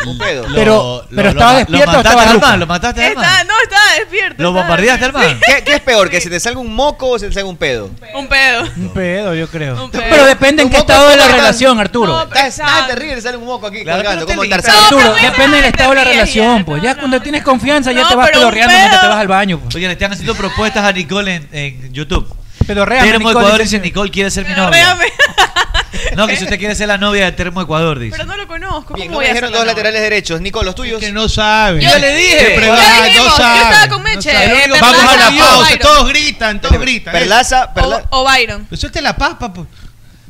[0.06, 0.48] Un pedo.
[0.48, 3.48] Lo- Pero- pero estaba despierto o Lo mataste estaba al lo mataste al man.
[3.48, 4.44] No, estaba despierto.
[4.44, 5.40] Lo bombardeaste al man.
[5.66, 6.10] ¿Qué, es peor?
[6.10, 7.90] ¿Que se te salga un moco o se te salga un pedo?
[8.14, 8.64] Un pedo.
[8.76, 9.90] Un pedo, yo creo.
[9.92, 12.28] Pero depende en qué estado de la relación, Arturo.
[12.34, 16.82] Está, terrible, sale un moco aquí Arturo, depende del estado de la relación, pues.
[16.82, 19.60] Ya cuando tienes confianza ya te vas pero mientras te vas al baño.
[19.60, 19.76] Pues.
[19.76, 22.28] Oye, le están haciendo propuestas a Nicole en, YouTube.
[22.68, 24.98] Pedorreame, Termo Nicole, Ecuador dice dice Nicole quiere ser mi novia.
[26.16, 28.12] No, que si usted quiere ser la novia de Termo Ecuador, dice.
[28.18, 28.86] Pero no lo conozco.
[28.94, 30.42] ¿Cómo Bien, no dijeron dos laterales derechos.
[30.42, 31.00] Nico, los tuyos.
[31.00, 31.82] Que no sabe.
[31.82, 32.58] Yo le dije.
[32.66, 33.14] No sabe.
[33.16, 34.32] yo estaba con Meche.
[34.32, 35.78] Eh, Vamos a la pausa.
[35.80, 37.14] Todos gritan, todos gritan.
[37.14, 38.66] Perlaza, O, o Byron.
[38.70, 39.52] Pero suelte la papa.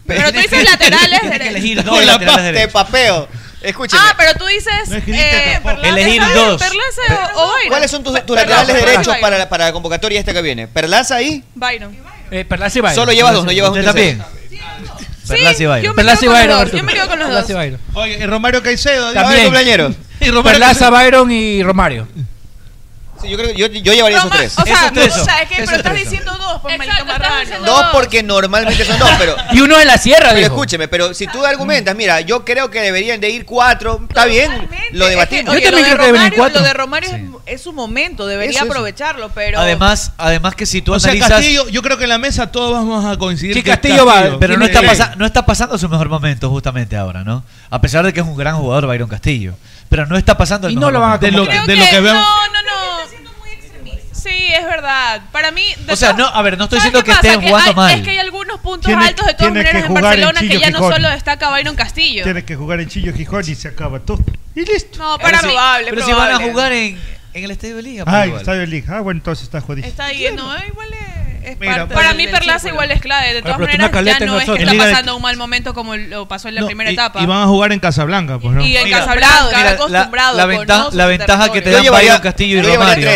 [0.07, 1.85] Pero tú dices laterales derechos.
[1.85, 3.27] dos Con laterales te papeo.
[3.61, 4.03] Escúchame.
[4.05, 4.89] Ah, pero tú dices.
[4.89, 6.61] No eh, Elegir dos.
[6.61, 10.67] Perlaza o, o ¿Cuáles son tus, laterales derechos para, la- para convocatoria esta que viene?
[10.67, 11.97] ¿Perlaza y Byron.
[12.29, 12.95] Eh, Perlaza y Byron.
[12.95, 14.23] Solo llevas dos, no llevas un también.
[15.27, 15.95] Perlas y Bairo.
[15.95, 16.71] Perlas y Byron.
[16.71, 17.45] Yo me quedo con los dos.
[17.93, 19.23] Oye, y Romario Caicedo, También.
[19.23, 19.43] También.
[19.45, 19.95] cumpleaños.
[20.21, 22.07] Y Romario Perlaza, Byron y Romario.
[23.25, 24.57] Este, yo creo que yo, yo llevaría esos tres.
[24.57, 27.65] O sea, esos tres o sea, es que pero estás diciendo dos, pues Exacto, estás
[27.65, 29.35] Dos porque normalmente son dos, pero.
[29.53, 32.81] y uno en la sierra, Pero escúcheme, pero si tú argumentas, mira, yo creo que
[32.81, 35.53] deberían de ir cuatro, está bien, lo debatimos.
[35.53, 36.61] yo también creo que deberían ir cuatro.
[36.61, 39.59] Lo de Romario es su momento, debería aprovecharlo, pero.
[39.59, 41.29] Además, además que si tú analizas.
[41.29, 43.55] Castillo, yo creo que en la mesa todos vamos a coincidir.
[43.55, 47.23] Sí, Castillo, va, pero no está, pasa, no está pasando su mejor momento justamente ahora,
[47.23, 47.43] ¿no?
[47.69, 49.53] A pesar de que es un gran jugador, Byron Castillo.
[49.89, 51.41] Pero no está pasando el y no lo van a momento.
[52.01, 52.74] No, no, no.
[54.25, 55.21] Sí, es verdad.
[55.31, 55.63] Para mí.
[55.87, 57.93] O sea, no, a ver, no estoy diciendo que estén jugando hay, mal.
[57.93, 60.69] Es que hay algunos puntos Tienes- altos de todas maneras en en Barcelona que ya
[60.71, 62.23] no solo destaca Byron Castillo.
[62.23, 64.23] Tienes que jugar en Chillo Gijón y se acaba todo.
[64.55, 64.97] Y listo.
[64.97, 65.53] No, para mí.
[65.89, 66.99] Pero si van a jugar en,
[67.33, 68.05] en el Estadio de Liga.
[68.05, 68.31] Pues ah, el.
[68.31, 68.97] Estadio de Liga.
[68.97, 69.87] Ah, bueno, entonces está jodido.
[69.87, 73.33] Está ahí, no, eh, igual es, Mira, Para mí Perlaza igual es clave.
[73.33, 75.95] De ah, todas maneras, ya no es que está de- pasando un mal momento como
[75.95, 77.21] lo pasó en la primera etapa.
[77.21, 78.65] Y van a jugar en Casablanca, pues no.
[78.65, 80.37] Y en Casablanca, acostumbrado.
[80.37, 83.11] la, la, ventaja, la ventaja que te Yo dan llevaría- Castillo y Romario.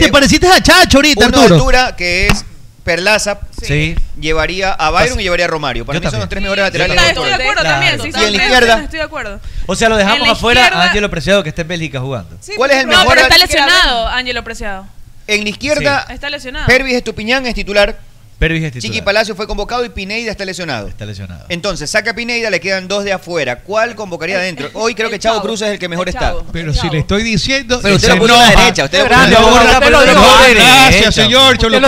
[0.00, 1.48] Te eh, pareciste a Chacho ahorita, Arturo.
[1.48, 2.44] de altura, que es
[2.82, 3.38] Perlaza.
[3.62, 3.94] Sí.
[4.18, 5.84] Llevaría a Byron y llevaría a Romario.
[5.84, 6.96] Para Yo mí son los tres mejores laterales.
[7.08, 8.00] estoy de acuerdo también.
[8.00, 8.82] Sí, Y en la izquierda.
[8.82, 9.40] Estoy de acuerdo.
[9.66, 12.36] O sea, lo dejamos afuera a Ángelo Preciado que está en Bélgica jugando.
[12.56, 14.86] ¿Cuál es el mejor No, pero está lesionado, Ángelo Preciado.
[15.26, 16.66] En la izquierda, Está lesionado.
[16.66, 17.98] Pervis Estupiñán es titular.
[18.40, 18.90] Pervis es titular.
[18.92, 20.88] Chiqui Palacio fue convocado y Pineida está lesionado.
[20.88, 21.44] Está lesionado.
[21.50, 23.60] Entonces, saca a Pineida, le quedan dos de afuera.
[23.60, 24.70] ¿Cuál convocaría adentro?
[24.74, 26.34] Hoy creo que Chavo Cruz es el que mejor está.
[26.50, 27.78] Pero si le estoy diciendo.
[27.82, 30.14] Pero usted lo puso a la derecha, usted lo puso a la derecha.
[30.54, 31.86] la Gracias, señor Cholocó.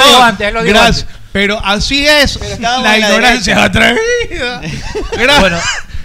[0.65, 1.07] Gracias.
[1.33, 3.65] Pero así es la la ignorancia derecha.
[3.65, 4.61] atrevida.
[5.13, 5.41] Gracias.
[5.41, 5.59] Bueno,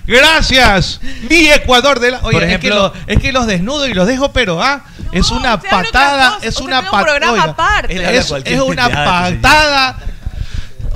[0.08, 2.20] Gracias, mi Ecuador de la.
[2.24, 4.86] Oye, Por es, que ejemplo- lo- es que los desnudo y los dejo, pero ah,
[5.12, 7.88] es una patada, es una tiene un programa patada.
[7.90, 9.98] Es, es una patada.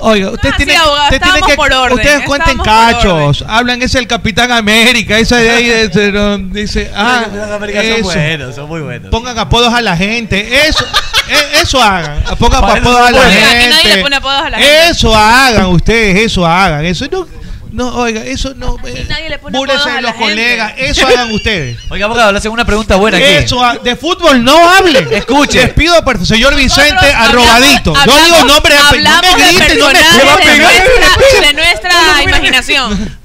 [0.04, 1.54] Oiga, usted Ah, sí, tiene, abogado, usted tiene estábamos que.
[1.56, 3.44] por orden, ustedes cuenten cachos.
[3.46, 5.16] Hablan, es el Capitán América.
[5.18, 6.90] Esa de ahí de- de- de- dice.
[6.94, 8.04] Ah, Los Américas son eso.
[8.04, 9.10] buenos, son muy buenos.
[9.10, 10.66] Pongan apodos a la gente.
[10.66, 10.84] Eso,
[11.28, 12.20] e- eso hagan.
[12.38, 13.48] Pongan Para apodos a eso la son buenos.
[13.52, 13.64] gente.
[13.66, 14.88] Y nadie le pone apodos a la gente.
[14.90, 16.84] Eso hagan ustedes, eso hagan.
[16.84, 17.26] Eso no,
[17.72, 18.76] no oiga, eso no.
[18.84, 20.24] eh, nadie le pone apodos a los gente.
[20.24, 20.72] colegas.
[20.76, 21.78] Eso hagan ustedes.
[21.90, 23.26] Oiga, abogado, le hacen una pregunta buena aquí.
[23.26, 25.08] Eso, ha- de fútbol no hablen.
[25.12, 25.58] Escuche.
[25.62, 27.94] Les pido por señor Vicente arrobadito.
[27.96, 29.10] hablamos- Yo digo hablamos- nombre de apellido.
[29.10, 30.72] No me griten, no me a de pegar.
[30.72, 33.18] nuestra- de nuestra imaginación.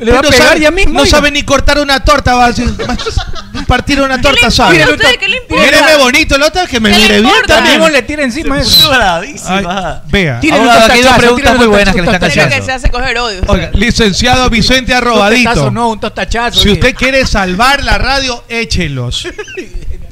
[0.00, 0.94] Le va a no pegar sabe, ya mismo.
[0.94, 1.10] No oiga.
[1.10, 2.66] sabe ni cortar una torta, va a decir,
[3.72, 4.82] partir una torta, ¿sabe?
[4.82, 5.64] ¿A usted qué le importa?
[5.64, 7.78] Míreme bonito, el otro que me ¿Qué le mire bien también.
[7.78, 8.90] Mismo le tira encima eso.
[8.90, 10.02] bravísima.
[10.08, 10.40] Vea.
[10.42, 12.30] Hay dos preguntas muy buenas que le están.
[12.30, 13.40] Creo que se hace coger odio.
[13.72, 15.70] Licenciado Vicente Un tostachazo, Arrobadito.
[15.70, 16.60] no, un tostachazo.
[16.60, 19.26] Si usted quiere salvar la radio, échelos.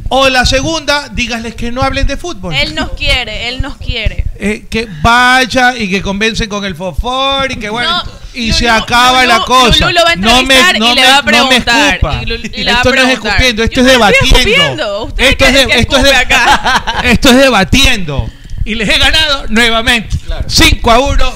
[0.09, 2.53] O la segunda, díganles que no hablen de fútbol.
[2.55, 4.25] Él nos quiere, él nos quiere.
[4.37, 7.91] Eh, que vaya y que convencen con el fofor y que bueno.
[7.91, 9.87] No, y Lulú- se acaba la cosa.
[9.87, 11.95] Lulú lo va a no me, no y le me- va a no me preguntar,
[11.95, 12.21] escupa.
[12.23, 13.31] y y le va a esto no es preguntar.
[13.33, 15.05] escupiendo, esto Yo es debatiendo.
[15.05, 16.85] Usted Esto es, que- de- que esto, es escupe de- acá.
[17.05, 18.31] esto es debatiendo.
[18.65, 20.17] Y les he ganado nuevamente.
[20.47, 21.33] 5 a 1.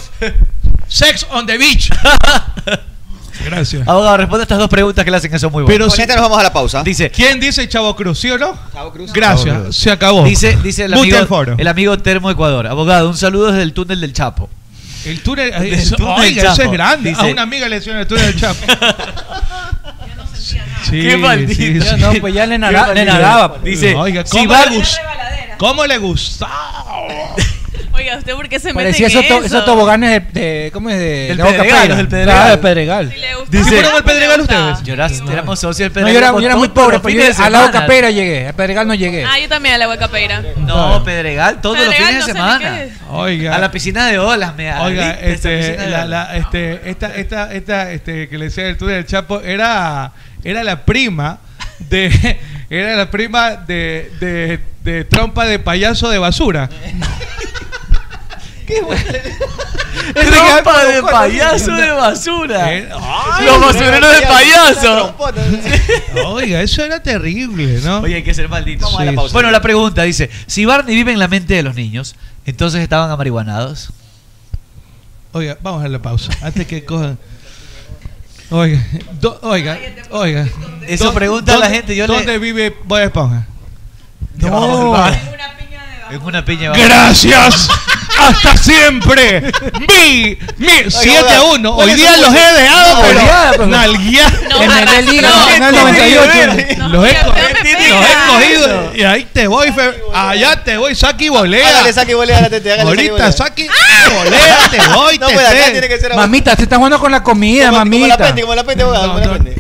[0.89, 1.91] Sex on the beach.
[3.45, 3.87] Gracias.
[3.87, 5.75] Abogado, responde estas dos preguntas que le hacen que son muy buenas.
[5.77, 6.83] Pero si- nos vamos a la pausa.
[6.85, 8.57] Dice, ¿Quién dice Chavo Cruz, sí o no?
[8.73, 9.13] Chavo Cruz.
[9.13, 9.77] Gracias, Chavo Cruz.
[9.77, 10.25] se acabó.
[10.25, 11.17] dice, dice el amigo,
[11.59, 12.67] el amigo Termo Ecuador.
[12.69, 14.49] Abogado, un saludo desde el túnel del Chapo.
[15.05, 17.11] El túnel, Del eso, túnel oiga, del eso es grande.
[17.11, 18.67] Dice- a una amiga le hicieron el túnel del Chapo.
[20.85, 21.55] Sí, Qué maldito.
[21.55, 22.01] sí, Ya sí.
[22.01, 23.59] no, pues ya le, nada- Qué le.
[23.65, 24.99] Dice, Oiga, ¿cómo, le gust-
[25.57, 26.85] ¿cómo le gustaba?
[27.97, 29.47] Oiga, ¿usted por qué se mete Parecía en esos, to- eso?
[29.47, 30.99] esos toboganes de, de- ¿Cómo es?
[30.99, 31.95] De, Del de Boca Pedregal, Pera.
[31.97, 32.35] del Pedregal.
[32.35, 33.11] Claro, del Pedregal.
[33.13, 34.65] Si le gusta, Dice- ¿Fueron al Pedregal le gusta.
[34.73, 34.83] ustedes?
[34.89, 37.67] Lloraste, éramos socios del No, yo era, yo era muy pobre, pero yo a la
[37.67, 38.49] Boca llegué.
[38.49, 39.25] Al Pedregal no llegué.
[39.25, 40.43] Ah, yo también a la Hueca Peira.
[40.57, 42.77] No, Pedregal, todos los Pedregal, fines de no sé ni semana.
[42.79, 42.93] qué es.
[43.11, 43.55] Oiga.
[43.55, 46.09] A la piscina de olas, me Oiga, adicta esa piscina este, de la, olas.
[46.09, 50.11] la, este, esta, esta, esta, este, que le decía el del Chapo era,
[50.43, 51.39] era la prima
[51.79, 52.41] de,
[52.71, 56.69] era la prima de, de, de trompa de payaso de basura.
[60.15, 62.75] Trompa de payaso de basura.
[62.75, 62.89] Eh,
[63.45, 65.15] Los basureros de payaso.
[66.27, 68.01] Oiga, eso era terrible, ¿no?
[68.01, 68.83] Oye, hay que ser malditos.
[68.87, 69.33] Vamos a la Sí, pausa.
[69.33, 73.11] Bueno, la pregunta dice, si Barney vive en la mente de los niños, entonces estaban
[73.11, 73.91] amarihuanados.
[75.33, 76.31] Oiga, vamos a la pausa.
[76.43, 77.19] Antes que cojan.
[78.51, 78.81] Oiga,
[79.21, 79.79] do- oiga,
[80.11, 80.47] oiga.
[80.87, 83.47] Eso ¿Dó- pregunta a la dónde- gente, yo le- ¿Dónde vive Bob Esponja?
[84.37, 85.07] No.
[86.11, 86.71] En una piña.
[86.71, 87.69] de- Gracias.
[88.19, 89.53] Hasta siempre.
[89.89, 91.77] Mi, mi 7 a 1.
[91.77, 93.03] Hoy día los he dejado,
[93.57, 94.33] pero nalgueada.
[94.49, 96.79] No, En el de Liga, no, en el no, 98.
[96.79, 97.17] no, Los he,
[98.29, 101.69] cogido y ahí te voy, Fe- allá te voy, Saki volea.
[101.69, 103.33] Hágale saque volea a la saque Ahorita volea.
[103.33, 103.67] Saki
[104.17, 106.99] volea, te voy, No, te pues acá te- tiene que ser Mamita, se está jugando
[106.99, 108.17] con la comida, como, como la mamita.
[108.19, 109.33] pende, como la pende, abogado, No, como la no.
[109.45, 109.55] pende.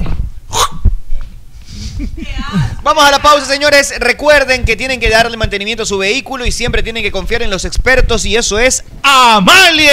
[2.83, 3.95] Vamos a la pausa, señores.
[3.99, 7.51] Recuerden que tienen que darle mantenimiento a su vehículo y siempre tienen que confiar en
[7.51, 9.91] los expertos y eso es ¡Amalie!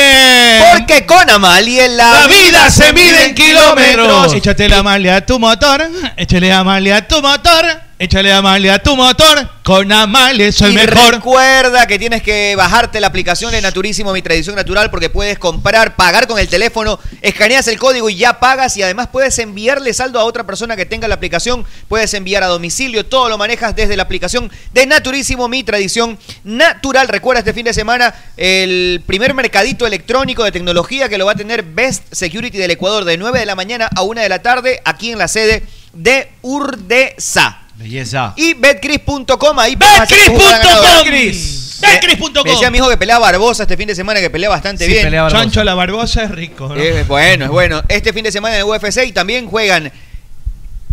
[0.73, 4.33] porque con Amalie la, La vida se mide en kilómetros.
[4.33, 5.89] Échate la Amalie a tu motor.
[6.17, 7.65] Échale Amalie a tu motor.
[8.01, 9.47] Échale Amalie a tu motor.
[9.63, 11.13] Con Amalie soy y mejor.
[11.13, 15.95] recuerda que tienes que bajarte la aplicación de Naturísimo Mi Tradición Natural porque puedes comprar,
[15.95, 20.19] pagar con el teléfono, escaneas el código y ya pagas y además puedes enviarle saldo
[20.19, 23.95] a otra persona que tenga la aplicación, puedes enviar a domicilio, todo lo manejas desde
[23.95, 27.07] la aplicación de Naturísimo Mi Tradición Natural.
[27.07, 31.35] Recuerda este fin de semana el primer mercadito electrónico de tecnología que lo va a
[31.35, 34.81] tener Best Security del Ecuador de 9 de la mañana a 1 de la tarde
[34.85, 35.61] aquí en la sede
[35.93, 37.60] de Urdesa.
[37.75, 38.33] Belleza.
[38.37, 42.43] Y betcris.com, ahí Betcris.com.
[42.45, 44.91] Me decía mi hijo que pelea Barbosa este fin de semana, que pelea bastante Sí,
[44.91, 45.03] bien.
[45.05, 45.27] pelea.
[45.29, 46.69] Chancho la barbosa es rico.
[46.69, 46.75] ¿no?
[46.77, 47.81] Eh, bueno, es bueno.
[47.87, 49.91] Este fin de semana en el UFC y también juegan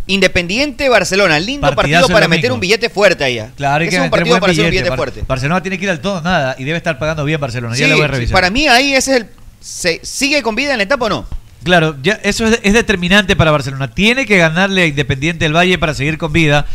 [0.07, 1.39] Independiente Barcelona.
[1.39, 3.51] Lindo Partidazo partido para meter un billete fuerte allá.
[3.57, 4.83] Claro, hay Ese que es un partido buen para hacer un billete.
[4.85, 5.23] billete Bar- fuerte.
[5.27, 7.77] Barcelona tiene que ir al todo nada y debe estar pagando bien Barcelona.
[7.77, 8.33] ya lo voy a revisar.
[8.33, 9.27] para mí ahí ese es el...
[9.61, 11.27] se- ¿Sigue con vida en la etapa o no?
[11.65, 13.89] Claro, ya eso es, es determinante para Barcelona.
[13.89, 16.67] Tiene que ganarle a Independiente del Valle para seguir con vida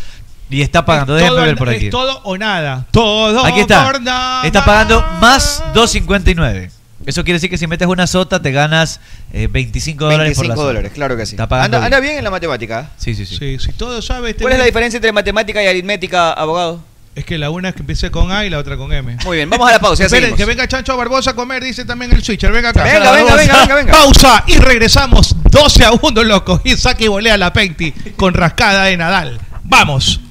[0.49, 1.18] y está pagando.
[1.18, 1.85] Es todo- ver por aquí.
[1.85, 2.85] Es todo o nada.
[2.91, 3.85] Todo Aquí está.
[3.85, 4.45] por nada.
[4.45, 6.69] Está pagando más 2.59.
[7.05, 9.01] Eso quiere decir que si metes una sota te ganas
[9.34, 10.68] eh, 25 dólares por la 25 sota.
[10.68, 11.35] dólares, claro que sí.
[11.35, 11.93] Está pagando Anda, bien.
[11.93, 12.81] anda bien en la matemática.
[12.81, 12.93] ¿eh?
[12.97, 13.35] Sí, sí, sí.
[13.38, 14.35] Sí, si todo sabes.
[14.39, 16.81] ¿Cuál es la diferencia entre matemática y aritmética, abogado?
[17.15, 19.18] Es que la una es que empiece con A y la otra con M.
[19.23, 22.11] Muy bien, vamos a la pausa, Esperen, que venga Chancho Barbosa a comer, dice también
[22.11, 22.52] el switcher.
[22.52, 22.84] Venga acá.
[22.84, 23.94] Venga, venga, venga, venga, venga.
[23.94, 26.60] Pausa y regresamos 12 a 1, loco.
[26.64, 29.40] Y saque y volea la Penti con rascada de Nadal.
[29.64, 30.22] Vamos.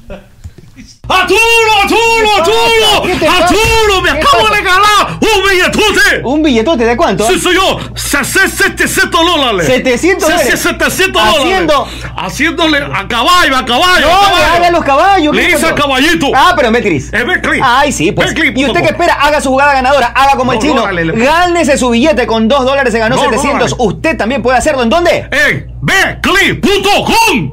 [1.09, 1.39] ¡Arturo,
[1.83, 3.45] Arturo, ¿Qué te Arturo!
[3.45, 6.21] ¡Arturo, me ¿Qué acabo de ganar un billetote!
[6.23, 7.27] ¿Un billetote de cuánto?
[7.27, 7.79] Sí, soy yo.
[7.97, 9.67] 700 dólares.
[9.67, 10.61] 700 dólares.
[10.61, 11.41] 700 dólares.
[11.41, 14.07] Haciendo- Haciéndole a caballo, a caballo.
[14.07, 15.35] No, a le haga los caballos.
[15.35, 16.29] Le ¿qué hice al caballito.
[16.35, 17.13] Ah, pero en Betcris.
[17.13, 17.61] En Betcris.
[17.65, 18.33] Ay, sí, pues.
[18.55, 19.15] ¿Y usted qué espera?
[19.15, 20.07] Haga su jugada ganadora.
[20.07, 20.85] Haga como el No, chino.
[21.15, 22.93] Gánese su billete con 2 dólares.
[22.93, 23.71] Se ganó No, no, 700.
[23.71, 23.83] dale.
[23.89, 24.83] Usted también puede hacerlo.
[24.85, 25.29] ¿En dónde?
[25.33, 27.53] En Betcris.com.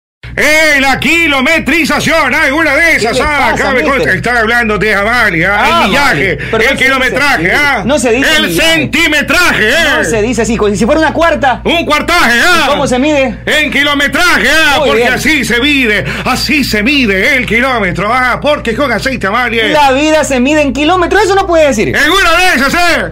[0.35, 2.33] ¡Eh, la kilometrización!
[2.33, 3.17] ¡Hay una de esas!
[3.17, 3.49] ¿Qué le ¡Ah!
[3.49, 5.55] Acá me consta que están hablando de Amalia.
[5.59, 6.63] Ah, el millaje, vale.
[6.65, 7.61] El se dice kilometraje, así.
[7.65, 7.83] ¿ah?
[7.85, 8.69] No se dice El millaje.
[8.73, 9.73] centimetraje, ¿eh?
[9.97, 11.61] No se dice así, si fuera una cuarta.
[11.65, 12.65] Un cuartaje, ¿ah?
[12.69, 13.39] ¿Cómo se mide?
[13.45, 14.75] En kilometraje, ¿ah?
[14.79, 15.13] Muy porque bien.
[15.13, 18.39] así se mide, así se mide el kilómetro, ¿ah?
[18.41, 19.67] Porque con aceite Amalia.
[19.67, 21.89] La vida se mide en kilómetros, eso no puede decir.
[21.89, 23.11] ¡En una de esas, eh!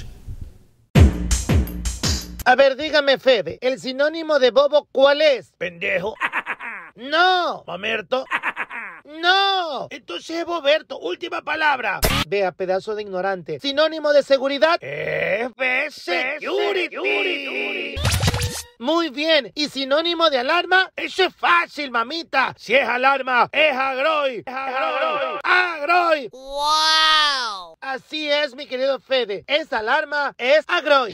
[2.43, 5.51] A ver, dígame, Fede, ¿el sinónimo de bobo cuál es?
[5.57, 6.15] Pendejo.
[6.95, 7.63] No.
[7.67, 8.25] Mamerto.
[9.03, 9.87] No.
[9.89, 10.99] Entonces es Boberto.
[10.99, 11.99] Última palabra.
[12.27, 13.59] Vea, pedazo de ignorante.
[13.59, 14.77] Sinónimo de seguridad.
[14.79, 17.95] F Security.
[18.79, 19.51] Muy bien.
[19.55, 20.91] ¿Y sinónimo de alarma?
[20.95, 22.53] Eso es fácil, mamita.
[22.57, 24.43] Si es alarma, es agroy.
[24.45, 25.39] Es agroy.
[25.43, 26.29] Agroy.
[26.31, 27.77] ¡Wow!
[27.81, 29.43] Así es, mi querido Fede.
[29.47, 31.13] Es alarma, es agroy.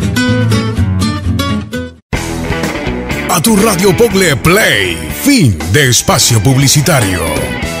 [3.33, 7.80] A tu radio Pogle Play, fin de espacio publicitario.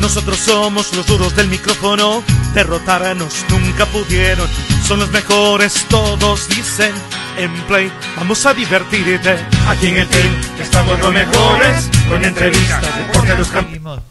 [0.00, 2.24] Nosotros somos los duros del micrófono.
[2.54, 4.48] Derrotarnos nunca pudieron.
[4.86, 6.92] Son los mejores, todos dicen.
[7.36, 9.36] En play, vamos a divertirte.
[9.68, 11.90] Aquí en el team estamos los mejores.
[12.08, 14.04] Con entrevistas, deporte, los campeones.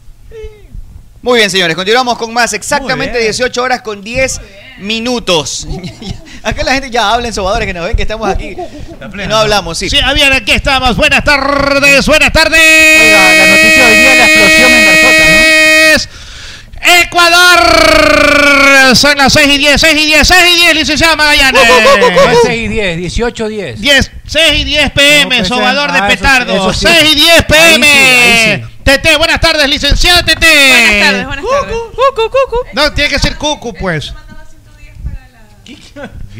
[1.22, 2.52] Muy bien, señores, continuamos con más.
[2.54, 3.32] Exactamente Muy bien.
[3.32, 4.40] 18 horas con 10
[4.78, 5.66] minutos.
[6.42, 8.56] Acá la gente ya habla en sobadores que nos ven que estamos aquí.
[8.56, 9.90] Y no hablamos, sí.
[9.90, 10.96] Sí, bien, aquí estamos.
[10.96, 12.58] Buenas tardes, buenas tardes.
[12.58, 15.19] Oiga, la noticia de hoy día la explosión en Garzota,
[16.82, 17.60] Ecuador
[18.80, 21.62] señores, son las 6 y 10, 6 y 10, 6 y 10, licenciado Magallanes.
[21.62, 23.80] No es 6 y 10, 18 10.
[23.80, 26.54] 10, 6 y 10 pm, No, sobador de ah, eso sí, petardo.
[26.54, 26.86] eso sí.
[26.88, 27.86] 6 y 10 pm.
[27.86, 30.46] Ahí sí, ahí Tete, buenas tardes, licenciado Tete.
[30.46, 31.76] Buenas tardes, buenas tardes.
[31.76, 32.56] Cucu, cucu.
[32.72, 34.12] No, tiene que ser cucu, pues.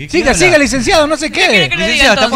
[0.09, 1.69] Siga, siga, licenciado, no se quede.
[1.69, 2.31] que Licenciado,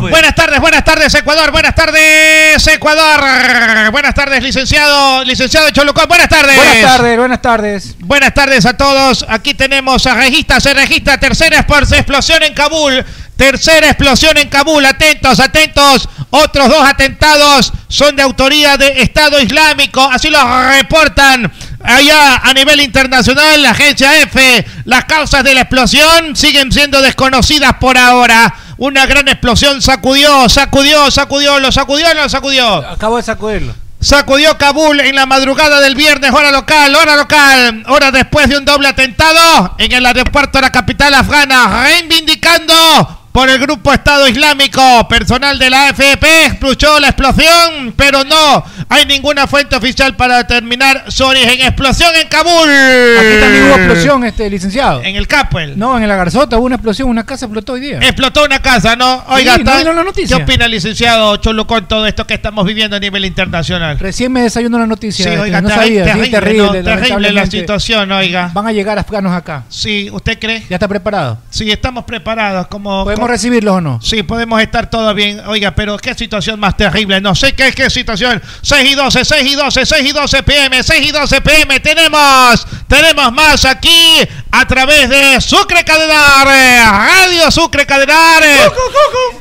[0.00, 0.10] pues.
[0.10, 3.90] Buenas tardes, buenas tardes, Ecuador, buenas tardes, Ecuador.
[3.90, 6.54] Buenas tardes, licenciado, licenciado Cholucón, buenas tardes.
[6.56, 7.94] Buenas tardes, buenas tardes.
[8.00, 9.24] Buenas tardes a todos.
[9.28, 13.04] Aquí tenemos a Regista, se registra tercera explos- explosión en Kabul.
[13.36, 14.84] Tercera explosión en Kabul.
[14.84, 16.08] Atentos, atentos.
[16.30, 20.00] Otros dos atentados son de autoría de Estado Islámico.
[20.12, 21.50] Así lo reportan
[21.84, 24.66] allá a nivel internacional la agencia F.
[24.84, 28.54] Las causas de la explosión siguen siendo desconocidas por ahora.
[28.78, 32.88] Una gran explosión sacudió, sacudió, sacudió, lo sacudió, o no lo sacudió.
[32.88, 33.74] Acabo de sacudirlo.
[34.00, 38.64] Sacudió Kabul en la madrugada del viernes, hora local, hora local, hora después de un
[38.64, 45.08] doble atentado en el aeropuerto de la capital afgana, reivindicando por el grupo Estado Islámico.
[45.08, 51.06] Personal de la AFP explotó la explosión, pero no hay ninguna fuente oficial para determinar
[51.08, 51.60] su origen.
[51.62, 52.70] Explosión en Kabul.
[52.70, 55.02] Aquí también hubo explosión, este licenciado.
[55.02, 55.76] En el Capel.
[55.76, 57.98] No, en la Garzota hubo una explosión, una casa explotó hoy día.
[57.98, 59.24] Explotó una casa, ¿no?
[59.26, 60.12] Oiga, Sí, ¿no?
[60.12, 63.98] ¿qué opina licenciado Cholo con todo esto que estamos viviendo a nivel internacional?
[63.98, 65.24] Recién me desayuno la noticia.
[65.24, 68.52] Sí, este, oiga, no sabía, sí, terrible, terrible, terrible la situación, oiga.
[68.54, 69.64] Van a llegar afganos acá.
[69.68, 70.64] Sí, ¿usted cree?
[70.70, 71.38] ¿Ya está preparado?
[71.50, 72.68] Sí, estamos preparados.
[72.68, 74.00] Como, ¿Podemos recibirlos o no?
[74.02, 75.40] Sí, podemos estar todo bien.
[75.46, 77.22] Oiga, pero qué situación más terrible.
[77.22, 78.42] No sé qué, qué situación.
[78.60, 81.80] 6 y 12, 6 y 12, 6 y 12 pm, 6 y 12 pm.
[81.80, 84.20] Tenemos, tenemos más aquí
[84.50, 86.46] a través de Sucre Cadenar.
[86.46, 88.42] Radio Sucre Cadenar.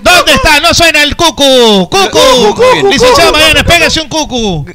[0.01, 0.61] ¿Dónde está?
[0.61, 1.89] No suena el cucu.
[1.89, 2.89] Cucu.
[2.89, 4.65] Licenciado Magallanes, pégase un cucu.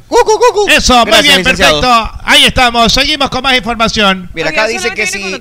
[0.69, 1.81] Eso, muy Gracias, bien, licenciado.
[1.81, 2.21] perfecto.
[2.25, 2.93] Ahí estamos.
[2.93, 4.29] Seguimos con más información.
[4.35, 5.39] Mira, acá dice que si,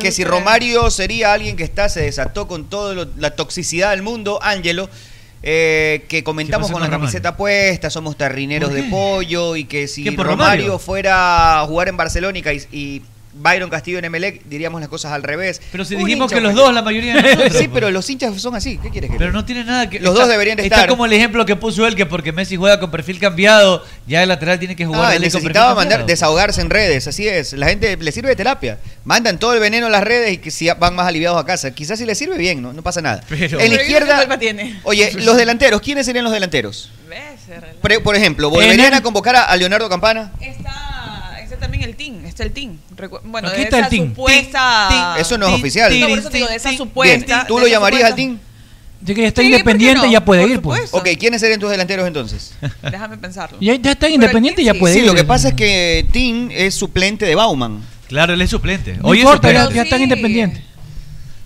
[0.00, 0.24] que si.
[0.24, 2.68] Romario sería alguien que está, se desató con
[3.18, 4.88] la toxicidad del mundo, Ángelo,
[5.42, 7.00] eh, que comentamos con la Romario?
[7.02, 10.78] camiseta puesta, somos terrineros ¿Por de pollo y que si ¿Qué, por Romario, Romario?
[10.78, 12.42] fuera a jugar en Barcelona y,
[12.72, 13.02] y
[13.36, 15.60] Byron Castillo en Emelec, diríamos las cosas al revés.
[15.72, 17.56] Pero si Un dijimos hincha que los dos, la mayoría de nosotros.
[17.58, 18.78] Sí, pero los hinchas son así.
[18.78, 20.88] ¿Qué quieres que Pero no tiene nada que Los está- dos deberían de Está estar.
[20.88, 24.28] como el ejemplo que puso él, que porque Messi juega con perfil cambiado, ya el
[24.28, 26.06] lateral tiene que jugar Ah, con necesitaba perfil mandar, cambiado.
[26.06, 27.52] desahogarse en redes, así es.
[27.54, 28.78] La gente le sirve de terapia.
[29.04, 31.72] Mandan todo el veneno a las redes y que si van más aliviados a casa.
[31.72, 33.22] Quizás si les sirve bien, no, no pasa nada.
[33.28, 34.80] Pero- en la Pero ¿y qué izquierda, culpa tiene?
[34.84, 36.90] oye, los delanteros, ¿quiénes serían los delanteros?
[38.02, 40.32] Por ejemplo, ¿volverían a convocar a, a Leonardo Campana?
[40.40, 40.93] Está
[41.64, 42.78] también el team, está el team.
[42.96, 44.08] Recu- Bueno, Aquí de está el esa team.
[44.10, 45.16] supuesta...
[45.18, 45.98] Eso no es oficial.
[46.00, 47.44] No, por eso te digo, de esa Bien, supuesta...
[47.48, 48.38] ¿tú de lo esa llamarías al supuesta- team?
[49.06, 50.12] Ya que ya está Sí, ¿por qué independiente, no?
[50.12, 50.80] ya puede Por ir, pues.
[50.90, 51.10] supuesto.
[51.10, 52.54] Ok, ¿quiénes serían tus delanteros entonces?
[52.90, 53.58] Déjame pensarlo.
[53.60, 55.06] Ya, ya está independiente, el ya puede Sí, ir.
[55.06, 57.82] lo que pasa es que Tim es suplente de Bauman.
[58.08, 58.94] Claro, él es suplente.
[58.96, 59.76] No Hoy es importa, ya, suplente.
[59.76, 60.02] ya están Sí.
[60.04, 60.62] independientes.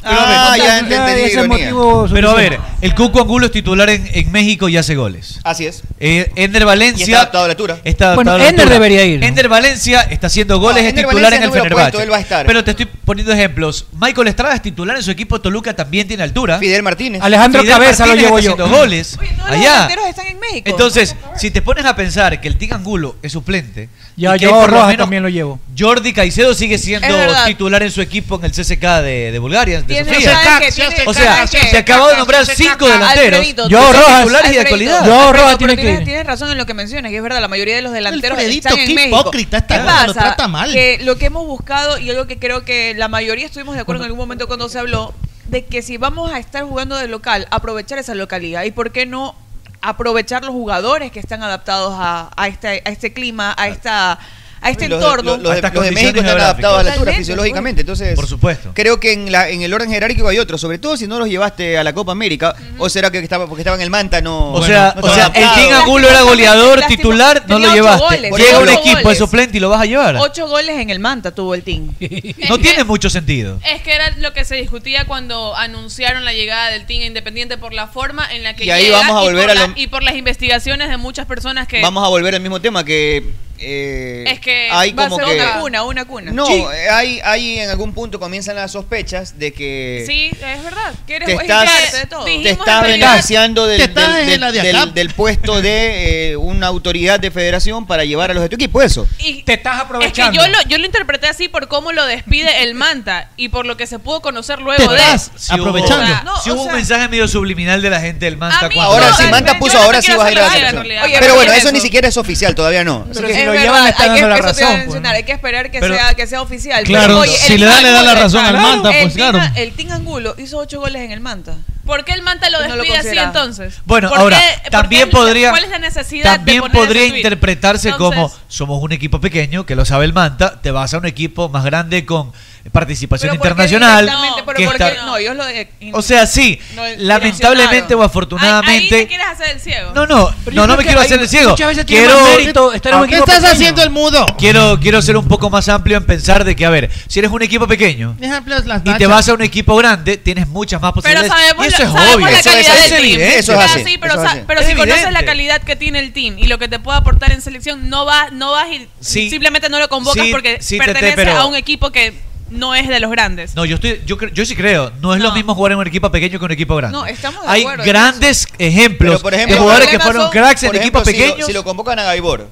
[0.04, 1.48] Ah, Ya, ya ya entendí ese ironía.
[1.48, 5.40] motivo Pero a ver, el Cuco Angulo es titular en, en México y hace goles.
[5.42, 5.82] Así es.
[5.98, 7.04] Eh, Ender Y Valencia.
[7.04, 7.78] está adaptado a la altura.
[7.84, 8.74] Está Bueno, adaptado a la Ender altura.
[8.74, 9.26] debería ir, ¿no?
[9.26, 11.90] Ender Valencia está haciendo goles, No, es Ender titular Valencia en el Fenerbahce.
[11.90, 12.46] puesto, él va a estar.
[12.46, 13.86] Pero te estoy poniendo ejemplos.
[14.00, 16.58] Michael Estrada es titular en su equipo Toluca, también tiene altura.
[16.60, 17.20] Fidel Martínez.
[17.20, 18.52] Alejandro Fidel Cabeza lo llevo está yo.
[18.54, 19.72] haciendo goles Oye, todos los allá.
[19.72, 20.70] delanteros están en México.
[20.70, 24.44] Entonces, si te pones a pensar que el Tig Angulo es suplente, Ya, y que
[24.44, 25.58] yo por lo Rojas menos también lo llevo.
[25.76, 27.08] Jordi Caicedo sigue siendo
[27.46, 31.76] titular en su equipo en el CSK de, de Bulgaria, Tiene- Tiene- O sea, se
[31.78, 33.38] acabó de nombrar cinco delanteros.
[33.40, 35.06] Alfredito, Yo tú- Rojas- titulares y de Alfredito, calidad.
[35.06, 36.04] Yo Alfredito, Rojas pero tiene que tienes, ir.
[36.06, 38.68] tienes razón en lo que mencionas, y es verdad, la mayoría de los delanteros Alfredito,
[38.68, 39.20] están en qué México.
[39.20, 40.06] hipócrita esta ¿Qué pasa?
[40.06, 40.72] lo trata mal.
[40.72, 44.02] Que lo que hemos buscado y algo que creo que la mayoría estuvimos de acuerdo
[44.02, 45.14] en algún momento cuando se habló
[45.46, 49.06] de que si vamos a estar jugando de local, aprovechar esa localidad y por qué
[49.06, 49.34] no
[49.80, 54.18] aprovechar los jugadores que están adaptados a, a este a este clima, a esta
[54.60, 55.32] a este Los entorno.
[55.36, 57.80] los, los de, los de México están adaptados a la altura fisiológicamente.
[57.82, 58.72] Entonces, Por supuesto.
[58.74, 61.28] Creo que en, la, en el orden jerárquico hay otros, sobre todo si no los
[61.28, 64.52] llevaste a la Copa América, o será que estaba, porque estaba en el Manta, no.
[64.52, 65.44] O sea, no o sea el.
[65.54, 68.04] King Angulo era goleador Lástima- titular, no lo llevaste.
[68.16, 69.18] goles, Llega un ocho equipo de goles.
[69.18, 70.16] suplente y lo vas a llevar.
[70.16, 71.94] Ocho goles en el Manta tuvo el team.
[72.48, 73.60] No tiene mucho sentido.
[73.64, 77.72] Es que era lo que se discutía cuando anunciaron la llegada del team independiente por
[77.72, 79.66] la forma en la que Y ahí llega vamos a y volver por a la-
[79.68, 82.84] lo- y por las investigaciones de muchas personas que Vamos a volver al mismo tema
[82.84, 83.24] que.
[83.58, 85.42] Eh, Es que hay Va a como ser que.
[85.42, 86.30] una cuna, una cuna.
[86.32, 86.64] No, Sí.
[86.90, 90.94] hay, hay en algún punto comienzan las sospechas de que sí, es verdad.
[91.06, 92.24] Que eres te es estás, de todo.
[92.24, 97.86] te estás beneficiando del, Te del- del- del- puesto de eh, una autoridad de federación
[97.86, 99.06] para llevar a los de tu equipo, eso.
[99.18, 100.40] Y Te estás es que aprovechando.
[100.40, 103.76] yo lo, yo lo interpreté así por cómo lo despide el Manta y por lo
[103.76, 106.04] que se pudo conocer Te luego de estás hubo- aprovechando.
[106.04, 108.36] O sea, sí no, hubo o un sea- mensaje medio subliminal de la gente del
[108.36, 110.32] Manta A mí cuando- Ahora no, sí, al- Manta puso, te ahora sí vas a
[110.32, 113.06] ir a la Pero bueno, es eso ni siquiera es oficial, todavía no.
[113.52, 115.80] Que- llevan le están la eso te iba a razón, pues, hay que esperar que
[115.80, 116.84] Pero- sea que sea oficial.
[116.84, 119.40] Claro, Pero, oye, si el le da, le da la razón al Manta, pues claro.
[119.56, 121.54] El Team Angulo hizo ocho goles en el Manta.
[121.84, 123.80] ¿Por qué el Manta lo No lo despide así entonces?
[123.86, 128.30] Bueno, ¿Por ahora, qué- también podría- ¿Cuál es la necesidad También de podría interpretarse como
[128.48, 131.64] somos un equipo pequeño, que lo sabe el Manta, te vas a un equipo más
[131.64, 132.32] grande con
[132.72, 134.06] participación Pero ¿por qué internacional.
[134.06, 134.84] Pero que ¿por qué?
[134.88, 138.88] está- No, ellos lo de- O sea, sí, No, lamentablemente o ahí, ahí afortunadamente...
[138.96, 139.92] te quieres hacer el ciego.
[139.94, 141.50] No, no, Pero no, no me quiero hacer el ciego.
[141.50, 143.52] muchas veces tiene Quiero, mérito estar en un ¿Qué estás pequeño.
[143.52, 144.26] haciendo el mudo?
[144.38, 147.30] quiero, quiero ser un poco más amplio en pensar de que, a ver, si eres
[147.30, 151.02] un equipo pequeño las y te vas a un equipo grande, tienes muchas más Pero
[151.02, 151.32] posibilidades.
[151.32, 152.26] sabemos, y eso es sabemos obvio.
[152.26, 153.04] la Eso calidad es del team.
[153.04, 154.40] evidente, eso es así, sí, pero, eso es así.
[154.46, 155.12] pero Es si conoces evidente.
[155.12, 158.04] la calidad que tiene el team y lo que te puede aportar en selección, no
[158.04, 159.30] vas no vas y Sí.
[159.30, 162.14] simplemente no lo convocas Sí, porque pertenece pero- a un equipo que
[162.50, 163.54] no es de los grandes.
[163.54, 164.90] No, yo estoy, yo, cre- yo sí creo.
[165.00, 166.96] No es lo mismo jugar en un equipo pequeño que un equipo grande.
[166.96, 170.22] No, estamos de Hay acuerdo en grandes ejemplos Pero, por ejemplo, de jugadores que fueron
[170.22, 171.46] son, cracks en Por equipos si lo- pequeños.
[171.46, 172.48] Si lo, convocan a Gaibor,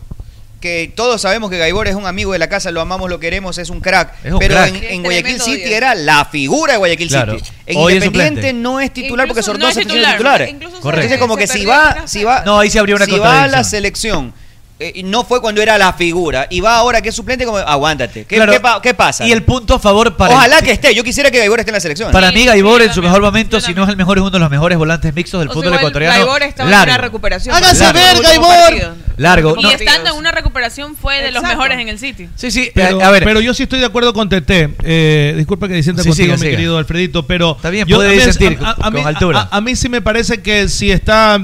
[0.60, 3.58] que todos sabemos que Gaibor es un amigo de la casa, lo amamos, lo queremos,
[3.58, 4.14] es un crack.
[4.24, 4.74] Es un pero crack.
[4.88, 5.70] en, Guayaquil City diez.
[5.72, 7.38] era la figura de Guayaquil Claro.
[7.38, 7.50] City.
[7.66, 8.52] En Hoy es Independiente suplente.
[8.54, 10.12] no es titular porque Incluso no es se titular.
[10.12, 10.50] titulares.
[10.50, 11.02] Incluso se- Correcto.
[11.04, 13.10] Entonces como se que si perdió va, si va, No, ahí sí habría una si
[13.12, 13.52] va a contradicción.
[13.52, 14.34] la selección
[14.78, 18.24] eh, no fue cuando era la figura y va ahora que es suplente como aguántate.
[18.26, 18.52] ¿Qué, Claro.
[18.52, 19.26] qué pa- qué pasa?
[19.26, 20.94] Y el punto a favor para Ojalá el- que esté.
[20.94, 22.12] Yo quisiera que Gaibor esté en la selección.
[22.12, 24.30] Para Sí, mí Gaibor en su mejor momento, si no es el mejor, es uno
[24.30, 26.14] de los mejores volantes mixtos del O sea, fútbol igual ecuatoriano.
[26.16, 27.54] Gaibor estaba en una recuperación.
[27.56, 27.98] Hágase Largo.
[27.98, 28.96] ver, Gaibor.
[29.16, 29.56] Largo.
[29.56, 29.70] No.
[29.70, 32.28] Y estando en una recuperación fue de los mejores en el City.
[32.36, 33.24] Sí, sí, Pero, a ver.
[33.24, 34.74] pero yo sí estoy de acuerdo con Tete.
[34.82, 36.50] Eh, disculpa que disienta Sí, contigo, siga, mi siga.
[36.50, 37.52] querido Alfredito, pero.
[37.56, 39.48] Está bien, yo- puede disentir a- a- a con mí- altura.
[39.50, 41.40] A, a mí sí me parece que si está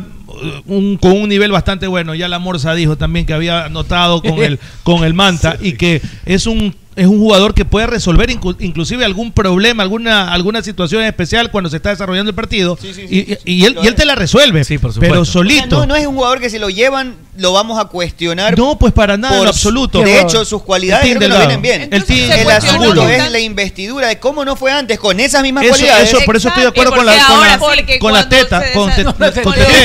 [0.66, 2.14] un- con un nivel bastante bueno.
[2.14, 6.00] Ya la Morsa dijo también que había notado con el, con el Manta y que
[6.26, 11.50] es un es un jugador que puede resolver inclusive algún problema, alguna alguna situación especial
[11.50, 14.62] cuando se está desarrollando el partido y, y- y él, y él te la resuelve,
[15.00, 15.78] pero O sea, solito.
[15.78, 18.58] no, no es un jugador que si lo llevan lo vamos a cuestionar.
[18.58, 20.02] No, pues para nada, por absoluto.
[20.02, 21.88] De hecho, sus cualidades El creo que no vienen bien.
[21.90, 26.08] El asunto es la investidura de cómo no fue antes con esas mismas Eso- cualidades.
[26.10, 27.40] eso, por eso estoy de acuerdo con la, con
[27.76, 29.14] la, con la teta, con, no.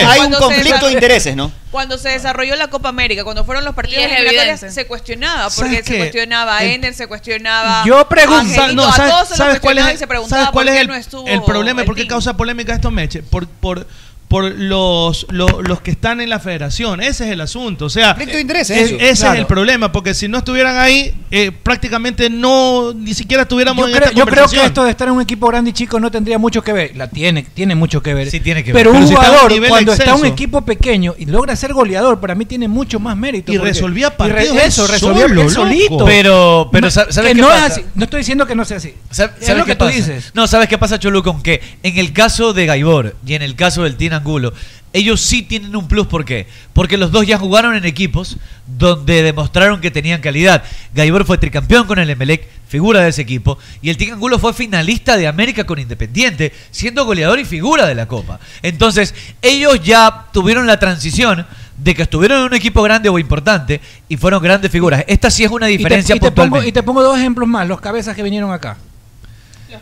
[0.09, 1.51] Hay un conflicto de intereses, ¿no?
[1.71, 5.49] Cuando se desarrolló la Copa América, cuando fueron los partidos eliminatorios, se cuestionaba.
[5.49, 6.65] ¿Sabes Porque se cuestionaba a
[6.98, 9.98] se cuestionaba Yo pregunto, a Angelito, no, a ¿sabes, todos se sabes cuál es, y
[9.98, 11.82] se preguntaba ¿sabes cuál por es qué el, no estuvo el problema?
[11.82, 12.10] el ¿Por qué team.
[12.10, 13.24] causa polémica esto, Meche?
[13.24, 13.88] Por, por,
[14.27, 16.99] por los, lo- los que están en la federación.
[17.01, 17.85] Ese es el asunto.
[17.85, 18.95] O sea, Conflicto de intereses, es- eso.
[18.99, 19.33] ese Claro.
[19.35, 19.91] es el problema.
[19.93, 24.17] Porque si no estuvieran ahí, eh, prácticamente no ni siquiera estuviéramos Yo en creo, esta
[24.19, 26.61] yo creo que esto de estar en un equipo grande y chico no tendría mucho
[26.61, 26.95] que ver.
[26.97, 28.29] La tiene, tiene mucho que ver.
[28.29, 28.81] Sí, tiene que ver.
[28.83, 31.71] Pero, Pero un si está un cuando está en un equipo pequeño y logra ser
[31.71, 33.53] goleador, para mí tiene mucho más mérito.
[33.53, 36.03] Y porque- resolvía y re- partidos eso, resolvía solo, solito.
[36.05, 37.65] Pero, pero ¿sabes que qué no pasa?
[37.67, 37.85] es así.
[37.95, 38.93] No estoy diciendo que no sea así.
[39.09, 39.95] ¿Sab- Es ¿Sabes lo qué que tú pasa?
[39.97, 40.31] dices.
[40.33, 41.41] No, ¿sabes qué pasa, Cholucón?
[41.41, 44.53] Que en el caso de Gaibor y en el caso del Team Angulo,
[44.94, 46.07] ellos sí tienen un plus.
[46.07, 46.48] ¿Por qué?
[46.73, 50.64] Porque los dos ya jugaron en equipos donde demostraron que tenían calidad.
[50.94, 54.53] Gaibor fue tricampeón con el Emelec, figura de ese equipo, y el Team Angulo fue
[54.53, 58.39] finalista de América con Independiente, siendo goleador y figura de la Copa.
[58.61, 61.45] Entonces, ellos ya tuvieron la transición
[61.77, 65.03] de que estuvieron en un equipo grande o importante y fueron grandes figuras.
[65.07, 67.48] Esta sí es una Y te, diferencia y te pongo, y te pongo dos ejemplos
[67.48, 68.77] más, los cabezas que vinieron acá.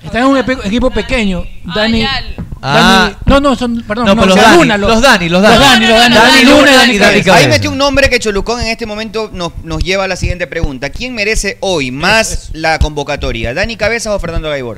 [0.04, 1.44] Están en un equipo pequeño.
[1.76, 2.06] Dani.
[2.62, 3.10] Ah.
[3.12, 5.56] Dani- no, no, son, perdón, No, los Luna, Dani, los Dani, los Dani.
[5.56, 7.38] Los Dani, los Dani, Dani Dani Luna Luna y Dani Dani.
[7.38, 10.48] Ahí metió un nombre que Cholucón en este momento nos, nos lleva a la siguiente
[10.48, 10.90] pregunta.
[10.90, 13.54] ¿Quién merece hoy más la convocatoria?
[13.54, 14.78] ¿Dani Cabezas o Fernando Gaibor?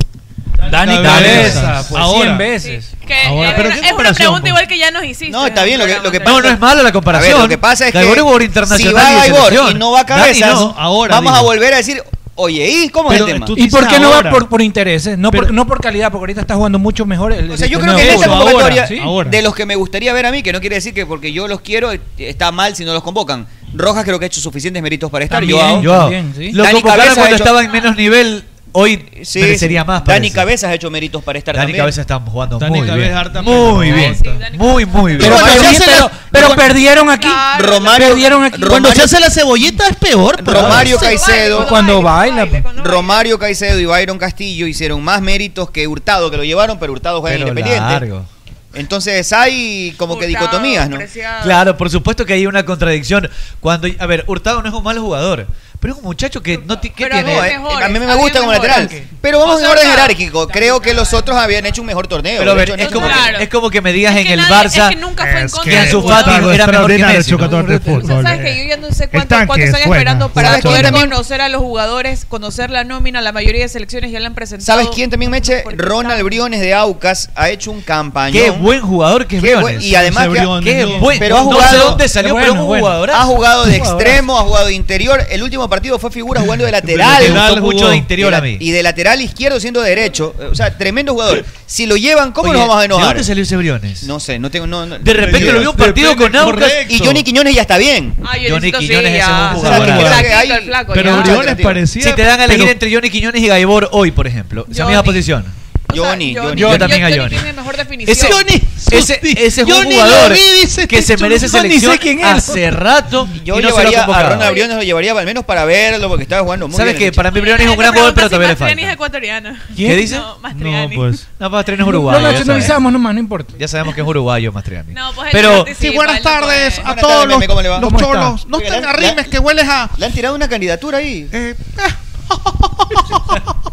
[0.71, 2.21] Dani Cabeza, Cabeza, pues ahora.
[2.25, 2.89] 100 veces.
[3.07, 4.47] Que Ahora, es, pero una- ¿qué es una comparación, pregunta po?
[4.47, 5.29] igual que ya nos hiciste.
[5.31, 5.79] No, está bien.
[5.79, 7.33] Lo que, lo que No, pasa no es mala la A comparación.
[7.33, 9.91] ver, lo que pasa es que Gaibor es jugador si internacional va Gaibor y no
[9.91, 12.03] va Cabezas, no, ahora, vamos a volver a decir,
[12.37, 13.45] oye, ¿y cómo es el tema?
[13.55, 15.17] ¿Y por qué no va por, por intereses?
[15.17, 17.79] No, por, no por calidad, porque ahorita está jugando mucho mejor el O sea, yo
[17.79, 19.29] creo torneo que en de esta convocatoria, ahora, sí, ahora.
[19.29, 21.47] de los que me gustaría ver a mí, que no quiere decir que porque yo
[21.47, 23.47] los quiero, está mal si no los convocan.
[23.73, 25.39] Rojas creo que ha hecho suficientes méritos para estar.
[25.39, 25.83] También, Joao.
[25.83, 25.99] Joao.
[26.03, 26.51] También, sí.
[26.53, 28.43] Lo Dani convocaron Cabeza ha cuando hecho- estaba en menos nivel.
[28.79, 30.03] Hoy Sí, merecería más.
[30.05, 30.35] Dani parece.
[30.35, 31.81] Cabezas ha hecho méritos para estar Dani también.
[31.81, 33.11] Cabeza está jugando Dani muy bien.
[33.11, 34.15] harta Muy bien.
[34.15, 35.31] Sí, Muy, muy bien.
[35.33, 37.27] Pero, pero- perdieron aquí.
[37.59, 38.61] Romario, Perdieron aquí.
[38.61, 40.43] Cuando se hace la cebollita es peor.
[40.45, 42.83] Romario Cuando baila, Caicedo, Cuando baila, baila, cuando baila.
[42.83, 47.21] Romario Caicedo y Byron Castillo hicieron más méritos que Hurtado, que lo llevaron, pero Hurtado
[47.21, 47.79] juega Independiente.
[47.81, 48.25] largo.
[48.73, 50.97] Entonces hay como que dicotomías, ¿no?
[50.97, 51.41] Preciado.
[51.43, 53.27] Claro, por supuesto que hay una contradicción.
[53.59, 55.47] Cuando, a ver, Hurtado no es un mal jugador,
[55.79, 57.39] pero es un muchacho que no ti- ¿qué Pero tiene?
[57.39, 58.89] había mejores, a mí me había gusta como lateral.
[59.21, 60.47] Pero vamos O en orden jerárquico.
[60.47, 62.39] Creo que los otros habían hecho un mejor torneo.
[62.39, 63.37] Pero ver, es este como, Claro.
[63.37, 65.49] que, es como que me digas en el nadie- Barça es que nunca fue en
[65.49, 67.31] contra de Ansu Fati Gustavo era mejor que Messi.
[67.31, 67.37] ¿no?
[67.37, 68.23] jugador de fútbol.
[68.23, 71.09] sabes que yo ya no sé cuánto- cuántos están es esperando para ¿sabes poder también?
[71.09, 74.65] conocer a los jugadores, conocer la nómina, la mayoría de selecciones ya la han presentado.
[74.79, 75.63] ¿Sabes quién también me eche?
[75.75, 78.33] Ronald Briones de Aucas ha hecho un campañón.
[78.43, 79.83] Qué buen jugador que es Qué buen- Briones.
[79.85, 80.99] y además Qué no.
[80.99, 83.11] buen, no sé dónde salió, pero un jugador.
[83.11, 85.23] Ha jugado de extremo, ha jugado de interior.
[85.29, 87.23] El último últimos partidos fue figura jugando de lateral.
[87.55, 88.33] Me mucho de interior.
[88.59, 90.33] Y de lateral izquierdo siendo derecho.
[90.51, 91.45] O sea, tremendo jugador.
[91.65, 93.17] Si lo llevan, ¿cómo Oye, nos vamos a enojar?
[93.17, 93.79] ¿De dónde salió?
[94.03, 94.67] No sé, no tengo.
[94.67, 96.71] No, de repente lo vio un partido con Aucas.
[96.89, 98.15] Y Johnny Quiñones ya está bien.
[98.49, 99.89] Johnny Quiñones sí, es un jugador.
[99.89, 102.03] O sea, hay, flaco, pero Briones parecía.
[102.03, 105.03] Si te dan a elegir entre Johnny Quiñones y Gaibor hoy, por ejemplo, esa misma
[105.03, 105.56] posición.
[105.97, 106.47] Johnny, Johnny.
[106.47, 106.61] Johnny.
[106.61, 107.29] Yo también a Johnny.
[107.29, 108.17] Tiene mejor definición.
[108.17, 108.61] Ese, Johnny,
[108.91, 113.27] ese, ese es un Johnny jugador vi, que se merece selección quién hace rato.
[113.43, 116.23] Yo y no llevaría se lo a Briones, lo llevaría al menos para verlo porque
[116.23, 117.01] estaba jugando muy ¿Sabes bien.
[117.01, 117.15] ¿Sabes qué?
[117.15, 118.65] Para mí Briones es un gran jugador, pero todavía le falta.
[118.65, 119.55] Mastriani es ecuatoriano.
[119.75, 120.17] ¿Qué dice?
[120.17, 120.95] No, Mastriani.
[120.95, 121.27] No, pues.
[121.39, 122.19] No, Mastriani es uruguayo.
[122.19, 123.53] Lo nacionalizamos nomás, no importa.
[123.57, 124.93] Ya sabemos que es uruguayo Mastriani.
[124.93, 128.47] No, pues Pero sí, buenas tardes a todos los cholos.
[128.47, 129.89] No te arrimes que hueles a...
[129.97, 131.27] Le han tirado una candidatura ahí.
[131.31, 131.55] Eh...
[131.77, 132.07] eh.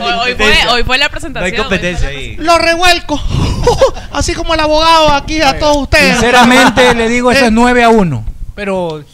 [0.00, 1.52] Hoy, fue, hoy fue la presentación.
[1.52, 2.36] hay competencia ahí.
[2.36, 3.20] Lo revuelco.
[4.12, 6.12] Así como el abogado aquí a todos ustedes.
[6.12, 8.24] Sinceramente le digo eso es eh, 9 a 1.
[8.54, 9.04] Pero.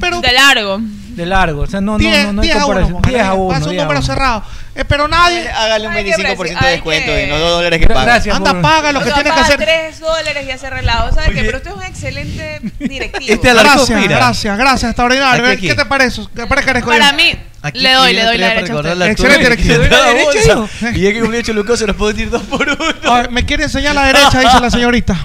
[0.00, 0.80] pero de largo
[1.14, 1.62] de largo.
[1.62, 3.02] O sea, no, diez, no, no, hay comparación.
[3.02, 3.48] 10 a 1.
[3.48, 4.42] Pasa un número cerrado.
[4.74, 5.48] Eh, pero nadie.
[5.48, 7.24] Hágale un 25% de descuento que...
[7.24, 8.04] y no 2 dólares que paga.
[8.04, 9.56] Gracias, Anda, paga lo o que sea, tienes que hacer.
[9.56, 11.12] 3 dólares y hace relado.
[11.12, 11.44] ¿Sabes qué?
[11.44, 13.32] Pero usted es un excelente directivo.
[13.32, 14.16] Este gracias, mira.
[14.16, 15.44] gracias, gracias, extraordinario.
[15.44, 15.68] Aquí, aquí.
[15.68, 16.22] ¿Qué te parece?
[16.34, 17.34] ¿Qué parece Para mí.
[17.62, 19.06] Aquí le doy, le doy la derecha.
[19.06, 20.68] Excelente dirección.
[20.94, 23.30] Y ya que cumplió Cholucó se los puedo decir dos por uno.
[23.30, 25.16] Me quiere enseñar la derecha, dice la señorita.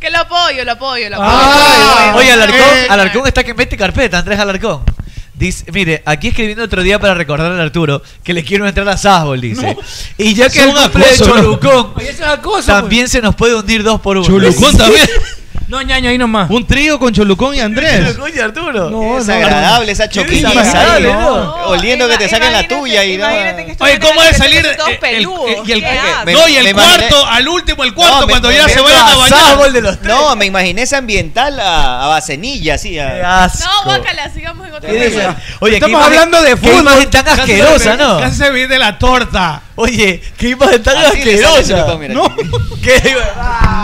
[0.00, 1.30] Que lo apoyo, lo apoyo, lo apoyo.
[1.30, 4.84] Ah, Oye, Alarcón, eh, Alarcón está que mete carpeta, Andrés Alarcón.
[5.38, 8.96] Dice, mire, aquí escribiendo otro día para recordar a Arturo que le quiero entrar a
[8.96, 9.76] Sasbol, dice.
[10.16, 11.94] Y ya que el cumple de Cholucón,
[12.42, 12.62] no.
[12.66, 14.26] También se nos puede hundir dos por uno.
[14.26, 15.06] Cholucón también.
[15.68, 16.50] No, ñaño, ahí nomás.
[16.50, 18.06] Un trío con Cholucón y Andrés.
[18.06, 18.90] Cholucón y Arturo.
[18.90, 20.48] No, es agradable esa choquilla.
[20.48, 21.54] Desagradable, ¿no?
[21.66, 23.26] Oliendo que te saquen la tuya y no.
[23.80, 24.66] Oye, ¿cómo salir?
[25.66, 25.82] Y el
[26.32, 29.98] No, y el cuarto, al último, el cuarto, cuando ya se vayan a bañar.
[30.02, 32.96] No, me imaginé ese ambiental a Bacenilla, así.
[32.96, 34.88] No, guácala, sigamos en otro
[35.60, 37.08] Oye, estamos hablando de fútbol.
[37.10, 38.20] tan asquerosa, ¿no?
[38.20, 39.62] Casi se viene la torta.
[39.80, 41.96] Oye, qué imagen tan Así asquerosa.
[42.08, 42.34] No,
[42.82, 43.16] qué,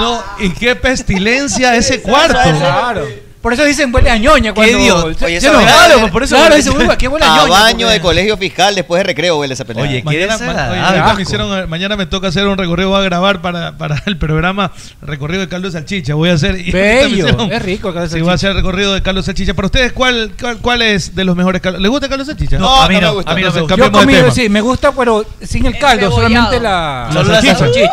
[0.01, 2.37] No, y qué pestilencia ese cuarto.
[2.59, 3.07] Claro.
[3.45, 4.73] Por eso dicen huele a ñoña cuando...
[4.79, 5.05] ¡Qué Dios!
[5.23, 7.43] Oye, esa no, vaina claro, por eso claro, dicen, qué huele a ñoña.
[7.43, 8.01] A baño porque- de pues".
[8.01, 9.83] colegio fiscal después de recreo huele esa pelea.
[9.85, 13.01] Oye, qué Mañana, ma- oye, ahorita me hicieron- mañana me toca hacer un recorrido, voy
[13.01, 14.73] a grabar para, para el programa
[15.03, 16.15] recorrido de Carlos Salchicha.
[16.15, 16.55] Voy a hacer.
[16.59, 18.49] y ahorita Bello, hicieron- es rico el caldo Sí, voy a salchicha.
[18.49, 19.53] hacer recorrido de Carlos Salchicha.
[19.53, 21.83] Para ustedes, ¿cuál, cuál, cuál es de los mejores caldos?
[21.83, 22.57] ¿Les gusta Carlos Salchicha?
[22.59, 23.31] No, a mí no, no me gusta.
[23.31, 23.77] a mí no me gusta.
[23.77, 27.11] Yo Cambiemos de comido, sí, me gusta, pero sin el caldo, solamente la...
[27.13, 27.91] Salchicha.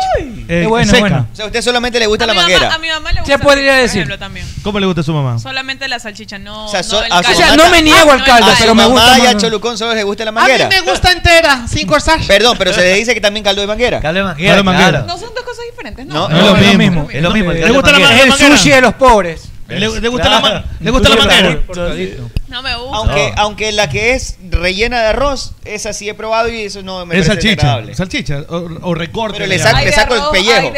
[0.48, 1.26] Eh, bueno, bueno.
[1.32, 2.74] O sea, a usted solamente le gusta la manguera.
[2.74, 3.36] a mi mamá le gusta.
[3.36, 4.46] Se podría por ejemplo, también.
[4.62, 5.38] ¿Cómo le gusta a su mamá?
[5.42, 6.66] solamente la salchicha, no.
[6.66, 9.36] O sea, no, no me niego ah, al caldo, pero me gusta y a.
[9.36, 12.20] Cholucón solo les gusta la manguera A mí me gusta entera, sin corsar.
[12.26, 14.00] Perdón, pero se le dice que también caldo de manguera.
[14.00, 16.28] Caldo de manguera, No son dos cosas diferentes, ¿no.
[16.28, 17.08] Es lo mismo.
[17.10, 17.52] Es lo mismo.
[17.52, 18.34] el caldo de manguera.
[18.34, 19.51] Es el sushi de los pobres.
[19.78, 20.90] ¿Le, gusta la, ¿le?
[22.48, 23.34] No me gusta.
[23.36, 23.76] Aunque, no.
[23.76, 27.26] la que es rellena de arroz, esa sí he probado y eso no me es
[27.26, 27.94] salchicha, agradable.
[27.94, 29.38] salchicha o, o recorte.
[29.38, 30.72] Pero le, saco, le saco el pellejo.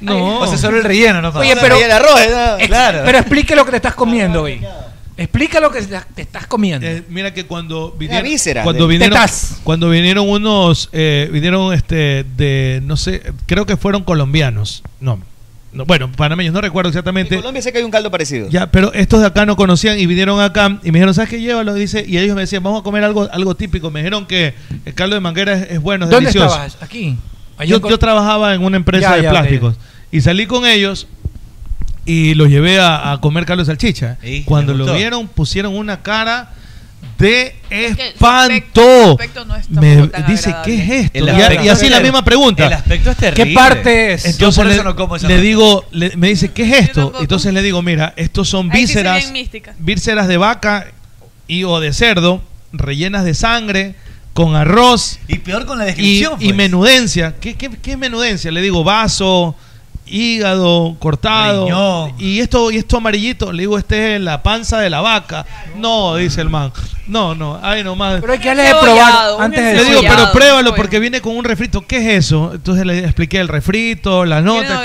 [0.00, 0.38] No.
[0.38, 1.40] Pues o sea, solo el relleno, no pasa.
[1.40, 2.66] Oye, pero, el arroz, ¿eh?
[2.66, 3.02] claro.
[3.04, 4.60] pero explique lo que te estás comiendo, hoy.
[5.18, 6.86] Explica lo que te estás comiendo.
[6.86, 8.90] Eh, mira que cuando vinieron, víscera, cuando de...
[8.92, 9.18] vinieron,
[9.64, 15.20] cuando vinieron unos, eh, vinieron este de, no sé, creo que fueron colombianos, no,
[15.78, 17.36] no, bueno, panameños, no recuerdo exactamente.
[17.36, 18.48] En Colombia sé que hay un caldo parecido.
[18.48, 21.40] Ya, pero estos de acá no conocían y vinieron acá y me dijeron, ¿sabes qué
[21.40, 21.72] llévalo?
[21.74, 23.88] Dice, y ellos me decían, vamos a comer algo, algo típico.
[23.92, 26.48] Me dijeron que el caldo de manguera es, bueno, es delicioso.
[26.48, 26.82] ¿Dónde estabas?
[26.82, 27.16] ¿Aquí?
[27.64, 29.76] Yo, trabajaba en una empresa de plásticos
[30.10, 31.06] y salí con ellos
[32.04, 34.18] y los llevé a, comer caldo de salchicha.
[34.46, 36.54] Cuando lo vieron, pusieron una cara
[37.18, 38.80] de espanto.
[38.82, 41.26] El aspecto, no me dice, ¿qué es esto?
[41.26, 42.66] Y, así la misma pregunta.
[42.66, 44.24] El aspecto es ¿Qué parte es?
[44.24, 47.12] Entonces yo eso no le digo, le, me dice, ¿qué es esto?
[47.20, 49.32] Entonces le digo, mira, estos son vísceras,
[49.78, 50.86] vísceras de vaca
[51.46, 52.42] y o de cerdo,
[52.72, 53.94] rellenas de sangre,
[54.34, 55.18] con arroz.
[55.26, 56.34] Y peor con la descripción.
[56.38, 56.56] Y, pues.
[56.56, 57.34] menudencia.
[57.40, 58.52] ¿Qué, qué, ¿Qué es menudencia?
[58.52, 59.56] Le digo, vaso,
[60.10, 61.64] hígado cortado.
[61.64, 62.12] Riñón.
[62.18, 65.46] Y esto, y esto amarillito, le digo, este es la panza de la vaca.
[65.76, 66.72] No, dice el man.
[67.06, 68.20] No, no, ay nomás.
[68.20, 71.36] Pero hay que darle de probar antes de Le digo, pero pruébalo porque viene con
[71.36, 71.86] un refrito.
[71.86, 72.52] ¿Qué es eso?
[72.54, 74.82] Entonces le expliqué el refrito, la nota, no,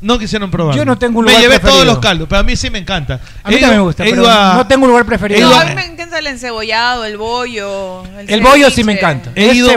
[0.00, 0.76] no quisieron probar.
[0.76, 1.82] Yo no tengo un lugar Me llevé preferido.
[1.82, 3.14] todos los caldos, pero a mí sí me encanta.
[3.42, 5.48] A mí ido- también me gusta, pero a- no tengo un lugar preferido.
[5.50, 8.04] No, a mí me encanta el encebollado, el bollo.
[8.28, 9.32] El, bollo sí me encanta.
[9.34, 9.70] He ido,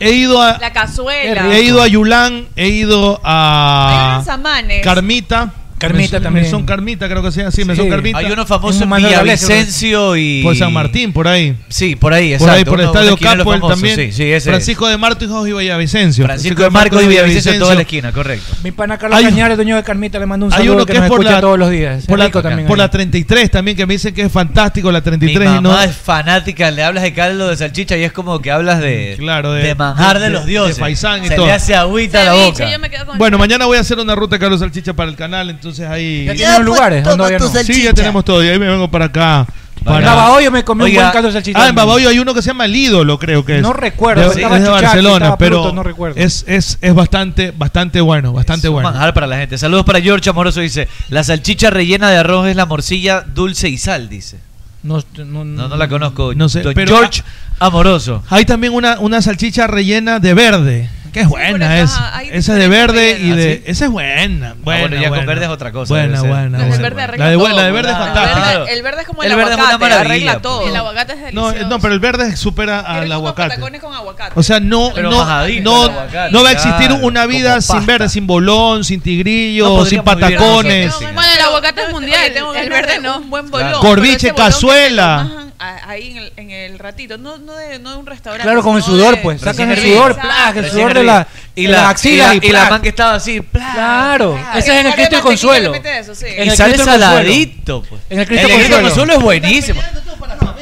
[0.00, 1.54] he ido a La cazuela.
[1.54, 4.80] He ido a Yulán, he ido a Samane.
[4.80, 5.52] Carmita.
[5.80, 6.44] Carmita Mesón, también.
[6.44, 7.50] Mesón Carmita, creo que sea.
[7.50, 7.64] Sí, sí.
[7.64, 8.18] Mesón Carmita.
[8.18, 10.42] Hay uno famoso en Villavicencio y.
[10.42, 11.56] Por San Martín, por ahí.
[11.68, 12.46] Sí, por ahí, exacto.
[12.46, 13.96] Por ahí, por uno, el Estadio Capo, él también.
[13.96, 14.92] Sí, sí, ese Francisco es.
[14.92, 16.24] de Marcos y Villavicencio.
[16.26, 18.54] Francisco de Marcos y Villavicencio, toda la esquina, correcto.
[18.62, 20.62] Mi pana Carlos hay, Cañares, dueño de Carmita, le mando un saludo.
[20.62, 22.04] Hay uno que, que es por la, todos los días.
[22.04, 25.38] Por, la, también, por la 33 también, que me dicen que es fantástico la 33.
[25.38, 28.40] Mi mamá y no, es fanática, le hablas de caldo de salchicha y es como
[28.40, 29.14] que hablas de.
[29.18, 29.74] Claro, de.
[29.74, 30.76] manjar de los dioses.
[30.76, 31.38] De paisán y todo.
[31.38, 32.68] Se le hace agüita la boca.
[33.16, 36.24] Bueno, mañana voy a hacer una ruta Carlos Salchicha para el canal, entonces entonces ahí.
[36.26, 37.04] Ya tienen los lugares.
[37.04, 37.62] Todo todo no.
[37.64, 38.44] Sí, ya tenemos todo.
[38.44, 39.46] Y ahí me vengo para acá.
[39.84, 39.98] Para...
[40.00, 41.62] En Babahoyo me comí Oiga, un buen caldo de salchichón.
[41.62, 43.62] Ah, en Babahoyo hay uno que se llama El Ídolo, creo que es.
[43.62, 44.22] No recuerdo.
[44.30, 46.20] De, es de Barcelona, pero bruto, no recuerdo.
[46.20, 48.90] Es, es, es, bastante, bastante bueno, bastante es bueno.
[48.90, 49.56] manjar para la gente.
[49.56, 53.78] Saludos para George Amoroso, dice, la salchicha rellena de arroz es la morcilla dulce y
[53.78, 54.38] sal, dice.
[54.82, 56.34] No, no, no, no la conozco.
[56.34, 57.22] No sé, pero George
[57.58, 58.22] Amoroso.
[58.28, 61.92] Hay también una, una salchicha rellena de verde Qué buena sí,
[62.28, 62.30] es.
[62.32, 63.62] Esa de verde y de.
[63.64, 64.50] Ah, esa es buena.
[64.50, 65.16] Ah, buena ah, bueno, ya buena.
[65.16, 65.94] con verde es otra cosa.
[65.94, 66.58] Buena, buena.
[66.58, 67.06] La, buena.
[67.16, 68.52] La de, todo, la de verde es fantástica.
[68.52, 70.68] El verde, el verde es como el, el verde aguacate, es una arregla todo.
[70.68, 71.58] El aguacate es eh, delicioso.
[71.58, 73.58] No, no pero el verde supera al aguacate.
[73.58, 74.32] Con aguacate.
[74.38, 75.88] O sea, no, pero no, no,
[76.30, 80.02] no, va a existir claro, una vida sin verde, sin bolón, sin tigrillo, no sin
[80.02, 80.94] patacones.
[80.98, 82.32] Bueno, el aguacate es mundial.
[82.56, 83.18] El verde no.
[83.18, 83.80] Un buen bolón.
[83.80, 88.42] Corviche, cazuela ahí en el, en el ratito, no, no, de, no de un restaurante.
[88.42, 89.40] Claro, con el sudor, de, pues.
[89.42, 92.34] Sacan el sudor, plac, el sudor de la, y la, las axilas.
[92.34, 93.40] Y, la, y la man que estaba así.
[93.40, 94.38] Claro.
[94.54, 95.74] Ese es en el Cristo del Consuelo.
[95.74, 96.26] Eso, sí.
[96.26, 98.00] Y sale saladito, pues.
[98.08, 99.12] En el Cristo del Consuelo.
[99.12, 99.82] Es buenísimo.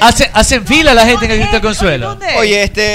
[0.01, 2.19] Hacen, hacen fila la gente en el Cristo del Consuelo.
[2.37, 2.93] Oye, este.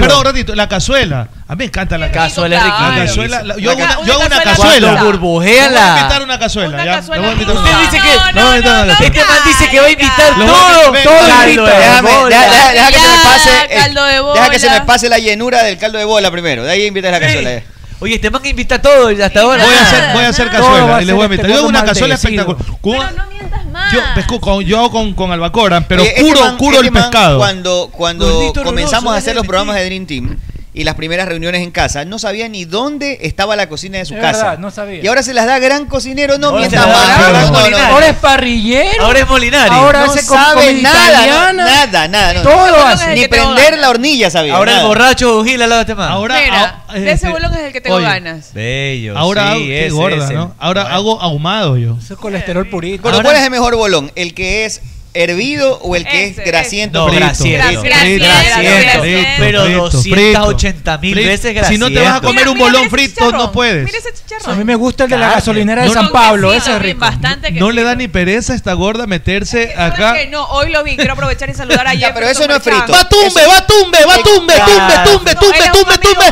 [0.00, 1.28] Perdón, ratito, la cazuela.
[1.48, 2.60] A mí me encanta la cazuela.
[2.60, 2.96] Claro.
[2.96, 4.88] La cazuela la, yo, una, yo hago una cazuela.
[4.88, 5.80] Cuando burbujea la.
[5.80, 6.74] Voy a invitar una cazuela.
[6.74, 8.34] Una ya, cazuela Usted no, dice que.
[8.34, 10.92] No, no, este, este man dice que va a invitar todo.
[11.04, 11.78] Todo invita.
[11.78, 13.50] Déjame, deja, eh, deja que se me pase.
[13.76, 14.34] Caldo de bola.
[14.34, 16.64] Deja que se me pase la llenura del caldo de bola primero.
[16.64, 17.62] De ahí invitas la cazuela.
[18.00, 19.64] Oye, este man invita todo hasta ahora.
[19.64, 21.00] Voy a hacer, voy a hacer cazuela.
[21.00, 21.48] les voy a invitar.
[21.48, 23.14] Yo hago una este cazuela espectacular.
[23.14, 23.92] No mientas más.
[23.92, 27.38] Yo, pesco, con, yo hago con, con albacora, pero este curo, curo el pescado.
[27.38, 30.36] Cuando, cuando comenzamos a hacer los programas de Dream Team
[30.76, 32.04] y las primeras reuniones en casa.
[32.04, 34.58] No sabía ni dónde estaba la cocina de su casa.
[34.58, 35.02] No sabía.
[35.02, 37.50] Y ahora se las da gran cocinero, no, ahora mientras más.
[37.50, 39.06] No, no, ahora es parrillero.
[39.06, 39.72] Ahora es molinario.
[39.72, 42.42] Ahora no se sabe nada, nada, nada.
[42.42, 43.14] Todo hace.
[43.14, 44.54] Ni prender la hornilla sabía.
[44.54, 46.10] Ahora el borracho Gil al lado de este man.
[46.10, 48.52] Ahora, ese bolón es el que tengo oye, ganas.
[48.52, 49.16] Bello.
[49.16, 50.54] Ahora sí, gorda, ¿no?
[50.58, 51.96] Ahora hago ahumado yo.
[51.98, 53.02] Eso es colesterol purito.
[53.02, 54.12] ¿cuál es el mejor bolón?
[54.14, 54.82] El que es
[55.16, 57.24] hervido o el que es grasiento no, frito.
[57.24, 59.02] Grasiento,
[59.38, 61.68] pero 280 mil veces grasiento.
[61.68, 63.84] Si no te vas a comer un bolón frito, no puedes.
[63.84, 64.54] Mira ese chicharrón.
[64.54, 67.06] A mí me gusta el de la gasolinera de San Pablo, ese rico.
[67.52, 70.14] No le da ni pereza a esta gorda meterse acá.
[70.14, 72.12] Que no, hoy lo vi, quiero aprovechar y saludar a Jeff.
[72.14, 72.92] pero eso no es frito.
[72.92, 76.26] Va tumbe, va tumbe, va tumbe, tumbe, tumbe, tumbe, tumbe, tumbe, tumbe,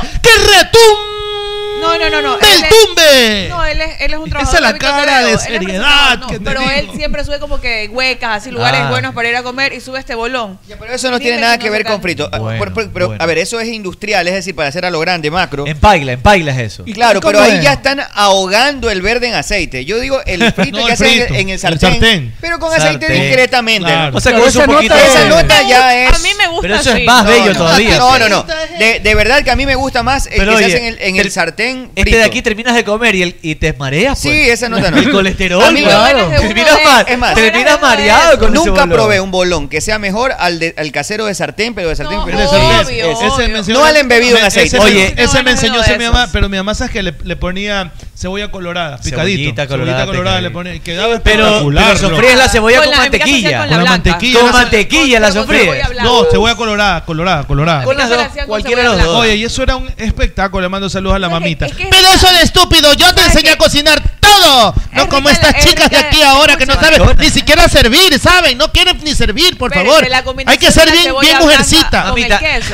[0.47, 1.14] retumbe.
[1.85, 2.39] No, no, no, no.
[2.39, 3.47] ¡Del tumbe!
[3.51, 4.59] No, él es, él es un trabajador.
[4.59, 6.19] Esa es la cara de seriedad.
[6.19, 8.91] No, pero él siempre sube como que huecas, así lugares ah.
[8.91, 10.59] buenos para ir a comer y sube este bolón.
[10.67, 12.29] Ya, pero eso no tiene nada que, ver con frito.
[12.33, 15.31] Ah, bueno, pero, a ver, eso es industrial, es decir, para hacer a lo grande,
[15.31, 15.67] macro.
[15.67, 16.83] En paila, en paila es eso.
[16.87, 19.85] Y claro, pero ahí ya están ahogando el verde en aceite.
[19.85, 22.35] Yo digo el frito no, que hacen en el sartén, el sartén.
[22.41, 23.91] Pero con aceite discretamente.
[24.13, 26.15] O sea, con esa, nota, esa nota ya es.
[26.15, 26.63] A mí me gusta.
[26.63, 27.99] Pero eso es más bello todavía.
[27.99, 28.47] No, no, no.
[28.79, 31.74] De verdad que a mí me gusta más el que se hacen en el sartén
[31.95, 34.21] este de aquí terminas de comer y, te mareas.
[34.23, 34.35] Pues.
[34.35, 34.97] Sí, esa nota no.
[35.05, 36.29] El colesterol, mí, claro.
[36.29, 40.61] Terminas, mal, es más, terminas mareado Nunca probé un bolón que sea mejor al,
[40.93, 42.19] casero de sartén, pero de sartén.
[42.19, 42.39] No, pero
[43.69, 44.79] no al embebido en aceite.
[44.79, 48.51] Oye, ese me enseñó a mi mamá, pero mi mamá sabes que le ponía cebolla
[48.51, 49.17] colorada, picadito.
[49.17, 53.61] Cebollita colorada, cebollita colorada le ponía, quedaba pero, pero sofríes la cebolla con, mantequilla.
[53.61, 54.41] Con, la mantequilla.
[54.41, 55.89] Con mantequilla la sofríes.
[56.03, 57.85] No, cebolla colorada, colorada, colorada.
[58.47, 59.17] Cualquiera de los dos.
[59.17, 60.63] Oye, y eso era un espectáculo.
[60.63, 61.64] Le mando saludos a la mamita.
[61.91, 64.75] Pedazo de estúpido, yo te enseñé a cocinar todo.
[64.93, 68.57] No como estas chicas de aquí ahora que no saben ni siquiera servir, ¿saben?
[68.59, 70.03] No quieren ni servir, por favor.
[70.51, 71.05] Hay que ser bien,
[71.41, 72.09] mujercita.
[72.49, 72.65] Es.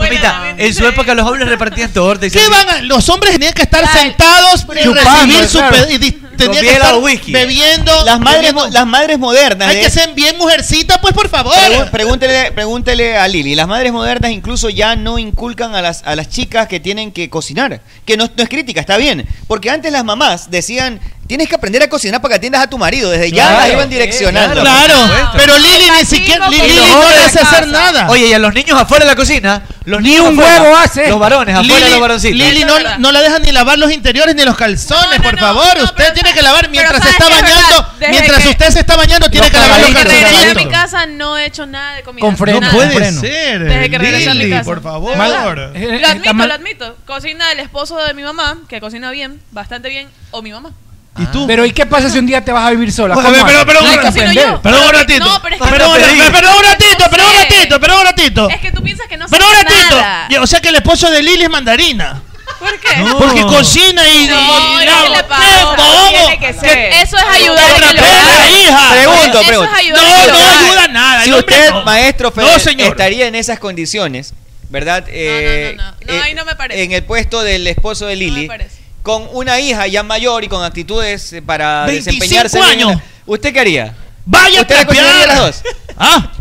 [0.00, 2.26] Mamita, en su época los hombres repartían torta.
[2.26, 5.58] y ¿Qué van a- los hombres tenían que estar sentados y recibir su
[5.90, 5.98] y
[6.36, 7.32] que estar whisky.
[7.32, 7.92] bebiendo.
[8.04, 8.68] Las madres, bebiendo.
[8.68, 9.68] las madres modernas.
[9.68, 11.54] Hay de- que ser bien mujercita, pues por favor.
[11.90, 13.54] Pregúntele, pregúntele a Lili.
[13.54, 17.30] Las madres modernas incluso ya no inculcan a las, a las chicas que tienen que
[17.30, 17.80] cocinar.
[18.04, 19.26] Que no, no es crítica, está bien.
[19.46, 22.76] Porque antes las mamás decían, Tienes que aprender a cocinar para que atiendas a tu
[22.76, 23.10] marido.
[23.10, 24.60] Desde ya las iban direccionando.
[24.60, 24.94] Claro,
[25.36, 28.08] pero Lili ni siquiera Lili, no le hace hacer nada.
[28.10, 31.08] Oye, y a los niños afuera de la cocina, los ni un huevo hace.
[31.08, 32.38] Los varones afuera, Lili, los varoncitos.
[32.38, 35.78] Lili no, no, la dejan ni lavar los interiores ni los calzones, por favor.
[35.82, 37.88] usted tiene que lavar mientras se está bañando.
[38.10, 40.30] Mientras usted se está bañando, tiene que lavar los calzones.
[40.30, 42.20] Desde a mi casa no he hecho nada de comida.
[42.26, 42.60] Con freno.
[42.60, 43.64] No puede ser.
[43.64, 44.64] Desde que regresé a casa.
[44.64, 45.16] por favor.
[45.16, 46.96] Lo admito, lo admito.
[47.06, 50.70] Cocina el esposo de mi mamá, que cocina bien, bastante bien, o mi mamá.
[51.16, 51.46] ¿Y tú?
[51.46, 53.14] Pero ¿y qué pasa si un día te vas a vivir sola?
[53.14, 55.24] Pero, pero, perdón un ratito.
[55.24, 58.50] No, perdón, perdón un ratito, perdón un ratito, perdón un ratito.
[58.50, 60.42] Es que tú piensas que no sabes Perdón un ratito.
[60.42, 62.20] O sea que el esposo de Lili es mandarina.
[62.58, 62.88] ¿Por qué?
[63.18, 64.26] Porque cocina y...
[64.26, 66.78] No, y, no, le pasa, que ser.
[66.94, 68.90] Eso es ayudar a la hija.
[68.90, 69.72] Pregunto, pregunto.
[69.92, 71.24] No, no ayuda nada.
[71.24, 74.34] Si usted, maestro Fede, estaría en esas condiciones,
[74.68, 75.04] ¿verdad?
[75.06, 76.12] no, no, no, no.
[76.12, 76.82] Eh, ahí no me eh, parece.
[76.82, 78.46] En el puesto del esposo de Lili.
[78.46, 82.58] No me parece con una hija ya mayor y con actitudes eh, para 25 desempeñarse.
[82.58, 82.88] años.
[82.88, 83.94] Bien, ¿Usted qué haría?
[84.24, 85.62] ¡Vaya ¿Usted a las dos?
[85.98, 86.32] ¿Ah?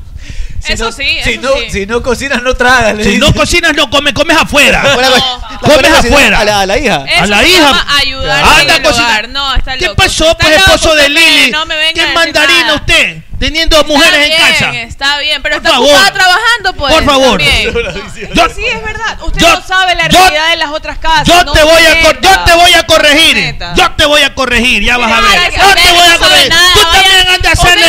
[0.61, 1.72] Si eso no, sí, eso si no, sí.
[1.72, 3.03] Si no cocinas, no tragas.
[3.03, 4.81] Si no cocinas, no comes, comes afuera.
[4.81, 6.40] No, no, comes afuera.
[6.40, 7.03] A la, a la hija.
[7.06, 7.85] Eso a la hija.
[7.98, 9.27] Ayudar Anda a cocinar.
[9.27, 9.98] No, está ¿Qué loco.
[9.98, 11.52] pasó, está pues, loco, esposo de Lili?
[11.52, 12.76] No me venga ¿Qué mandarina nada.
[12.76, 13.23] usted?
[13.43, 14.71] teniendo mujeres bien, en casa.
[14.71, 15.89] Está bien, pero por está favor.
[15.89, 16.93] ocupada trabajando, pues.
[16.93, 17.41] Por favor.
[18.33, 19.17] Yo, sí, es verdad.
[19.21, 21.27] Usted yo, no sabe la realidad yo, de las otras casas.
[21.27, 23.57] Yo, no te, voy a cor, yo te voy a corregir.
[23.75, 25.51] Yo te voy a corregir, ya vas a ver.
[25.51, 26.49] Yo te voy a corregir.
[26.49, 27.85] Nada, tú vaya, también anda a hacerle,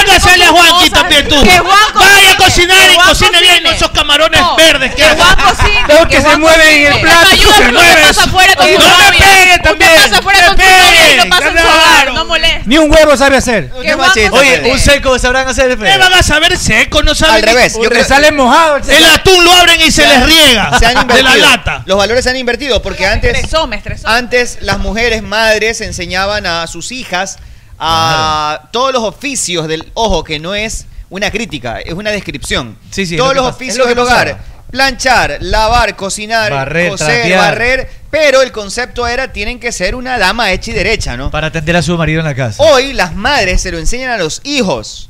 [0.00, 1.36] anda a hacerle a Juanqui también tú.
[1.94, 5.86] Vaya a cocinar y cocine bien esos camarones verdes que Juan cocina.
[5.88, 7.28] Los que se mueven en el plato.
[7.28, 8.56] Se mueven.
[8.58, 10.10] No me peguen también.
[10.10, 12.14] No me peguen.
[12.14, 12.66] No molestes.
[12.66, 13.70] Ni un huevo sabe hacer.
[13.74, 17.02] Oye, un seco sabrán hacer ¿Qué van a saber seco?
[17.02, 17.36] No saben.
[17.36, 17.74] Al revés.
[17.80, 18.76] Yo sale mojado.
[18.76, 20.78] El atún lo abren y se les riega.
[20.78, 21.82] Se han de la lata.
[21.86, 23.48] Los valores se han invertido porque antes.
[24.04, 27.38] Antes las mujeres madres enseñaban a sus hijas
[27.78, 32.78] a todos los oficios del ojo, que no es una crítica, es una descripción.
[32.90, 34.38] Sí, sí, todos los oficios del hogar.
[34.70, 36.50] Planchar, lavar, cocinar,
[36.88, 41.30] coser, barrer, pero el concepto era, tienen que ser una dama hecha y derecha, ¿no?
[41.30, 42.62] Para atender a su marido en la casa.
[42.62, 45.08] Hoy las madres se lo enseñan a los hijos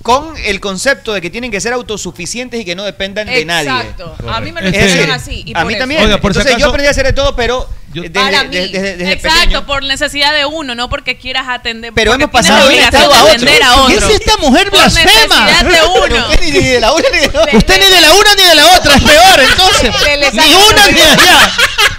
[0.00, 3.68] con el concepto de que tienen que ser autosuficientes y que no dependan de nadie.
[3.68, 4.16] Exacto.
[4.26, 5.52] A mí me lo enseñaron así.
[5.54, 6.02] A mí también.
[6.02, 7.68] Oiga, por Entonces yo aprendí a hacer de todo, pero
[8.14, 8.56] para mí.
[8.56, 11.92] Exacto, por necesidad de uno, no porque quieras atender.
[11.94, 13.50] Pero hemos pasado de estado a otro.
[13.62, 13.86] a otro.
[13.86, 15.62] ¿Qué es esta mujer por blasfema?
[15.62, 16.28] De uno.
[16.30, 17.58] Usted ni, de la una ni de la otra.
[17.58, 20.32] Usted ni de la una ni de la otra, es peor entonces.
[20.32, 21.52] ni una ni de allá.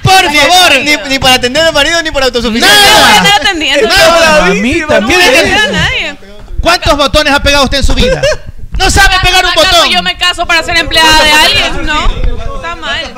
[0.04, 0.80] Por favor.
[0.84, 2.80] Ni, ni para atender al marido ni para autosuficiencia.
[2.80, 3.22] Nada.
[3.22, 3.70] No, no atendí.
[3.70, 4.46] Nada.
[4.48, 5.00] Mamita,
[5.72, 6.16] nadie.
[6.62, 8.22] ¿Cuántos botones ha pegado usted en su vida?
[8.78, 9.90] No sabe pegar un botón.
[9.90, 12.08] Yo me caso para ser empleada de alguien, ¿no?
[12.56, 13.14] Está mal.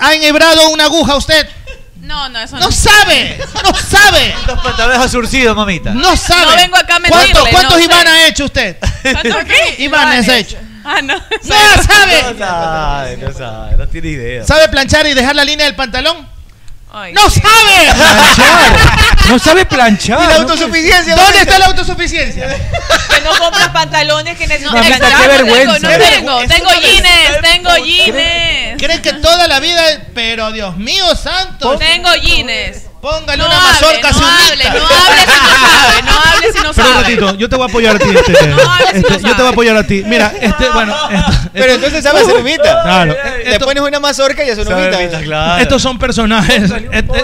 [0.00, 1.48] ¿Ha enhebrado una aguja usted?
[2.00, 2.66] No, no, eso no.
[2.66, 3.38] ¡No sabe!
[3.62, 4.34] ¡No sabe!
[4.44, 5.92] ¿Cuántos pantalones ha surcido, mamita?
[5.92, 6.46] No sabe.
[6.50, 7.32] No vengo acá a mentirle.
[7.32, 8.76] ¿Cuántos, cuántos no ha hecho usted?
[9.02, 9.76] ¿Cuántos qué?
[9.78, 10.58] Ivanes ha hecho.
[10.84, 11.14] Ah, no.
[11.42, 12.22] No sabe.
[12.22, 14.44] No sabe, no sabe, no tiene idea.
[14.44, 16.32] ¿Sabe planchar y dejar la línea del pantalón?
[16.92, 17.90] ¡No sabe!
[17.96, 19.28] Planchar.
[19.28, 20.22] No sabe planchar.
[20.22, 21.16] ¿Y la autosuficiencia?
[21.16, 22.48] ¿Dónde está la autosuficiencia?
[22.48, 24.74] Que no compras pantalones que necesitas.
[24.74, 25.20] Mamita, planchar.
[25.22, 25.72] qué vergüenza.
[25.72, 28.78] No tengo, no tengo, tengo jeans, tengo jeans.
[28.78, 29.82] Creen que toda la vida,
[30.14, 31.78] pero Dios mío santo.
[31.78, 32.91] Tengo jeans.
[33.02, 36.52] Póngale no una hable, mazorca no si hable, no hable si no sabe, no hable
[36.52, 36.74] si no sabe.
[36.74, 38.08] Pero un ratito, yo te voy a apoyar a ti.
[38.14, 38.58] Este, no
[38.94, 39.22] este.
[39.22, 40.04] Yo te voy a apoyar a ti.
[40.06, 40.94] Mira, este, bueno.
[41.52, 42.82] Pero entonces sabe uh, hacer humita.
[42.84, 43.16] Claro.
[43.44, 45.60] Te pones una mazorca y hace humita.
[45.60, 46.70] Estos son personajes,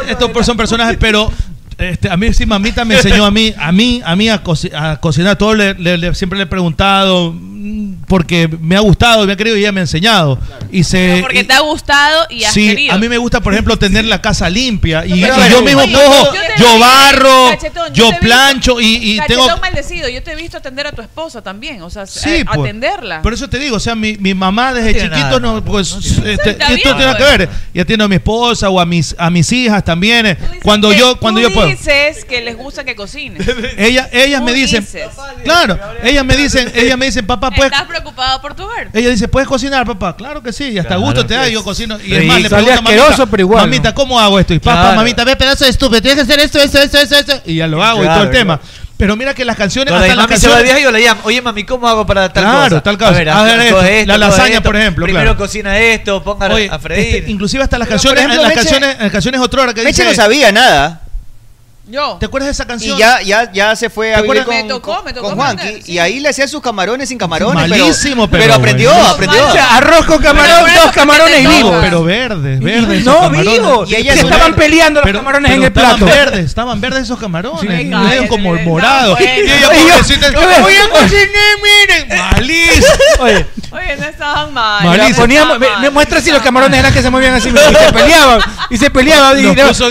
[0.09, 1.33] estos son personajes, pero
[1.79, 4.55] este, a mí sí, mamita me enseñó a mí, a mí, a mí a, co
[4.75, 5.55] a cocinar todo.
[5.55, 9.61] Le, le, siempre le he preguntado mm, porque me ha gustado, me ha querido y
[9.61, 10.41] ella me ha enseñado.
[10.73, 12.57] Y se, porque te ha gustado y has
[12.91, 16.79] a mí me gusta, por ejemplo, tener la casa limpia y, yo mismo cojo, yo,
[16.81, 17.51] barro,
[17.93, 19.47] yo, plancho y, y tengo.
[19.59, 23.23] maldecido, yo te he visto atender a tu esposa también, o sea, eh, pues, atenderla.
[23.23, 25.93] Por eso te digo, o sea, mi, mi mamá desde chiquito no, pues,
[26.25, 27.49] este, esto tiene que ver.
[27.73, 31.21] Y atiendo a mi esposa o a mis a mis hijas también, eh, cuando yo
[31.21, 33.47] cuando yo puedo dices que les gusta que cocines.
[33.77, 35.09] Ella, ellas me dicen, dices?
[35.45, 37.71] claro, ellas me dicen, ellas me dicen, papá, pues.
[37.71, 38.89] Estás preocupado por tu ver.
[38.93, 40.17] Ella dice, puedes cocinar, papá.
[40.17, 41.99] Claro que sí, y hasta claro, gusto te da, yo cocino.
[42.01, 44.55] Y es más, le pregunto a mamita, pero igual, mamita, ¿cómo hago esto?
[44.55, 44.97] Y papá, claro.
[44.97, 47.43] mamita, ve pedazo de estúpido, tienes que hacer esto, esto, esto, esto, esto.
[47.45, 48.61] Y ya lo hago claro, y todo el tema.
[48.99, 49.95] Pero mira que las canciones.
[49.95, 50.65] No, hasta las canciones...
[50.65, 52.83] Viaje, yo le llamo, oye mami, ¿cómo hago para tal claro, cosa?
[52.83, 53.11] tal cosa.
[53.11, 54.63] A ver, a ver esto, esto, la lasaña, esto.
[54.65, 55.05] por ejemplo.
[55.05, 55.39] Primero claro.
[55.39, 57.17] cocina esto, ponga oye, a freír.
[57.17, 59.73] Este, inclusive hasta las Pero canciones, ejemplo, en las Meche, canciones, en las canciones otrora
[59.73, 61.03] que Meche dice, no sabía nada.
[62.21, 62.97] ¿Te acuerdas de esa canción?
[62.97, 65.63] Y ya, ya, ya se fue a vivir con, me tocó, me tocó con Juanqui.
[65.63, 65.93] aprender, sí.
[65.93, 67.65] Y ahí le hacía sus camarones sin camarones.
[67.71, 69.47] pero- Malísimo, pero aprendió, aprendió.
[69.47, 71.77] O sea, arroz con camarón, dos camarones vivos.
[71.81, 73.05] Pero verdes, verdes.
[73.05, 73.91] no, vivos.
[73.91, 75.95] Y estaban peleando los camarones en el plato.
[76.07, 77.81] Estaban verdes, estaban verdes esos camarones.
[77.85, 79.17] Y como el morado.
[79.21, 79.69] Y yo-
[80.63, 81.29] voy a cocinar,
[81.63, 82.19] miren.
[82.33, 82.87] Malísimo.
[83.21, 84.85] Oye, Oye, no estaban mal.
[84.85, 85.27] Malísimo.
[85.81, 87.49] me, muestra si los camarones eran que se movían así.
[87.51, 88.41] Y se peleaban.
[88.71, 89.37] Y se peleaban.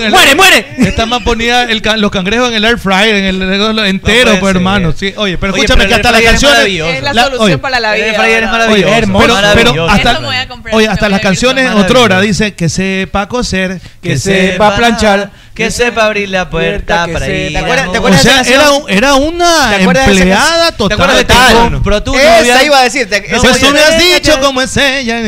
[0.10, 0.76] Muere, muere.
[0.80, 4.56] Esta man ponía el los cangrejos en el air fryer, en el, el entero, pues,
[4.56, 4.94] hermano.
[4.98, 7.94] Sí, oye, pero oye, escúchame pero que hasta la canción es la solución para la
[7.94, 8.06] vida.
[8.06, 8.88] El air fryer es maravilloso.
[8.88, 14.10] Oye, hermoso, pero, hasta, comprar, oye, hasta las canciones otrora dice que sepa coser, que,
[14.10, 17.52] que sepa planchar, que sepa abrir la puerta para ir.
[17.52, 20.88] ¿Te acuerdas, ¿te acuerdas era, era una empleada total.
[20.90, 21.82] ¿Te acuerdas de total?
[21.84, 23.26] Pero tú esa iba a decirte.
[23.42, 25.20] Pues tú me has dicho cómo es ella.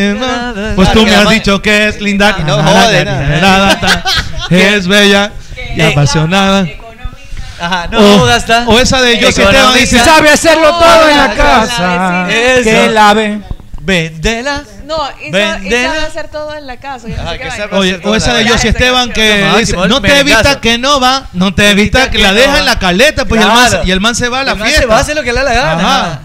[0.76, 2.38] Pues tú me has dicho que es linda.
[2.46, 3.10] No joder.
[4.50, 5.32] Es bella
[5.76, 6.68] la apasionada.
[7.62, 11.18] Ajá, no o, dudas, o esa de yo Esteban dice, sabe hacerlo todo, todo en
[11.18, 12.28] la casa.
[12.64, 13.42] Que lave.
[13.82, 14.64] Vendela.
[14.86, 17.08] No, y sabe hacer todo en la casa.
[17.08, 20.60] Ajá, que que Oye, o esa de Yossi Esteban que no, dice, no te evita
[20.60, 23.42] que no va, no te evita que la deja en la caleta, pues
[23.86, 24.72] y, el man, se va a la fiesta.
[24.72, 25.72] Man Se va a hacer lo que le da la gana.
[25.74, 26.20] Ajá.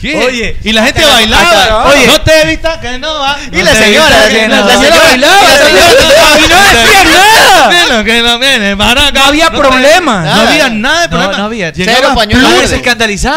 [0.00, 0.16] ¿Qué?
[0.16, 1.84] Oye, y la gente bailaba.
[1.88, 3.36] Oye, no te evita que no va.
[3.52, 5.38] y la señora, la señora bailaba.
[5.68, 8.04] Y no decía nada.
[8.04, 10.24] Que no viene No había problemas.
[10.24, 11.36] No había nada de problema.
[11.36, 11.70] No había.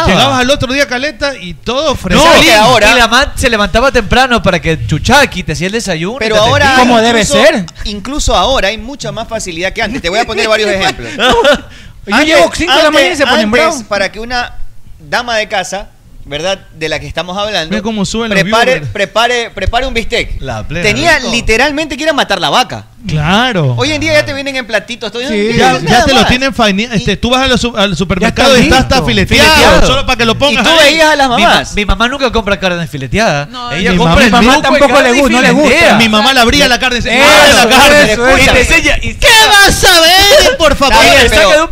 [0.06, 2.24] Llegabas al otro día caleta y todo fresco.
[2.60, 2.92] ahora.
[2.92, 6.18] Y la man se levantaba temprano para que Chuchaki te hacía el desayuno.
[6.18, 6.76] Pero ahora.
[6.78, 7.66] Como debe ser.
[7.84, 10.00] Incluso ahora hay mucha más facilidad que antes.
[10.00, 11.10] Te voy a poner varios ejemplos.
[12.06, 13.50] Yo llevo 5 de la mañana y se ponen
[13.88, 14.54] Para que una
[14.98, 15.88] dama de casa
[16.24, 16.66] ¿verdad?
[16.74, 17.82] De la que estamos hablando.
[17.82, 20.40] Cómo suben prepare, los prepare, prepare un bistec.
[20.40, 22.86] La plena, Tenía literalmente que ir a matar la vaca.
[23.06, 23.74] Claro.
[23.76, 25.12] Hoy en día ya te vienen en platitos.
[25.28, 25.52] Sí.
[25.56, 26.54] ya, te lo tienen
[26.92, 30.64] este, Tú vas al supermercado y está hasta fileteado, Solo para que lo pongas.
[30.64, 31.74] Y tú veías a las mamás.
[31.74, 33.46] Mi, mamá nunca compra carne fileteada.
[33.46, 35.96] No, Ella mi compra mamá, mi mamá tampoco le gusta, no le gusta.
[35.98, 37.00] Mi mamá la abría la carne.
[37.00, 38.12] La carne.
[38.12, 40.56] Eso, eso, y ¿Qué vas a ver?
[40.58, 40.94] Por favor.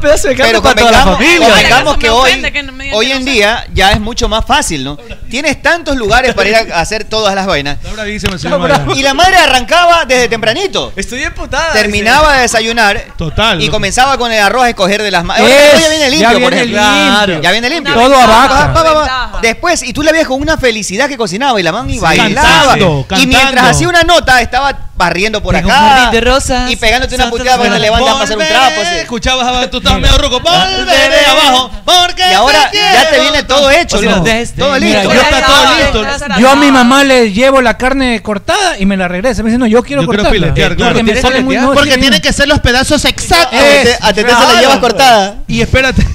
[0.01, 1.55] Pero, saca para toda la familia.
[1.57, 2.43] Digamos que hoy,
[2.93, 4.99] hoy en día ya es mucho más fácil, ¿no?
[5.31, 7.79] Tienes tantos lugares para ir a hacer todas las vainas.
[8.95, 10.93] Y la madre arrancaba desde tempranito.
[10.97, 11.22] Estoy
[11.73, 12.37] Terminaba ese.
[12.37, 13.05] de desayunar.
[13.17, 13.63] Total.
[13.63, 15.49] Y comenzaba con el arroz a escoger de las manos.
[15.49, 16.39] Ya viene limpio,
[17.41, 17.71] ya viene.
[17.71, 17.95] Limpio.
[17.95, 19.39] Todo abajo.
[19.41, 22.77] Después, y tú la veías con una felicidad que cocinaba y la mami sí, bailaba.
[23.19, 26.11] Y mientras hacía una nota, estaba barriendo por acá.
[26.11, 28.83] De rosas, y pegándote una puteada porque te levantan para hacer un trapo.
[28.83, 30.41] Escuchabas abajo, tú estás medio roco.
[30.47, 30.69] Ah.
[30.79, 31.71] Volveré abajo.
[32.19, 34.01] Y ahora ya te viene todo hecho.
[34.01, 34.23] ¿no?
[34.23, 35.13] Todo listo.
[35.13, 36.39] Yo, está todo listo.
[36.39, 39.43] Yo a mi mamá le llevo la carne cortada y me la regresa.
[39.43, 40.55] Me dice, no, yo quiero yo cortarla.
[40.55, 40.77] Quiero
[41.75, 43.59] porque tienen que ser los pedazos exactos.
[43.59, 45.37] Eh, a Tete se la llevas cortada.
[45.47, 46.07] Y espérate.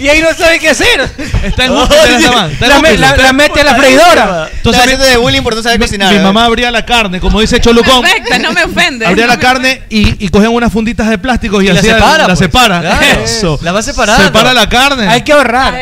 [0.00, 1.10] Y ahí no sabe qué hacer.
[1.42, 2.50] Está en oh, Google, Oye, la,
[2.96, 4.48] la, la, mete a la freidora.
[4.54, 6.12] Entonces, haciendo de bullying por no saber cocinar.
[6.12, 6.22] Mi ¿eh?
[6.22, 8.02] mamá abría la carne, como dice Cholucón.
[8.02, 9.06] Perfecto, no me ofende.
[9.06, 12.18] Abría la carne y, y cogían unas funditas de plástico y, y la separa.
[12.18, 12.38] La pues.
[12.38, 13.00] separa.
[13.24, 13.58] Eso.
[13.62, 14.24] La va separando.
[14.24, 15.08] Separa la carne.
[15.08, 15.74] Hay que ahorrar.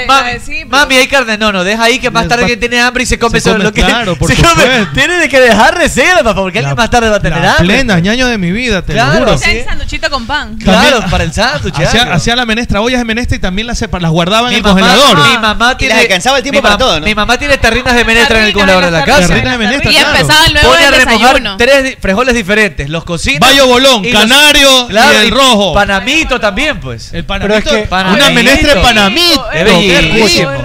[0.68, 1.36] Mami, hay carne.
[1.36, 3.50] No, no, deja ahí que más eh, tarde que tiene hambre y se come, se
[3.50, 3.84] come lo que.
[4.18, 4.86] Por se come.
[4.94, 7.66] Tiene que dejar reserva, papá, porque alguien más tarde va a tener hambre.
[7.66, 9.36] Plena, ñaño de mi vida, te lo juro.
[9.36, 10.56] Claro, el sanduchito con pan.
[10.58, 11.74] Claro, para el sándwich.
[11.76, 14.62] Hacía la menestra, ollas de menestra este y también las, sepa- las guardaba en el
[14.62, 15.18] congelador.
[15.28, 15.94] Mi mamá tiene.
[15.94, 19.34] alcanzaba el de menestra en el congelador de la casa.
[19.34, 20.16] de menestra, Y claro.
[20.16, 22.88] empezaban luego a remojar tres frijoles diferentes.
[22.88, 23.38] Los cocina.
[23.40, 25.74] Bayo bolón, canario y el rojo.
[25.74, 27.12] Panamito también, pues.
[27.12, 29.44] El panamito, una menestra de panamito,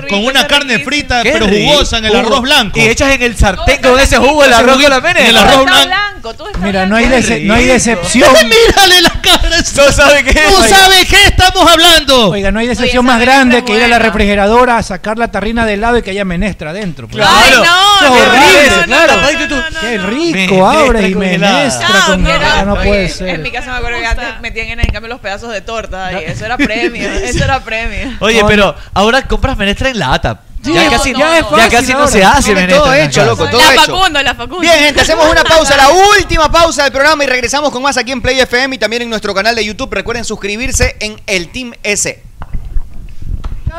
[0.10, 2.80] con una carne frita pero jugosa en el arroz blanco.
[2.80, 5.30] Y echas en el sartén con ese jugo el arroz con la menestra.
[5.30, 6.36] El arroz blanco.
[6.60, 8.32] Mira, no hay, dece- no hay decepción.
[8.44, 9.50] Mírale la cara.
[9.76, 12.30] No sabe qué estamos hablando.
[12.30, 15.66] Oiga, no hay decepción más grande que ir a la refrigeradora a sacar la tarrina
[15.66, 17.08] de helado y que haya menestra adentro.
[17.08, 17.24] Pues.
[17.24, 19.14] Claro, no, es horrible, claro.
[19.82, 23.30] Qué rico, me, abres y menestra con no, puede ser.
[23.30, 26.12] En mi casa me acuerdo que antes metían en el cambio los pedazos de torta
[26.20, 28.16] eso era premio, eso era premio.
[28.20, 30.42] Oye, pero ahora compras menestra en lata.
[30.64, 33.50] Sí, ya, casi, no, ya, es ya casi no se hace, Miren, Todo hecho, loco,
[33.50, 33.82] todo la.
[33.82, 34.62] Facundo, la Facundo.
[34.62, 38.12] Bien, gente, hacemos una pausa, la última pausa del programa y regresamos con más aquí
[38.12, 39.92] en Play FM y también en nuestro canal de YouTube.
[39.92, 42.22] Recuerden suscribirse en el Team S.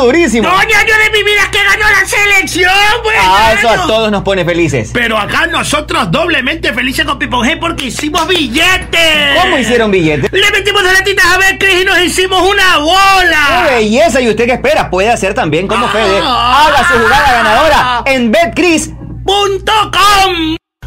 [0.00, 0.48] Durísimo.
[0.48, 3.16] ¡No, año de mi vida que ganó la selección, pues!
[3.20, 4.90] Ah, eso a todos nos pone felices.
[4.92, 9.40] Pero acá nosotros doblemente felices con Pipon G porque hicimos billetes.
[9.40, 10.32] ¿Cómo hicieron billetes?
[10.32, 13.66] Le metimos las latitas a ver, Cris, y nos hicimos una ¡Qué bola.
[13.70, 14.20] belleza!
[14.20, 14.90] ¿Y usted qué espera?
[14.90, 16.20] Puede hacer también como Fede.
[16.22, 20.56] Haga su jugada ganadora en BetCris.com.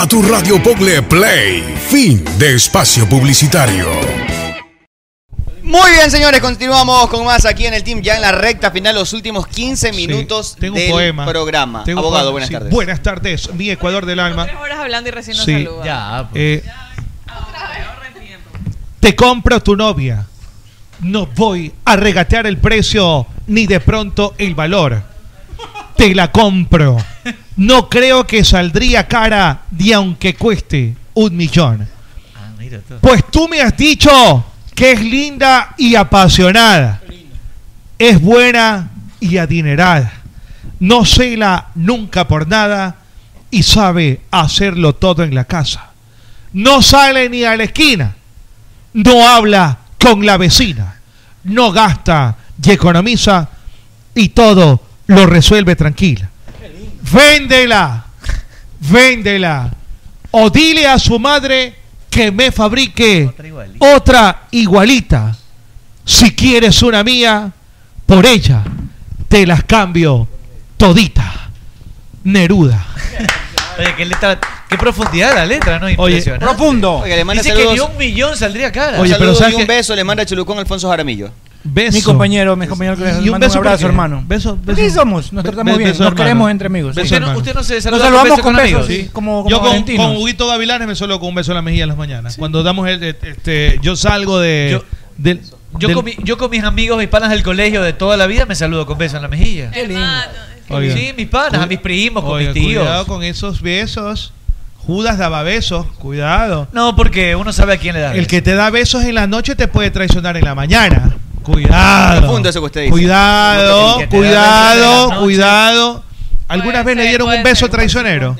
[0.00, 1.62] A tu radio Pogle Play.
[1.90, 3.86] Fin de espacio publicitario.
[5.62, 8.94] Muy bien, señores, continuamos con más aquí en el team, ya en la recta final,
[8.94, 11.26] los últimos 15 minutos tengo un del poema.
[11.26, 11.84] programa.
[11.84, 12.54] Tengo un Abogado, poema, buenas sí.
[12.54, 12.70] tardes.
[12.72, 14.46] Buenas tardes, mi Ecuador del alma.
[14.46, 15.52] Tres horas hablando y recién nos Sí.
[15.52, 15.84] saluda.
[15.84, 16.42] Ya, pues.
[16.42, 16.64] Eh,
[19.00, 20.26] te compro tu novia.
[21.00, 25.02] No voy a regatear el precio ni de pronto el valor.
[25.96, 26.96] Te la compro.
[27.60, 31.86] No creo que saldría cara de aunque cueste un millón.
[32.34, 32.80] Ah, mira.
[33.02, 37.02] Pues tú me has dicho que es linda y apasionada.
[37.98, 38.88] Es buena
[39.20, 40.10] y adinerada.
[40.78, 42.96] No cela nunca por nada
[43.50, 45.90] y sabe hacerlo todo en la casa.
[46.54, 48.16] No sale ni a la esquina.
[48.94, 50.94] No habla con la vecina.
[51.44, 53.50] No gasta y economiza
[54.14, 56.29] y todo lo resuelve tranquila.
[57.12, 58.04] Véndela.
[58.80, 59.70] Véndela.
[60.32, 61.74] O dile a su madre
[62.08, 63.30] que me fabrique
[63.78, 65.36] otra igualita.
[66.04, 67.52] Si quieres una mía,
[68.06, 68.62] por ella
[69.28, 70.28] te las cambio
[70.76, 71.50] todita.
[72.24, 72.84] Neruda.
[73.78, 74.38] Oye, qué letra,
[74.68, 75.88] qué profundidad la letra, ¿no?
[75.88, 76.44] Impresionante.
[76.44, 76.98] profundo.
[76.98, 79.00] Oiga, le manda Dice que ni un millón saldría cara.
[79.00, 81.30] Oye, pero ¿sabes y un beso le manda a Chulucón Alfonso Jaramillo.
[81.62, 81.98] Beso.
[81.98, 84.24] Mi compañero, mi compañero que Y un beso un abrazo, hermano.
[84.26, 84.94] Beso, Así beso.
[85.00, 86.94] somos, nos tratamos be- bien, beso, nos queremos entre amigos.
[86.94, 87.38] Beso, Usted no, hermano.
[87.38, 88.86] usted no se Nos saluda con saludamos con con besos, amigos.
[88.86, 91.62] sí, como, como Yo con, con Huguito Gavilanes me suelo con un beso en la
[91.62, 92.36] mejilla en las mañanas.
[92.38, 94.84] Cuando damos el, este, yo salgo de, Yo-
[95.18, 95.42] del-
[95.78, 98.26] Yo, del- con mi- yo con mis amigos, mis panas del colegio de toda la
[98.26, 99.70] vida, me saludo con besos en la mejilla.
[99.70, 100.06] Qué lindo.
[100.70, 100.94] Oiga.
[100.94, 102.82] Sí, mis panas, a mis primos, con Oiga, mis tíos.
[102.84, 104.32] Cuidado con esos besos.
[104.78, 106.66] Judas daba besos, cuidado.
[106.72, 108.08] No, porque uno sabe a quién le da.
[108.12, 108.28] El besos.
[108.28, 111.16] que te da besos en la noche te puede traicionar en la mañana.
[111.52, 112.20] Cuidado.
[112.22, 112.90] Profundo eso que usted dice.
[112.92, 116.04] Cuidado, que cuidado, cuidado.
[116.48, 117.70] ¿Alguna Puede vez le dieron un beso ser.
[117.70, 118.36] traicionero?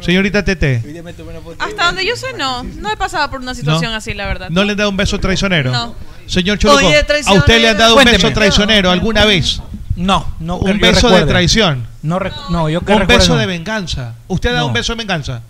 [0.00, 0.82] Señorita Tete.
[1.58, 2.62] Hasta donde yo sé, no.
[2.62, 3.96] No he pasado por una situación No.
[3.98, 4.48] así, la verdad.
[4.50, 5.70] ¿No le han dado un beso traicionero?
[5.72, 5.94] No.
[6.26, 6.96] Señor Oye,
[7.26, 9.60] ¿a usted le han dado un beso traicionero alguna vez?
[9.96, 10.56] No, no.
[10.58, 11.26] Un beso de recuerde.
[11.26, 11.86] traición.
[12.02, 12.18] No,
[12.50, 13.40] no, yo que Un beso no.
[13.40, 14.14] de venganza.
[14.28, 14.68] ¿Usted ha dado No.
[14.68, 15.42] un beso de venganza?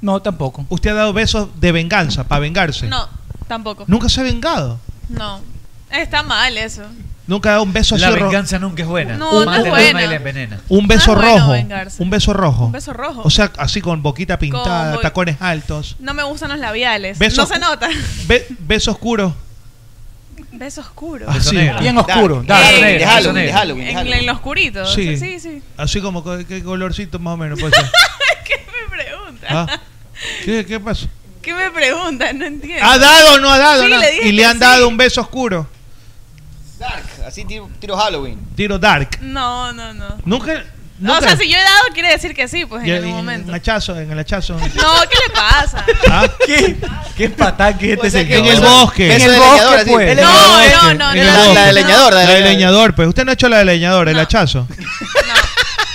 [0.00, 0.64] No, tampoco.
[0.70, 2.88] ¿Usted ha dado besos de venganza, para vengarse?
[2.88, 3.08] No,
[3.46, 3.84] tampoco.
[3.86, 4.80] ¿Nunca se ha vengado?
[5.10, 5.40] No.
[5.90, 6.82] Está mal eso.
[7.26, 9.16] ¿Nunca dado un beso así La venganza nunca es buena.
[9.16, 10.04] No, no Mata es buena.
[10.04, 10.60] y la envenena.
[10.68, 11.52] Un beso No es rojo.
[11.52, 12.02] vengarse.
[12.02, 12.66] Un beso rojo.
[12.66, 13.22] Un beso rojo.
[13.24, 15.96] O sea, así con boquita pintada, Con bo- tacones altos.
[16.00, 17.18] No me gustan los labiales.
[17.18, 17.88] Beso no se nota.
[18.26, 19.34] Be- beso oscuro.
[20.52, 21.28] Beso oscuro.
[21.30, 21.56] Así.
[21.56, 22.42] Bien oscuro.
[22.46, 22.80] Dark, Dale.
[22.82, 24.00] negro, Halloween, negro.
[24.00, 24.86] En, en lo oscurito.
[24.86, 25.16] Sí.
[25.16, 25.62] Sí, sí.
[25.78, 27.90] Así como, co- ¿qué colorcito más o menos puede ser?
[28.44, 29.46] ¿Qué me pregunta?
[29.50, 29.80] ¿Ah?
[30.44, 31.06] ¿Qué, ¿Qué pasó?
[31.40, 32.38] ¿Qué me preguntan?
[32.38, 32.84] No entiendo.
[32.84, 33.82] ¿Ha dado o no ha dado?
[33.84, 33.98] Sí, No.
[33.98, 34.60] le dije y le que han sí.
[34.60, 35.68] dado un beso oscuro.
[36.88, 38.38] Dark, así tiro, tiro Halloween.
[38.56, 39.18] Tiro dark.
[39.20, 40.16] No, no, no.
[40.24, 40.64] Nunca.
[41.00, 43.16] No, o sea, si yo he dado, quiere decir que sí, pues en algún En
[43.16, 43.48] momento.
[43.48, 44.54] el hachazo, en el hachazo.
[44.54, 44.60] No,
[45.10, 45.84] ¿qué le pasa?
[46.08, 46.28] ¿Ah?
[46.46, 46.76] ¿Qué?
[47.16, 48.38] ¿Qué patán que este señor?
[48.38, 49.08] En el bosque.
[49.08, 49.90] De leñador, así.
[49.90, 50.10] pues.
[50.12, 51.12] Él es No, no, no, En no.
[51.12, 51.54] el La- bosque.
[51.54, 52.52] la de leñador, la de La de leñador.
[52.54, 53.08] leñador, pues.
[53.08, 54.68] Usted no ha hecho la de leñador, el hachazo.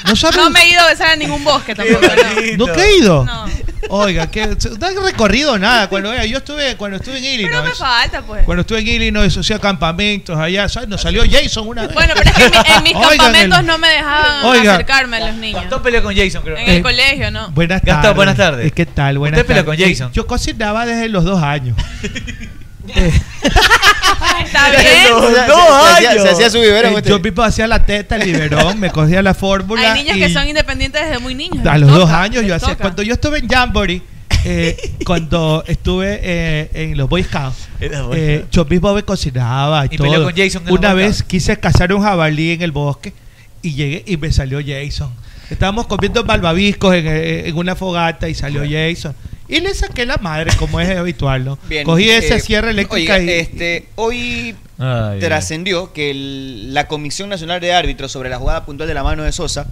[0.06, 0.36] No sabe.
[0.38, 2.02] No me he ido a besar a ningún bosque tampoco.
[2.02, 2.66] no.
[2.66, 3.24] ¿Nunca he ido?
[3.26, 3.46] No.
[3.90, 5.88] Oiga, que no recorrido nada.
[5.88, 7.78] Cuando oiga, yo estuve, cuando estuve en Pero me Illinois.
[7.78, 8.44] falta, pues.
[8.46, 10.68] Cuando estuve en Illinois, hacía campamentos allá.
[10.68, 10.90] ¿sabes?
[10.90, 11.94] Nos salió Jason una vez.
[11.94, 15.18] Bueno, pero es que en, mi- en mis Oigan, campamentos el- no me dejaban acercarme
[15.18, 15.62] a los niños.
[15.62, 16.58] Gastón peleó con Jason, creo.
[16.58, 17.50] En el colegio, ¿no?
[17.52, 18.16] Buenas Gastón, tardes.
[18.16, 18.72] buenas tardes.
[18.74, 19.18] ¿Qué tal?
[19.18, 20.12] Buenas Usted peleó con Jason.
[20.12, 21.78] Yo cocinaba desde los dos años.
[24.46, 24.82] Está bien.
[24.82, 26.24] Se- se- ¡Dos se hacía- años!
[26.24, 26.94] Se hacía su biberón.
[26.94, 27.10] Eh, usted.
[27.10, 29.94] yo mismo hacía la teta, el biberón, me cogía la fórmula.
[29.94, 31.66] Hay niños y que son independientes desde muy niños.
[31.66, 32.76] A los toca, dos años yo hacía.
[32.76, 34.02] Cuando yo estuve en Jamboree,
[34.46, 39.98] eh, cuando estuve eh, en los Boy Scouts, eh, yo mismo me cocinaba y, Y
[39.98, 40.24] todo.
[40.24, 41.30] con Jason Una vez Scouts.
[41.30, 43.14] quise cazar un jabalí en el bosque
[43.62, 45.12] y llegué y me salió Jason.
[45.50, 49.16] Estábamos comiendo malvaviscos en, en una fogata y salió Jason.
[49.50, 51.58] Y le saqué la madre, como es habitual, ¿no?
[51.68, 53.40] Bien, Cogí esa eh, sierra eléctrica oiga, y.
[53.40, 55.20] este, hoy ay.
[55.20, 59.24] trascendió que el- la Comisión Nacional de Árbitros sobre la jugada puntual de la mano
[59.24, 59.66] de Sosa,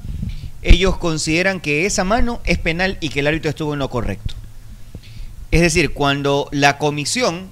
[0.64, 4.34] ellos consideran que esa mano es penal y que el árbitro estuvo en lo correcto.
[5.52, 7.48] Es decir, cuando la comisión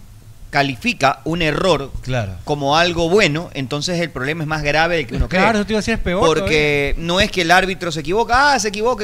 [0.56, 2.32] califica un error Claro.
[2.45, 5.60] como algo bueno, entonces el problema es más grave del que uno Claro, cree.
[5.60, 6.26] eso te iba a decir es peor.
[6.26, 9.03] Porque no es que el árbitro se equivoca, ah, se equivoca,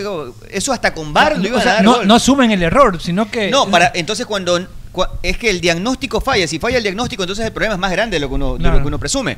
[0.49, 1.49] eso hasta con VAR lo todavía.
[1.49, 2.07] iban O sea, a dar no, gol.
[2.07, 3.51] no asumen el error, sino que.
[3.51, 4.57] No, para, entonces cuando
[4.93, 7.91] cua- es que el diagnóstico falla, si falla el diagnóstico, entonces el problema es más
[7.91, 8.77] grande de lo que uno, de Claro.
[8.77, 9.35] lo que uno presume.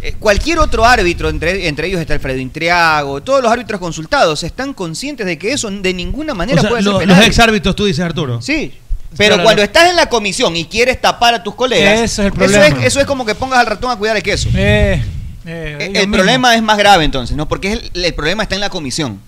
[0.00, 4.74] Eh, cualquier otro árbitro, entre, entre ellos está Alfredo Intriago, todos los árbitros consultados están
[4.74, 7.16] conscientes de que eso de ninguna manera O sea, puede ser penal.
[7.18, 8.42] los exárbitros, tú dices, Arturo.
[8.42, 8.72] Sí.
[9.16, 9.64] Pero Claro, cuando no.
[9.64, 12.66] estás en la comisión y quieres tapar a tus colegas, Ese es el Eso problema.
[12.80, 14.48] es, eso es como que pongas al ratón a cuidar el queso.
[14.54, 15.02] Eh,
[15.44, 17.46] eh, Eh, el problema es más grave entonces, ¿no?
[17.48, 19.20] Porque es el, el problema está en la comisión.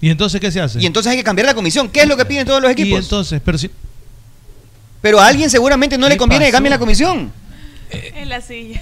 [0.00, 0.80] ¿Y entonces qué se hace?
[0.80, 1.88] Y entonces hay que cambiar la comisión.
[1.88, 3.00] ¿Qué es lo que piden todos los Y equipos?
[3.00, 3.70] entonces, pero si.
[5.00, 7.32] Pero a alguien seguramente no ¿Qué le conviene que cambie la comisión.
[7.90, 8.80] En la silla.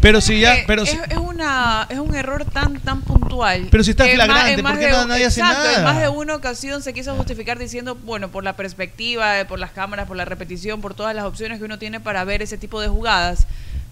[0.00, 0.56] Pero si ya.
[0.56, 3.68] Eh, Pero es, si- es una, es un error tan tan puntual.
[3.70, 5.76] Pero si está flagrante, ¿por qué de nadie hace nada?
[5.76, 9.58] En más de una ocasión se quiso justificar diciendo, bueno, por la perspectiva, eh, por
[9.58, 12.58] las cámaras, por la repetición, por todas las opciones que uno tiene para ver ese
[12.58, 13.46] tipo de jugadas.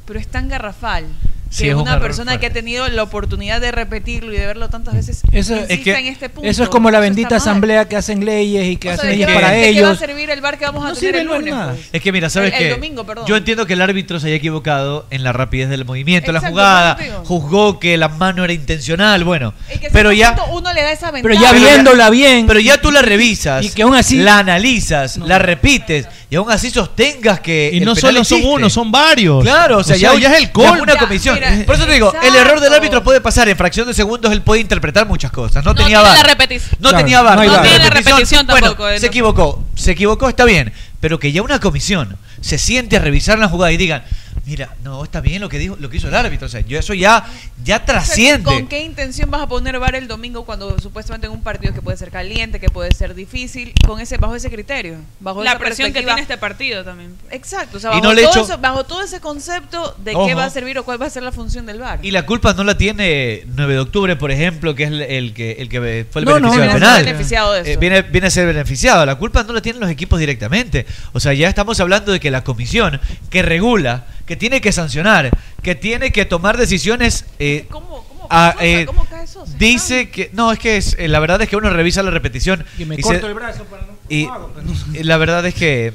[0.06, 1.06] Pero es tan garrafal
[1.56, 2.60] Que es un una error persona que ha fuerte.
[2.60, 6.28] tenido la oportunidad de repetirlo y de verlo tantas veces Eso- Es que en este
[6.28, 6.48] punto.
[6.48, 9.26] Eso es como la bendita asamblea que hacen leyes y que O hacen ¿de leyes
[9.28, 9.98] qué- para de qué va a ellos.
[9.98, 11.54] servir el bar que vamos a No tener sirve el lunes?
[11.54, 11.72] nada.
[11.74, 11.88] pues?
[11.92, 12.68] Es que mira, ¿sabes El- qué?
[12.68, 13.26] el domingo, perdón.
[13.26, 16.38] Yo entiendo que el árbitro se haya equivocado en la rapidez del movimiento, de la
[16.40, 20.82] Exacto, jugada, juzgó que la mano era intencional, bueno, que pero si ya uno le
[20.82, 21.22] da esa ventaja.
[21.22, 22.46] Pero ya viéndola bien.
[22.46, 26.50] pero ya tú la revisas, Y que aún así- la analizas, la repites y aún
[26.50, 29.44] así sostengas que y el no penal solo son uno, son varios.
[29.44, 30.82] Claro, o sea, ya, ya es el colmo.
[30.82, 31.36] una comisión.
[31.36, 34.32] mira, Por eso te digo, el error del árbitro puede pasar en fracción de segundos,
[34.32, 35.64] él puede interpretar muchas cosas.
[35.64, 36.76] No, No tenía la repetición.
[36.80, 37.36] No Claro, tenía VAR.
[37.36, 39.62] no tiene tiene repetición Bueno, tampoco, eh, se equivocó.
[39.76, 40.72] Se equivocó, está bien.
[40.98, 44.02] Pero que ya una comisión se siente a revisar la jugada y digan,
[44.46, 46.46] mira, no, está bien lo que dijo, lo que hizo el árbitro.
[46.46, 47.24] O sea, yo eso ya,
[47.62, 48.44] ya O sea, trasciende.
[48.44, 51.80] ¿Con qué intención vas a poner VAR el domingo cuando supuestamente en un partido que
[51.82, 55.58] puede ser caliente, que puede ser difícil, con ese bajo ese criterio, bajo La esa
[55.58, 57.14] presión que tiene este partido también.
[57.30, 60.26] Exacto, o sea, Y bajo, no le todo eso- bajo todo ese concepto de Ojo.
[60.26, 62.00] qué va a servir o cuál va a ser la función del VAR.
[62.04, 65.34] Y la culpa no la tiene 9 de octubre, por ejemplo, que es el, el
[65.34, 67.04] que, el que fue el No, no, beneficiado a del ser penal.
[67.04, 67.70] beneficiado de eso.
[67.70, 69.06] Eh, viene, viene a ser beneficiado.
[69.06, 70.86] La culpa no la tienen los equipos directamente.
[71.12, 73.00] O sea, ya estamos hablando de que la comisión
[73.30, 75.30] que regula, que tiene que sancionar,
[75.62, 77.24] que tiene que tomar decisiones.
[77.38, 79.52] eh, ¿Cómo, cómo, ah, eh, ¿Cómo cae Sosa?
[79.58, 80.30] dice que.
[80.32, 82.64] No, es que es, eh, la verdad es que uno revisa la repetición.
[82.78, 83.92] Y me y corto se- el brazo para no.
[84.08, 84.52] y ¿cómo hago?
[84.94, 85.92] Y la verdad es que.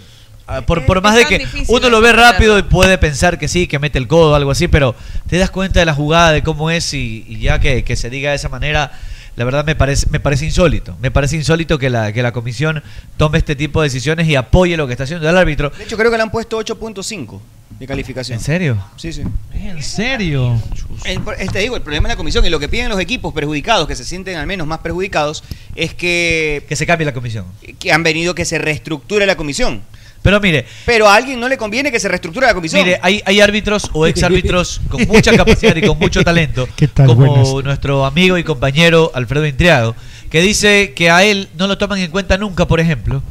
[0.47, 3.47] ah, Por, Es- por más de que uno lo ve rápido y puede pensar que
[3.47, 4.95] sí, que mete el codo o algo así, pero
[5.27, 8.10] te das cuenta de la jugada, de cómo es y, y ya que, que se
[8.10, 8.91] diga de esa manera,
[9.35, 10.97] la verdad me parece, me parece insólito.
[11.01, 12.84] Me parece insólito que la, que la comisión
[13.18, 15.69] tome este tipo de decisiones y apoye lo que está haciendo el árbitro.
[15.72, 17.39] De hecho, creo que le han puesto 8.5
[17.78, 18.38] de calificación.
[18.38, 18.78] ¿En serio?
[18.98, 19.24] Sí, sí.
[19.54, 20.62] ¿En serio?
[21.06, 23.34] El, eh, te digo, el problema es la comisión y lo que piden los equipos
[23.34, 25.44] perjudicados, que se sienten al menos más perjudicados,
[25.76, 27.46] es que, Que se cambie la comisión.
[27.80, 29.82] que han venido que se reestructure la comisión.
[30.22, 32.84] Pero mire, Pero a alguien no le conviene que se reestructure la comisión.
[32.84, 36.90] Mire, hay, hay árbitros o ex árbitros con mucha capacidad y con mucho talento, ¿Qué
[36.90, 37.08] tal?
[37.08, 37.64] como Buenas.
[37.64, 39.96] nuestro amigo y compañero Alfredo Intriago,
[40.30, 43.24] que dice que a él no lo toman en cuenta nunca, por ejemplo,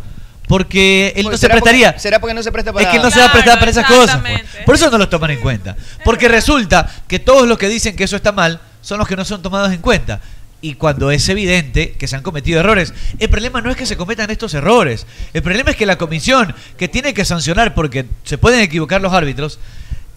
[0.48, 1.98] porque él no se prestaría.
[1.98, 3.86] Será porque no se presta para Es que no se va a prestar para esas
[3.86, 4.20] cosas.
[4.20, 4.42] Pues.
[4.64, 5.76] Por eso no los toman en cuenta.
[6.04, 9.24] Porque resulta que todos los que dicen que eso está mal son los que no
[9.24, 10.20] son tomados en cuenta.
[10.60, 13.96] Y cuando es evidente que se han cometido errores, el problema no es que se
[13.96, 15.06] cometan estos errores.
[15.32, 19.12] El problema es que la comisión que tiene que sancionar porque se pueden equivocar los
[19.12, 19.60] árbitros,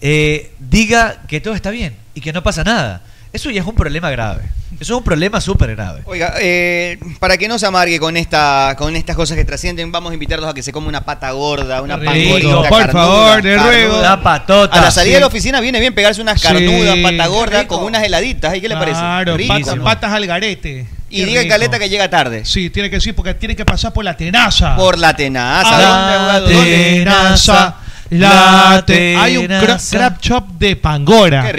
[0.00, 3.02] eh, diga que todo está bien y que no pasa nada.
[3.32, 4.42] Eso ya es un problema grave.
[4.80, 6.02] Eso es un problema súper grave.
[6.06, 10.10] Oiga, eh, para que no se amargue con, esta, con estas cosas que trascienden, vamos
[10.10, 12.68] a invitarlos a que se coma una pata gorda, una pangolina.
[12.68, 14.00] por favor, de ruego.
[14.00, 14.78] Una patota.
[14.78, 15.14] A la salida sí.
[15.14, 17.02] de la oficina viene bien pegarse unas carnudas, sí.
[17.02, 18.54] pata gorda, con unas heladitas.
[18.54, 19.00] ¿Y qué le parece?
[19.00, 19.76] Claro, rico.
[19.82, 20.86] Patas, al garete.
[21.08, 22.44] Y diga Caleta que llega tarde.
[22.44, 24.76] Sí, tiene que sí, porque tiene que pasar por la tenaza.
[24.76, 26.36] Por la tenaza.
[26.36, 27.76] ¿A la tenaza.
[28.12, 31.50] Hay un cra crab chop de pangora.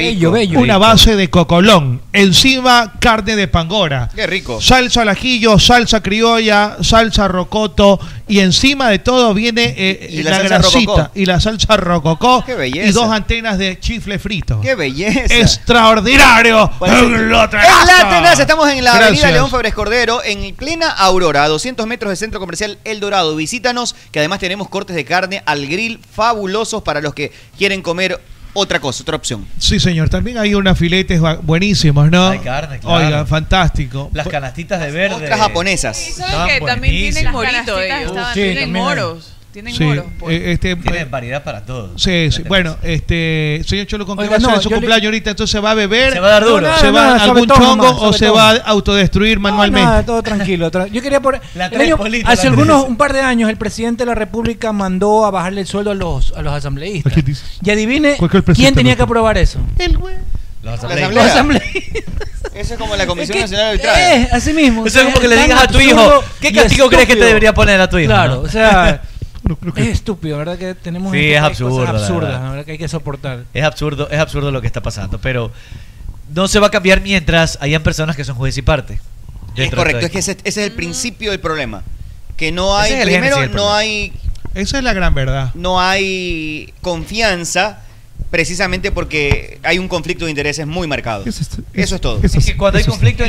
[0.55, 2.01] Una base de cocolón.
[2.13, 4.09] Encima carne de pangora.
[4.27, 4.61] Rico.
[4.61, 9.63] Salsa al ajillo, salsa criolla, salsa rocoto y encima de todo viene
[10.09, 12.87] ¿Y eh, la, la grasita y la salsa rococó Qué belleza.
[12.87, 14.61] y dos antenas de chifle frito.
[14.61, 15.35] ¡Qué belleza!
[15.35, 16.71] ¡Extraordinario!
[16.81, 19.07] En la tenaza, estamos en la Gracias.
[19.23, 23.35] avenida León Febres Cordero, en plena aurora, a 200 metros del centro comercial El Dorado.
[23.35, 28.19] Visítanos, que además tenemos cortes de carne al grill fabulosos para los que quieren comer
[28.53, 29.45] otra cosa, otra opción.
[29.57, 30.09] Sí, señor.
[30.09, 32.29] También hay unos filetes buenísimos, ¿no?
[32.29, 33.05] Hay carne, claro.
[33.05, 34.09] Oiga, fantástico.
[34.13, 35.15] Las canastitas de verde.
[35.15, 35.97] Otras japonesas.
[35.97, 38.07] Sí, ¿Sabes que también tienen morito ellos.
[38.07, 39.33] Estaban, sí, tienen moros.
[39.53, 40.03] Tienen sí, oro.
[40.03, 40.13] Por...
[40.13, 40.41] Pues.
[40.41, 42.01] Eh, este, Tienen pues, variedad para todos.
[42.01, 42.41] Sí, sí.
[42.47, 45.29] Bueno, este, señor Cholo, ¿con qué va a ser su cumpleaños ahorita?
[45.29, 46.13] Entonces va a beber.
[46.13, 46.61] Se va a dar duro.
[46.61, 48.13] No, nada, se va a algún chongo o todo.
[48.13, 49.85] se va a autodestruir manualmente.
[49.85, 50.71] No, nada, todo tranquilo.
[50.91, 51.39] Yo quería por.
[51.53, 54.15] La el año, polito, hace la algunos, un par de años, el presidente de la
[54.15, 57.13] República mandó a bajarle el sueldo a los, a los asambleístas.
[57.63, 58.17] Y adivine
[58.55, 59.59] quién tenía que aprobar eso.
[59.77, 60.15] El güey.
[60.63, 62.03] Los asambleístas.
[62.53, 63.99] Eso es como la Comisión es que, Nacional Arbitral.
[63.99, 64.85] Es, así mismo.
[64.85, 67.15] Eso o sea, es como que le digas a tu hijo, ¿qué castigo crees que
[67.15, 68.09] te debería poner a tu hijo?
[68.09, 68.41] Claro, ¿no?
[68.41, 69.01] o sea,
[69.75, 70.57] es estúpido, ¿verdad?
[70.57, 72.65] Que tenemos sí, este es absurdo, cosas absurdas, la verdad.
[72.65, 73.45] Que hay que soportar.
[73.53, 75.51] Es absurdo, es absurdo lo que está pasando, pero
[76.33, 78.99] no se va a cambiar mientras hayan personas que son juez y parte.
[79.55, 81.83] Es correcto, es que ese, ese, es el principio del problema.
[82.37, 84.13] Que no hay, es primero, no hay...
[84.55, 85.51] Esa es la gran verdad.
[85.53, 87.81] No hay confianza
[88.33, 91.23] precisamente porque hay un conflicto de intereses muy marcado.
[91.23, 91.43] Eso
[91.75, 92.19] es, todo.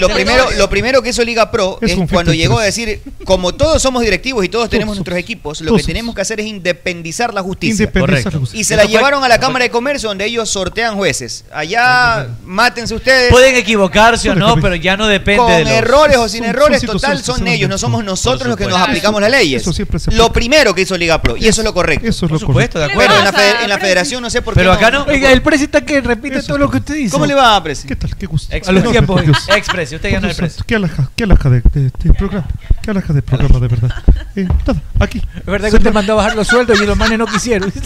[0.00, 3.82] Lo primero, lo primero que hizo Liga Pro es, cuando llegó a decir, como todos
[3.82, 7.42] somos directivos y todos, tenemos nuestros equipos, lo que tenemos que hacer es independizar la
[7.42, 7.92] justicia.
[7.92, 8.44] Correcto.
[8.54, 11.44] Y se la llevaron a la Cámara de Comercio donde ellos sortean jueces.
[11.52, 13.30] Allá mátense ustedes.
[13.30, 15.70] Pueden equivocarse o no, pero ya no depende Con de los...
[15.70, 19.30] errores o sin errores, total son ellos, no somos nosotros los que nos aplicamos las
[19.30, 19.66] leyes.
[20.12, 22.08] Lo primero que hizo Liga Pro y eso es lo correcto.
[22.08, 22.78] Eso es lo correcto.
[22.78, 23.18] de acuerdo.
[23.18, 25.10] En la, federación no sé por qué Pero acá mano.
[25.10, 26.48] Oiga, pues, el precio está que repite Eso.
[26.48, 27.12] todo lo que usted dice.
[27.12, 27.86] ¿Cómo le va, Presi?
[27.86, 28.16] ¿Qué tal?
[28.16, 28.54] ¿Qué gusto?
[28.54, 29.22] Ex a los tiempos.
[29.48, 30.62] Ex Presi, usted gana el Presi.
[30.66, 32.46] ¿Qué alhaja, qué alhaja de, de, de, programa?
[32.82, 33.90] ¿Qué alhaja de programa, de verdad?
[34.36, 35.22] Eh, nada, aquí.
[35.36, 37.72] Es verdad que usted mandó a bajar los sueldos y los manes no quisieron.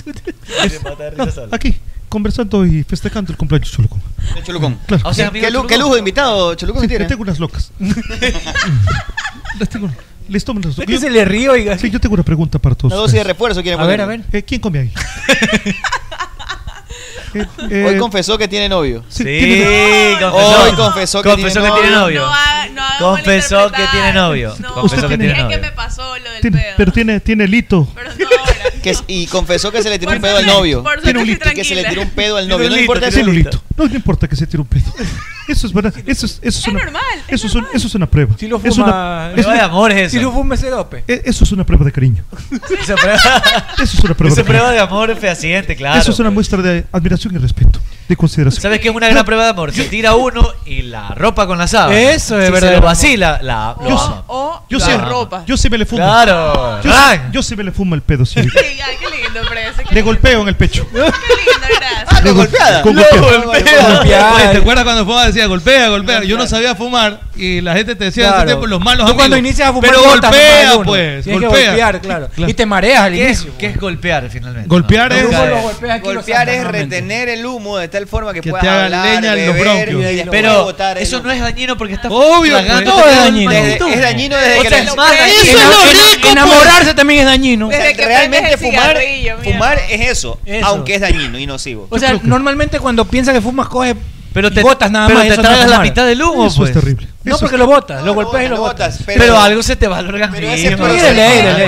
[0.65, 0.81] Es,
[1.53, 1.79] aquí
[2.09, 4.01] conversando y festejando el cumpleaños de Cholucón.
[4.35, 4.79] De Cholucón.
[4.87, 5.09] Claro.
[5.09, 5.67] O sea, ¿Qué, Cholucón?
[5.67, 7.05] ¿Qué, lujo de invitado Cholucón sí, tiene?
[7.05, 7.71] Yo tengo unas locas.
[9.59, 9.91] las tengo,
[10.29, 10.87] les tomo las locas.
[10.87, 11.79] ¿Qué se le ríe, oiga?
[11.79, 12.93] Sí, yo tengo una pregunta para todos.
[12.93, 14.23] Una dosis de refuerzo quieren A ver, a ver.
[14.33, 14.93] Eh, ¿Quién come ahí?
[17.35, 19.05] Eh, Hoy eh, confesó que tiene novio.
[19.09, 19.25] Sí,
[20.21, 20.63] confesó.
[20.63, 22.31] Hoy confesó que, confesó tiene, que tiene novio.
[22.73, 24.57] No, confesó que tiene novio.
[24.75, 25.51] confesó que tiene novio.
[25.51, 26.75] Es que me pasó lo del pedo.
[26.77, 27.89] Pero tiene, tiene lito.
[27.95, 30.83] Pero no, que, y confesó que se le tiró un pedo al novio.
[30.83, 32.71] Por que se le tiró un pedo al novio.
[32.71, 33.11] No importa.
[33.77, 34.93] No, no importa que se tiró un pedo.
[35.49, 35.95] Eso es verdad.
[36.07, 37.03] Eso es, eso es, una, normal.
[37.27, 38.35] Eso es, una prueba.
[38.39, 39.93] Si lo fuma, es una, es de amor.
[40.09, 41.05] Si lo fuma, se dope.
[41.09, 42.23] Eh, eso es una prueba de cariño.
[42.81, 43.17] Esa prueba,
[43.83, 44.33] eso es una prueba.
[44.33, 46.01] Esa de prueba de amor fehaciente, claro.
[46.01, 46.35] Eso es una pues.
[46.35, 48.63] muestra de admiración y respeto, de consideración.
[48.63, 49.73] ¿Sabes qué es una gran prueba de amor?
[49.73, 51.99] Se tira uno y la ropa con la sábana.
[51.99, 52.69] Eso es verdad.
[52.69, 54.25] Se lo vacila, la, yo.
[54.27, 55.45] O la ropa.
[55.47, 56.03] Yo sí me le fumo.
[56.03, 56.83] Claro.
[56.83, 56.93] Yo,
[57.33, 58.43] yo sí me le fumo el pedo, sí.
[58.43, 59.83] sí qué lindo, parece.
[59.83, 60.05] Qué de lindo.
[60.05, 60.87] golpeo en el pecho.
[60.91, 62.09] Ah, qué lindo, gracias.
[62.09, 62.83] Ah, con golpeada.
[62.83, 64.53] Con golpeada.
[64.53, 66.25] ¿Te acuerdas cuando fumaba decía, golpea, golpea.
[66.25, 68.47] Yo no sabía fumar y la gente te decía claro.
[68.47, 69.17] tiempo los malos Tú amigos.
[69.17, 71.27] cuando inicias a fumar, pero golpea, pues.
[71.27, 71.71] Golpea.
[71.71, 72.29] Golpear, claro.
[72.37, 73.51] Y te mareas al ¿Qué inicio.
[73.51, 73.75] Es, ¿Qué pues.
[73.75, 74.69] es golpear finalmente?
[74.69, 75.27] Golpear es,
[76.03, 80.13] golpear es retener el humo de tal forma que, que puedas hablar, leña beber, los
[80.13, 83.53] y Pero eso no es dañino porque está Obvio, todo es dañino.
[83.53, 86.33] Es dañino desde que Eso es lo pues.
[86.33, 87.71] Enamorarse también es dañino.
[87.71, 88.99] Realmente fumar
[89.43, 91.87] fumar es eso, aunque es dañino y nocivo.
[91.91, 93.95] O sea, normalmente cuando piensas que fumas coges
[94.39, 95.29] pero te, botas nada pero más.
[95.29, 96.71] Te tragas no la mitad del humo, eso pues.
[96.71, 97.09] es terrible.
[97.25, 97.59] No, eso porque es...
[97.59, 99.03] lo botas, lo golpeas y lo botas.
[99.05, 100.85] Pero, pero, algo se te va al organismo.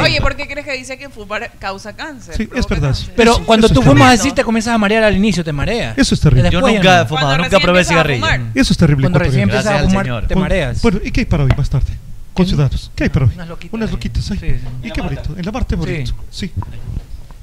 [0.04, 2.36] Oye, ¿por qué crees que dice que fumar causa cáncer?
[2.36, 2.90] Sí, es verdad.
[2.90, 3.12] Cáncer.
[3.16, 5.98] Pero cuando tú fumas así, te comienzas a marear al inicio, te mareas.
[5.98, 6.48] Eso es terrible.
[6.48, 8.24] Yo nunca he fumado, nunca probé cigarrillo.
[8.54, 9.02] Eso es terrible.
[9.04, 10.80] Cuando recién empiezas a fumar, te mareas.
[10.80, 11.92] Bueno, ¿y qué hay para hoy más tarde?
[12.34, 13.32] Conciudadanos, ¿qué hay ah, para hoy?
[13.34, 13.74] Unas loquitas.
[13.74, 14.60] Unas loquitas, ahí.
[14.84, 16.14] Y qué bonito, en la parte bonito.
[16.30, 16.52] Sí.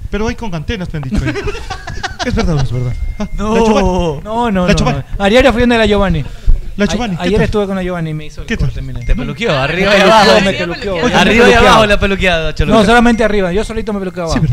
[0.09, 1.23] Pero hay con antenas, me han dicho.
[1.25, 1.34] ahí.
[2.25, 2.93] es verdad es verdad.
[3.19, 4.21] Ah, No, la Giovanni.
[4.23, 4.67] no, no.
[4.67, 5.03] La no, Giovanni.
[5.17, 5.23] no.
[5.23, 6.23] Ariario fue de la Giovanni.
[6.77, 7.17] La A- Giovanni.
[7.17, 7.45] ¿qué Ayer tal?
[7.45, 8.67] estuve con la Giovanni y me hizo el ¿Qué tal?
[8.67, 9.03] corte, mire.
[9.03, 10.41] Te peluqueó, arriba y abajo.
[10.45, 10.95] me peluqueó.
[11.07, 12.77] Me Arriba y abajo la peluqueada, Choluca.
[12.79, 13.51] No, solamente arriba.
[13.51, 14.45] Yo solito me peluqueaba abajo.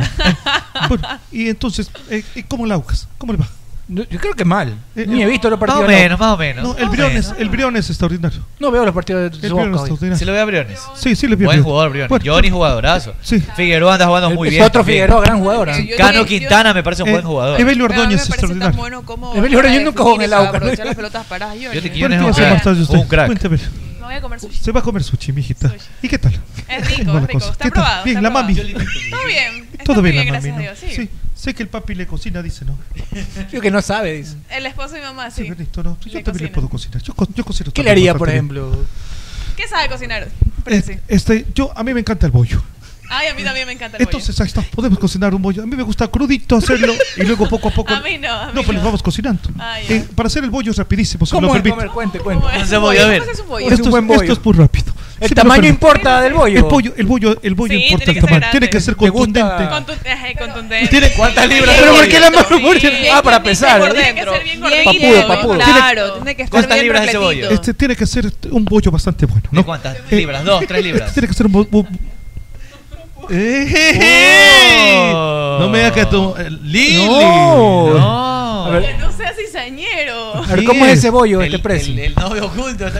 [0.88, 3.08] Bueno, y entonces, eh, eh, ¿cómo la UCAS?
[3.18, 3.46] ¿Cómo le va?
[3.86, 4.74] Yo yo creo que mal.
[4.96, 5.84] Eh, Ni he visto los Más partidos.
[5.84, 6.64] o de la menos, más o menos.
[6.64, 7.40] No, el Más o Briones, menos.
[7.40, 8.40] el Briones es extraordinario.
[8.58, 10.16] No veo los partidos de El su Boca.
[10.16, 10.80] ¿Se lo ve a Briones?
[10.94, 12.08] Sí, sí le a Buen jugador, Briones.
[12.08, 13.14] Bueno, Johnny jugadorazo.
[13.20, 13.40] Sí.
[13.54, 14.64] Figueroa anda jugando muy Es bien.
[14.64, 14.96] otro también.
[15.04, 15.68] Figueroa, gran jugador.
[15.68, 15.86] ¿eh?
[15.90, 17.60] Yo- Cano yo- Quintana me parece un Eh, buen jugador.
[17.60, 18.76] Evelio a Ordóñez es extraordinario.
[18.78, 19.34] bueno como.
[19.34, 21.56] Evelio Ordóñez nunca jugó en el aprovechar las pelotas paradas.
[21.60, 22.88] Yo, Yo te quiero ¿Qué en va a más?
[22.88, 23.26] Un crack.
[23.26, 23.58] Cuénteme.
[24.00, 24.56] Me voy a comer sushi.
[24.64, 25.72] Se va a comer sushi, mijita.
[26.02, 26.32] ¿Y qué tal?
[26.68, 27.38] Es rico, ¿Cómo va es rico.
[27.50, 28.04] Está probado.
[28.04, 28.54] Bien, la mami.
[28.54, 28.64] Todo
[29.26, 29.68] bien.
[29.84, 30.76] Todo bien, la gracias mami, a ¿no?
[30.76, 30.94] Dios.
[30.94, 31.10] Sí.
[31.44, 32.78] Sé que el papi le cocina, dice, ¿no?
[33.52, 34.34] Yo que no sabe, dice.
[34.48, 35.50] El esposo y mamá, Sí, sí.
[35.50, 35.98] Benito, no.
[36.00, 36.52] Yo Le también le cocina.
[36.54, 37.02] puedo cocinar.
[37.02, 38.64] Yo, co- yo cocino ¿Qué le también haría, por bastante bien.
[38.64, 38.86] ejemplo?
[39.56, 40.28] ¿Qué sabe cocinar?
[40.66, 40.98] Eh, Sí.
[41.06, 42.62] Este, yo, a mí me encanta el bollo.
[43.10, 44.16] Ay, a mí también me encanta el bollo.
[44.18, 45.62] Entonces, ahí está, podemos cocinar un bollo.
[45.62, 47.92] A mí me gusta crudito hacerlo y luego poco a poco.
[47.92, 48.82] A mí no, a mí No, pues no.
[48.84, 49.50] vamos cocinando.
[49.58, 49.96] Ah, ya.
[49.96, 51.62] Eh, para hacer el bollo es rapidísimo, si me ¿Cómo lo es?
[51.62, 51.76] permite.
[51.76, 51.90] Comer?
[51.92, 52.42] Cuente, cuente.
[52.46, 53.08] ¿Cómo es un bollo?
[53.08, 53.18] ver.
[53.18, 53.66] ¿Cómo se hace un bollo?
[53.66, 54.22] Es Esto un buen bollo.
[54.22, 54.83] Esto es muy rápido.
[55.20, 56.56] El lo tamaño importa del bollo.
[56.58, 58.50] El bollo, el bollo, el bollo Sí, importa tiene el que ser tamaño.
[58.50, 59.68] Tiene que ser contundente.
[60.38, 60.88] Contundente.
[60.88, 61.76] Tiene- ¿Cuántas libras?
[61.78, 62.46] Pero ¿por qué la mano
[62.80, 63.80] Sí, Ah, para pesar.
[63.80, 65.58] Papudo, papudo.
[65.58, 67.50] Claro, tiene que estar ¿Cuántas libras de ese bollo?
[67.50, 69.64] Este tiene que ser un bollo bastante bueno, ¿De ¿no?
[69.64, 70.44] cuántas Eh, libras?
[70.44, 71.08] ¿Dos, tres libras?
[71.08, 71.86] Este tiene que ser un bollo.
[73.30, 75.12] ¡Eh!
[75.14, 75.56] Oh.
[75.60, 76.34] No me digas que tú.
[76.38, 77.06] eh, Lili.
[77.06, 77.94] No.
[77.98, 78.64] No.
[78.66, 80.34] A ver, no sea cizañero.
[80.36, 81.92] a ver, ¿cómo es ese bollo, el, este precio?
[81.92, 82.86] el, el novio oculto.
[82.86, 82.98] está.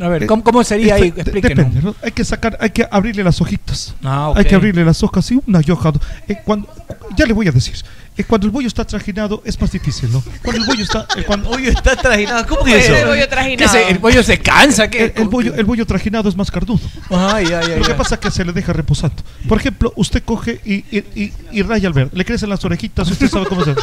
[0.00, 1.12] A ver, ¿cómo, cómo sería ahí?
[1.16, 1.66] Explíquenos.
[1.66, 1.94] depende, ¿no?
[2.02, 3.94] Hay que sacar, hay que abrirle las hojitas.
[4.02, 4.38] Ah, ok.
[4.38, 5.92] Hay que abrirle las hojas y una y hoja.
[6.28, 6.68] Eh, cuando,
[7.16, 7.76] ya le voy a decir.
[8.18, 10.22] Eh, cuando el bollo está trajinado es más difícil, ¿no?
[10.42, 11.06] Cuando el bollo está.
[11.16, 12.46] eh, cuando, Oye, está trajinado.
[12.46, 13.06] ¿Cómo que Ese eso?
[13.08, 13.72] bollo ¿Qué trajinado.
[13.72, 14.88] se- ¿El bollo se cansa?
[14.88, 15.04] ¿Qué?
[15.04, 16.80] el, el bollo, el bollo trajinado es más cardudo.
[17.10, 17.78] Ay, ay, ay.
[17.78, 17.98] Lo que ay.
[17.98, 19.22] pasa es que se le deja reposando.
[19.48, 22.10] Por ejemplo, usted coge y, y, y, y raya al verde.
[22.14, 23.74] Le crecen las orejitas, usted sabe cómo se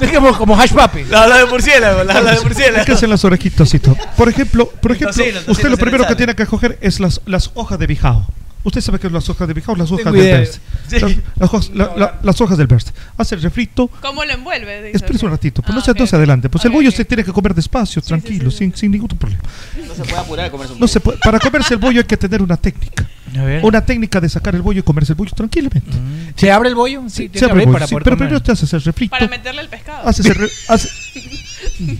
[0.00, 1.04] Dejemos como hash papi.
[1.04, 2.84] La habla de murciélago, la habla de Le murciélago.
[2.84, 3.96] crecen las orejitas y todo.
[4.16, 6.46] Por ejemplo, por El ejemplo tocino, el tocino usted lo le primero que tiene que
[6.46, 8.26] coger es las, las hojas de bijao.
[8.64, 10.52] Usted sabe que las hojas de bijao, las hojas Tengo del verde.
[10.88, 11.00] Sí.
[11.00, 12.92] Las, las hojas, la- la- las hojas del verde.
[13.16, 13.88] Hace el refrito.
[14.00, 14.82] ¿Cómo lo envuelve?
[14.84, 14.96] Dice.
[14.98, 16.48] Espera un ratito, pues Ah, no se, ok, no se adelante.
[16.48, 16.94] Pues el bollo ok.
[16.94, 19.42] se tiene que comer despacio, tranquilo, Sin, sin ningún problema.
[19.86, 22.06] No se puede apurar a comerse un No se puede- para comerse el bollo hay
[22.06, 23.08] que tener una técnica.
[23.36, 23.64] A ver.
[23.64, 25.90] Una técnica de sacar el bollo y comerse el bollo tranquilamente.
[26.36, 27.02] ¿Se abre el bollo?
[27.08, 28.28] Sí, Se abre abrir el bollo, para sí, poder pero comer.
[28.28, 29.10] primero te haces el refrito.
[29.10, 30.06] Para meterle el pescado.
[30.08, 30.88] Haces el re- hace-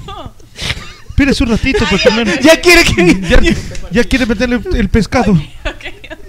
[0.07, 0.33] No.
[1.09, 2.33] Espérese un ratito, pues primero.
[2.43, 3.21] Ya quiere que.
[3.29, 3.41] Ya,
[3.91, 5.35] ya quiere meterle el pescado.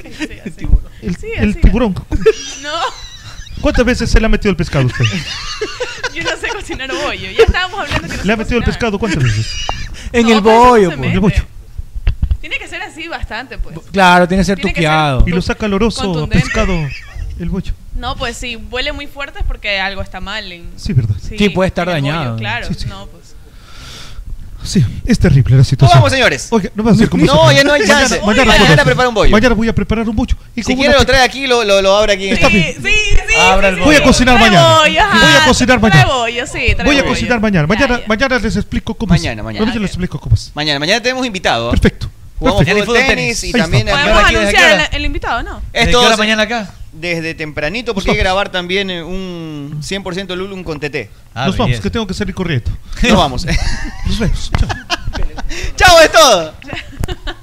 [1.02, 1.94] El, Sí, el tiburón.
[2.62, 2.72] No,
[3.62, 5.06] ¿Cuántas veces se le ha metido el pescado a usted?
[6.16, 7.30] yo no sé cocinar bollo.
[7.32, 9.48] Ya estábamos hablando que no ¿Le ha metido el pescado cuántas veces?
[10.12, 11.08] En No, el no bollo, se pues.
[11.10, 11.44] En el bollo.
[12.42, 13.78] Tiene que ser así bastante, pues.
[13.92, 15.24] Claro, tiene que ser Tiene que ser- tuqueado.
[15.28, 16.46] Y lo saca oloroso a Contundente.
[16.46, 16.74] pescado
[17.40, 17.74] el bollo.
[17.96, 20.52] No, pues si huele muy fuerte es porque algo está mal.
[20.52, 21.16] En, Sí, verdad.
[21.22, 22.32] Sí, puede estar dañado.
[22.32, 22.86] bollo, claro, Sí, sí.
[22.88, 23.33] no, pues.
[24.64, 26.00] Sí, es terrible la ¿Cómo situación.
[26.00, 26.48] vamos, señores?
[26.52, 28.20] Oiga, no va a ser como No, ya no hay chance.
[28.26, 29.32] Mañana, mañana, Mañana prepara un bollo.
[29.32, 30.36] Mañana voy a preparar un bollo.
[30.56, 32.30] Y Si con quiere lo trae aquí, lo, lo, lo abre aquí.
[32.30, 32.76] Está Sí, bien.
[32.82, 32.90] sí,
[33.28, 33.36] sí.
[33.40, 34.78] Abra el sí, Voy a cocinar Trae mañana.
[34.80, 35.02] bollo.
[35.20, 36.14] Voy a cocinar Trae mañana.
[36.14, 37.14] bollo, sí, trae Voy a bollo.
[37.14, 37.64] cocinar mañana.
[37.64, 38.08] Ya, Mañana, ya.
[38.08, 39.46] mañana les explico cómo Mañana, es.
[39.46, 39.66] mañana.
[39.66, 40.52] Mañana les explico cómo es.
[40.56, 41.70] Mañana, mañana tenemos invitado.
[41.70, 42.10] Perfecto.
[42.40, 43.44] Jugamos hay fútbol, fútbol tenis, tenis.
[43.44, 43.88] y también.
[43.88, 44.28] Podemos ¿A qué hora?
[44.28, 45.56] ¿A qué anunciar el, el invitado, ¿no?
[45.56, 46.74] ¿De qué Esto hora se- mañana acá?
[46.92, 51.10] desde tempranito porque hay que grabar también eh, un 100% Lulum con TT.
[51.34, 52.70] Ah, Nos vamos, que tengo que salir corriendo.
[53.02, 53.46] Nos vamos.
[54.06, 54.52] Nos vemos.
[54.60, 54.70] Chao.
[55.76, 56.54] Chao, es todo.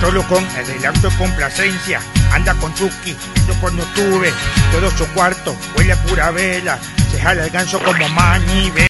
[0.00, 2.00] Solo con adelanto y complacencia.
[2.32, 3.16] Anda con Chucky,
[3.46, 4.32] yo no tuve.
[4.72, 6.78] Todo su cuarto huele a pura vela.
[7.10, 8.70] Se jala el ganso como manivela.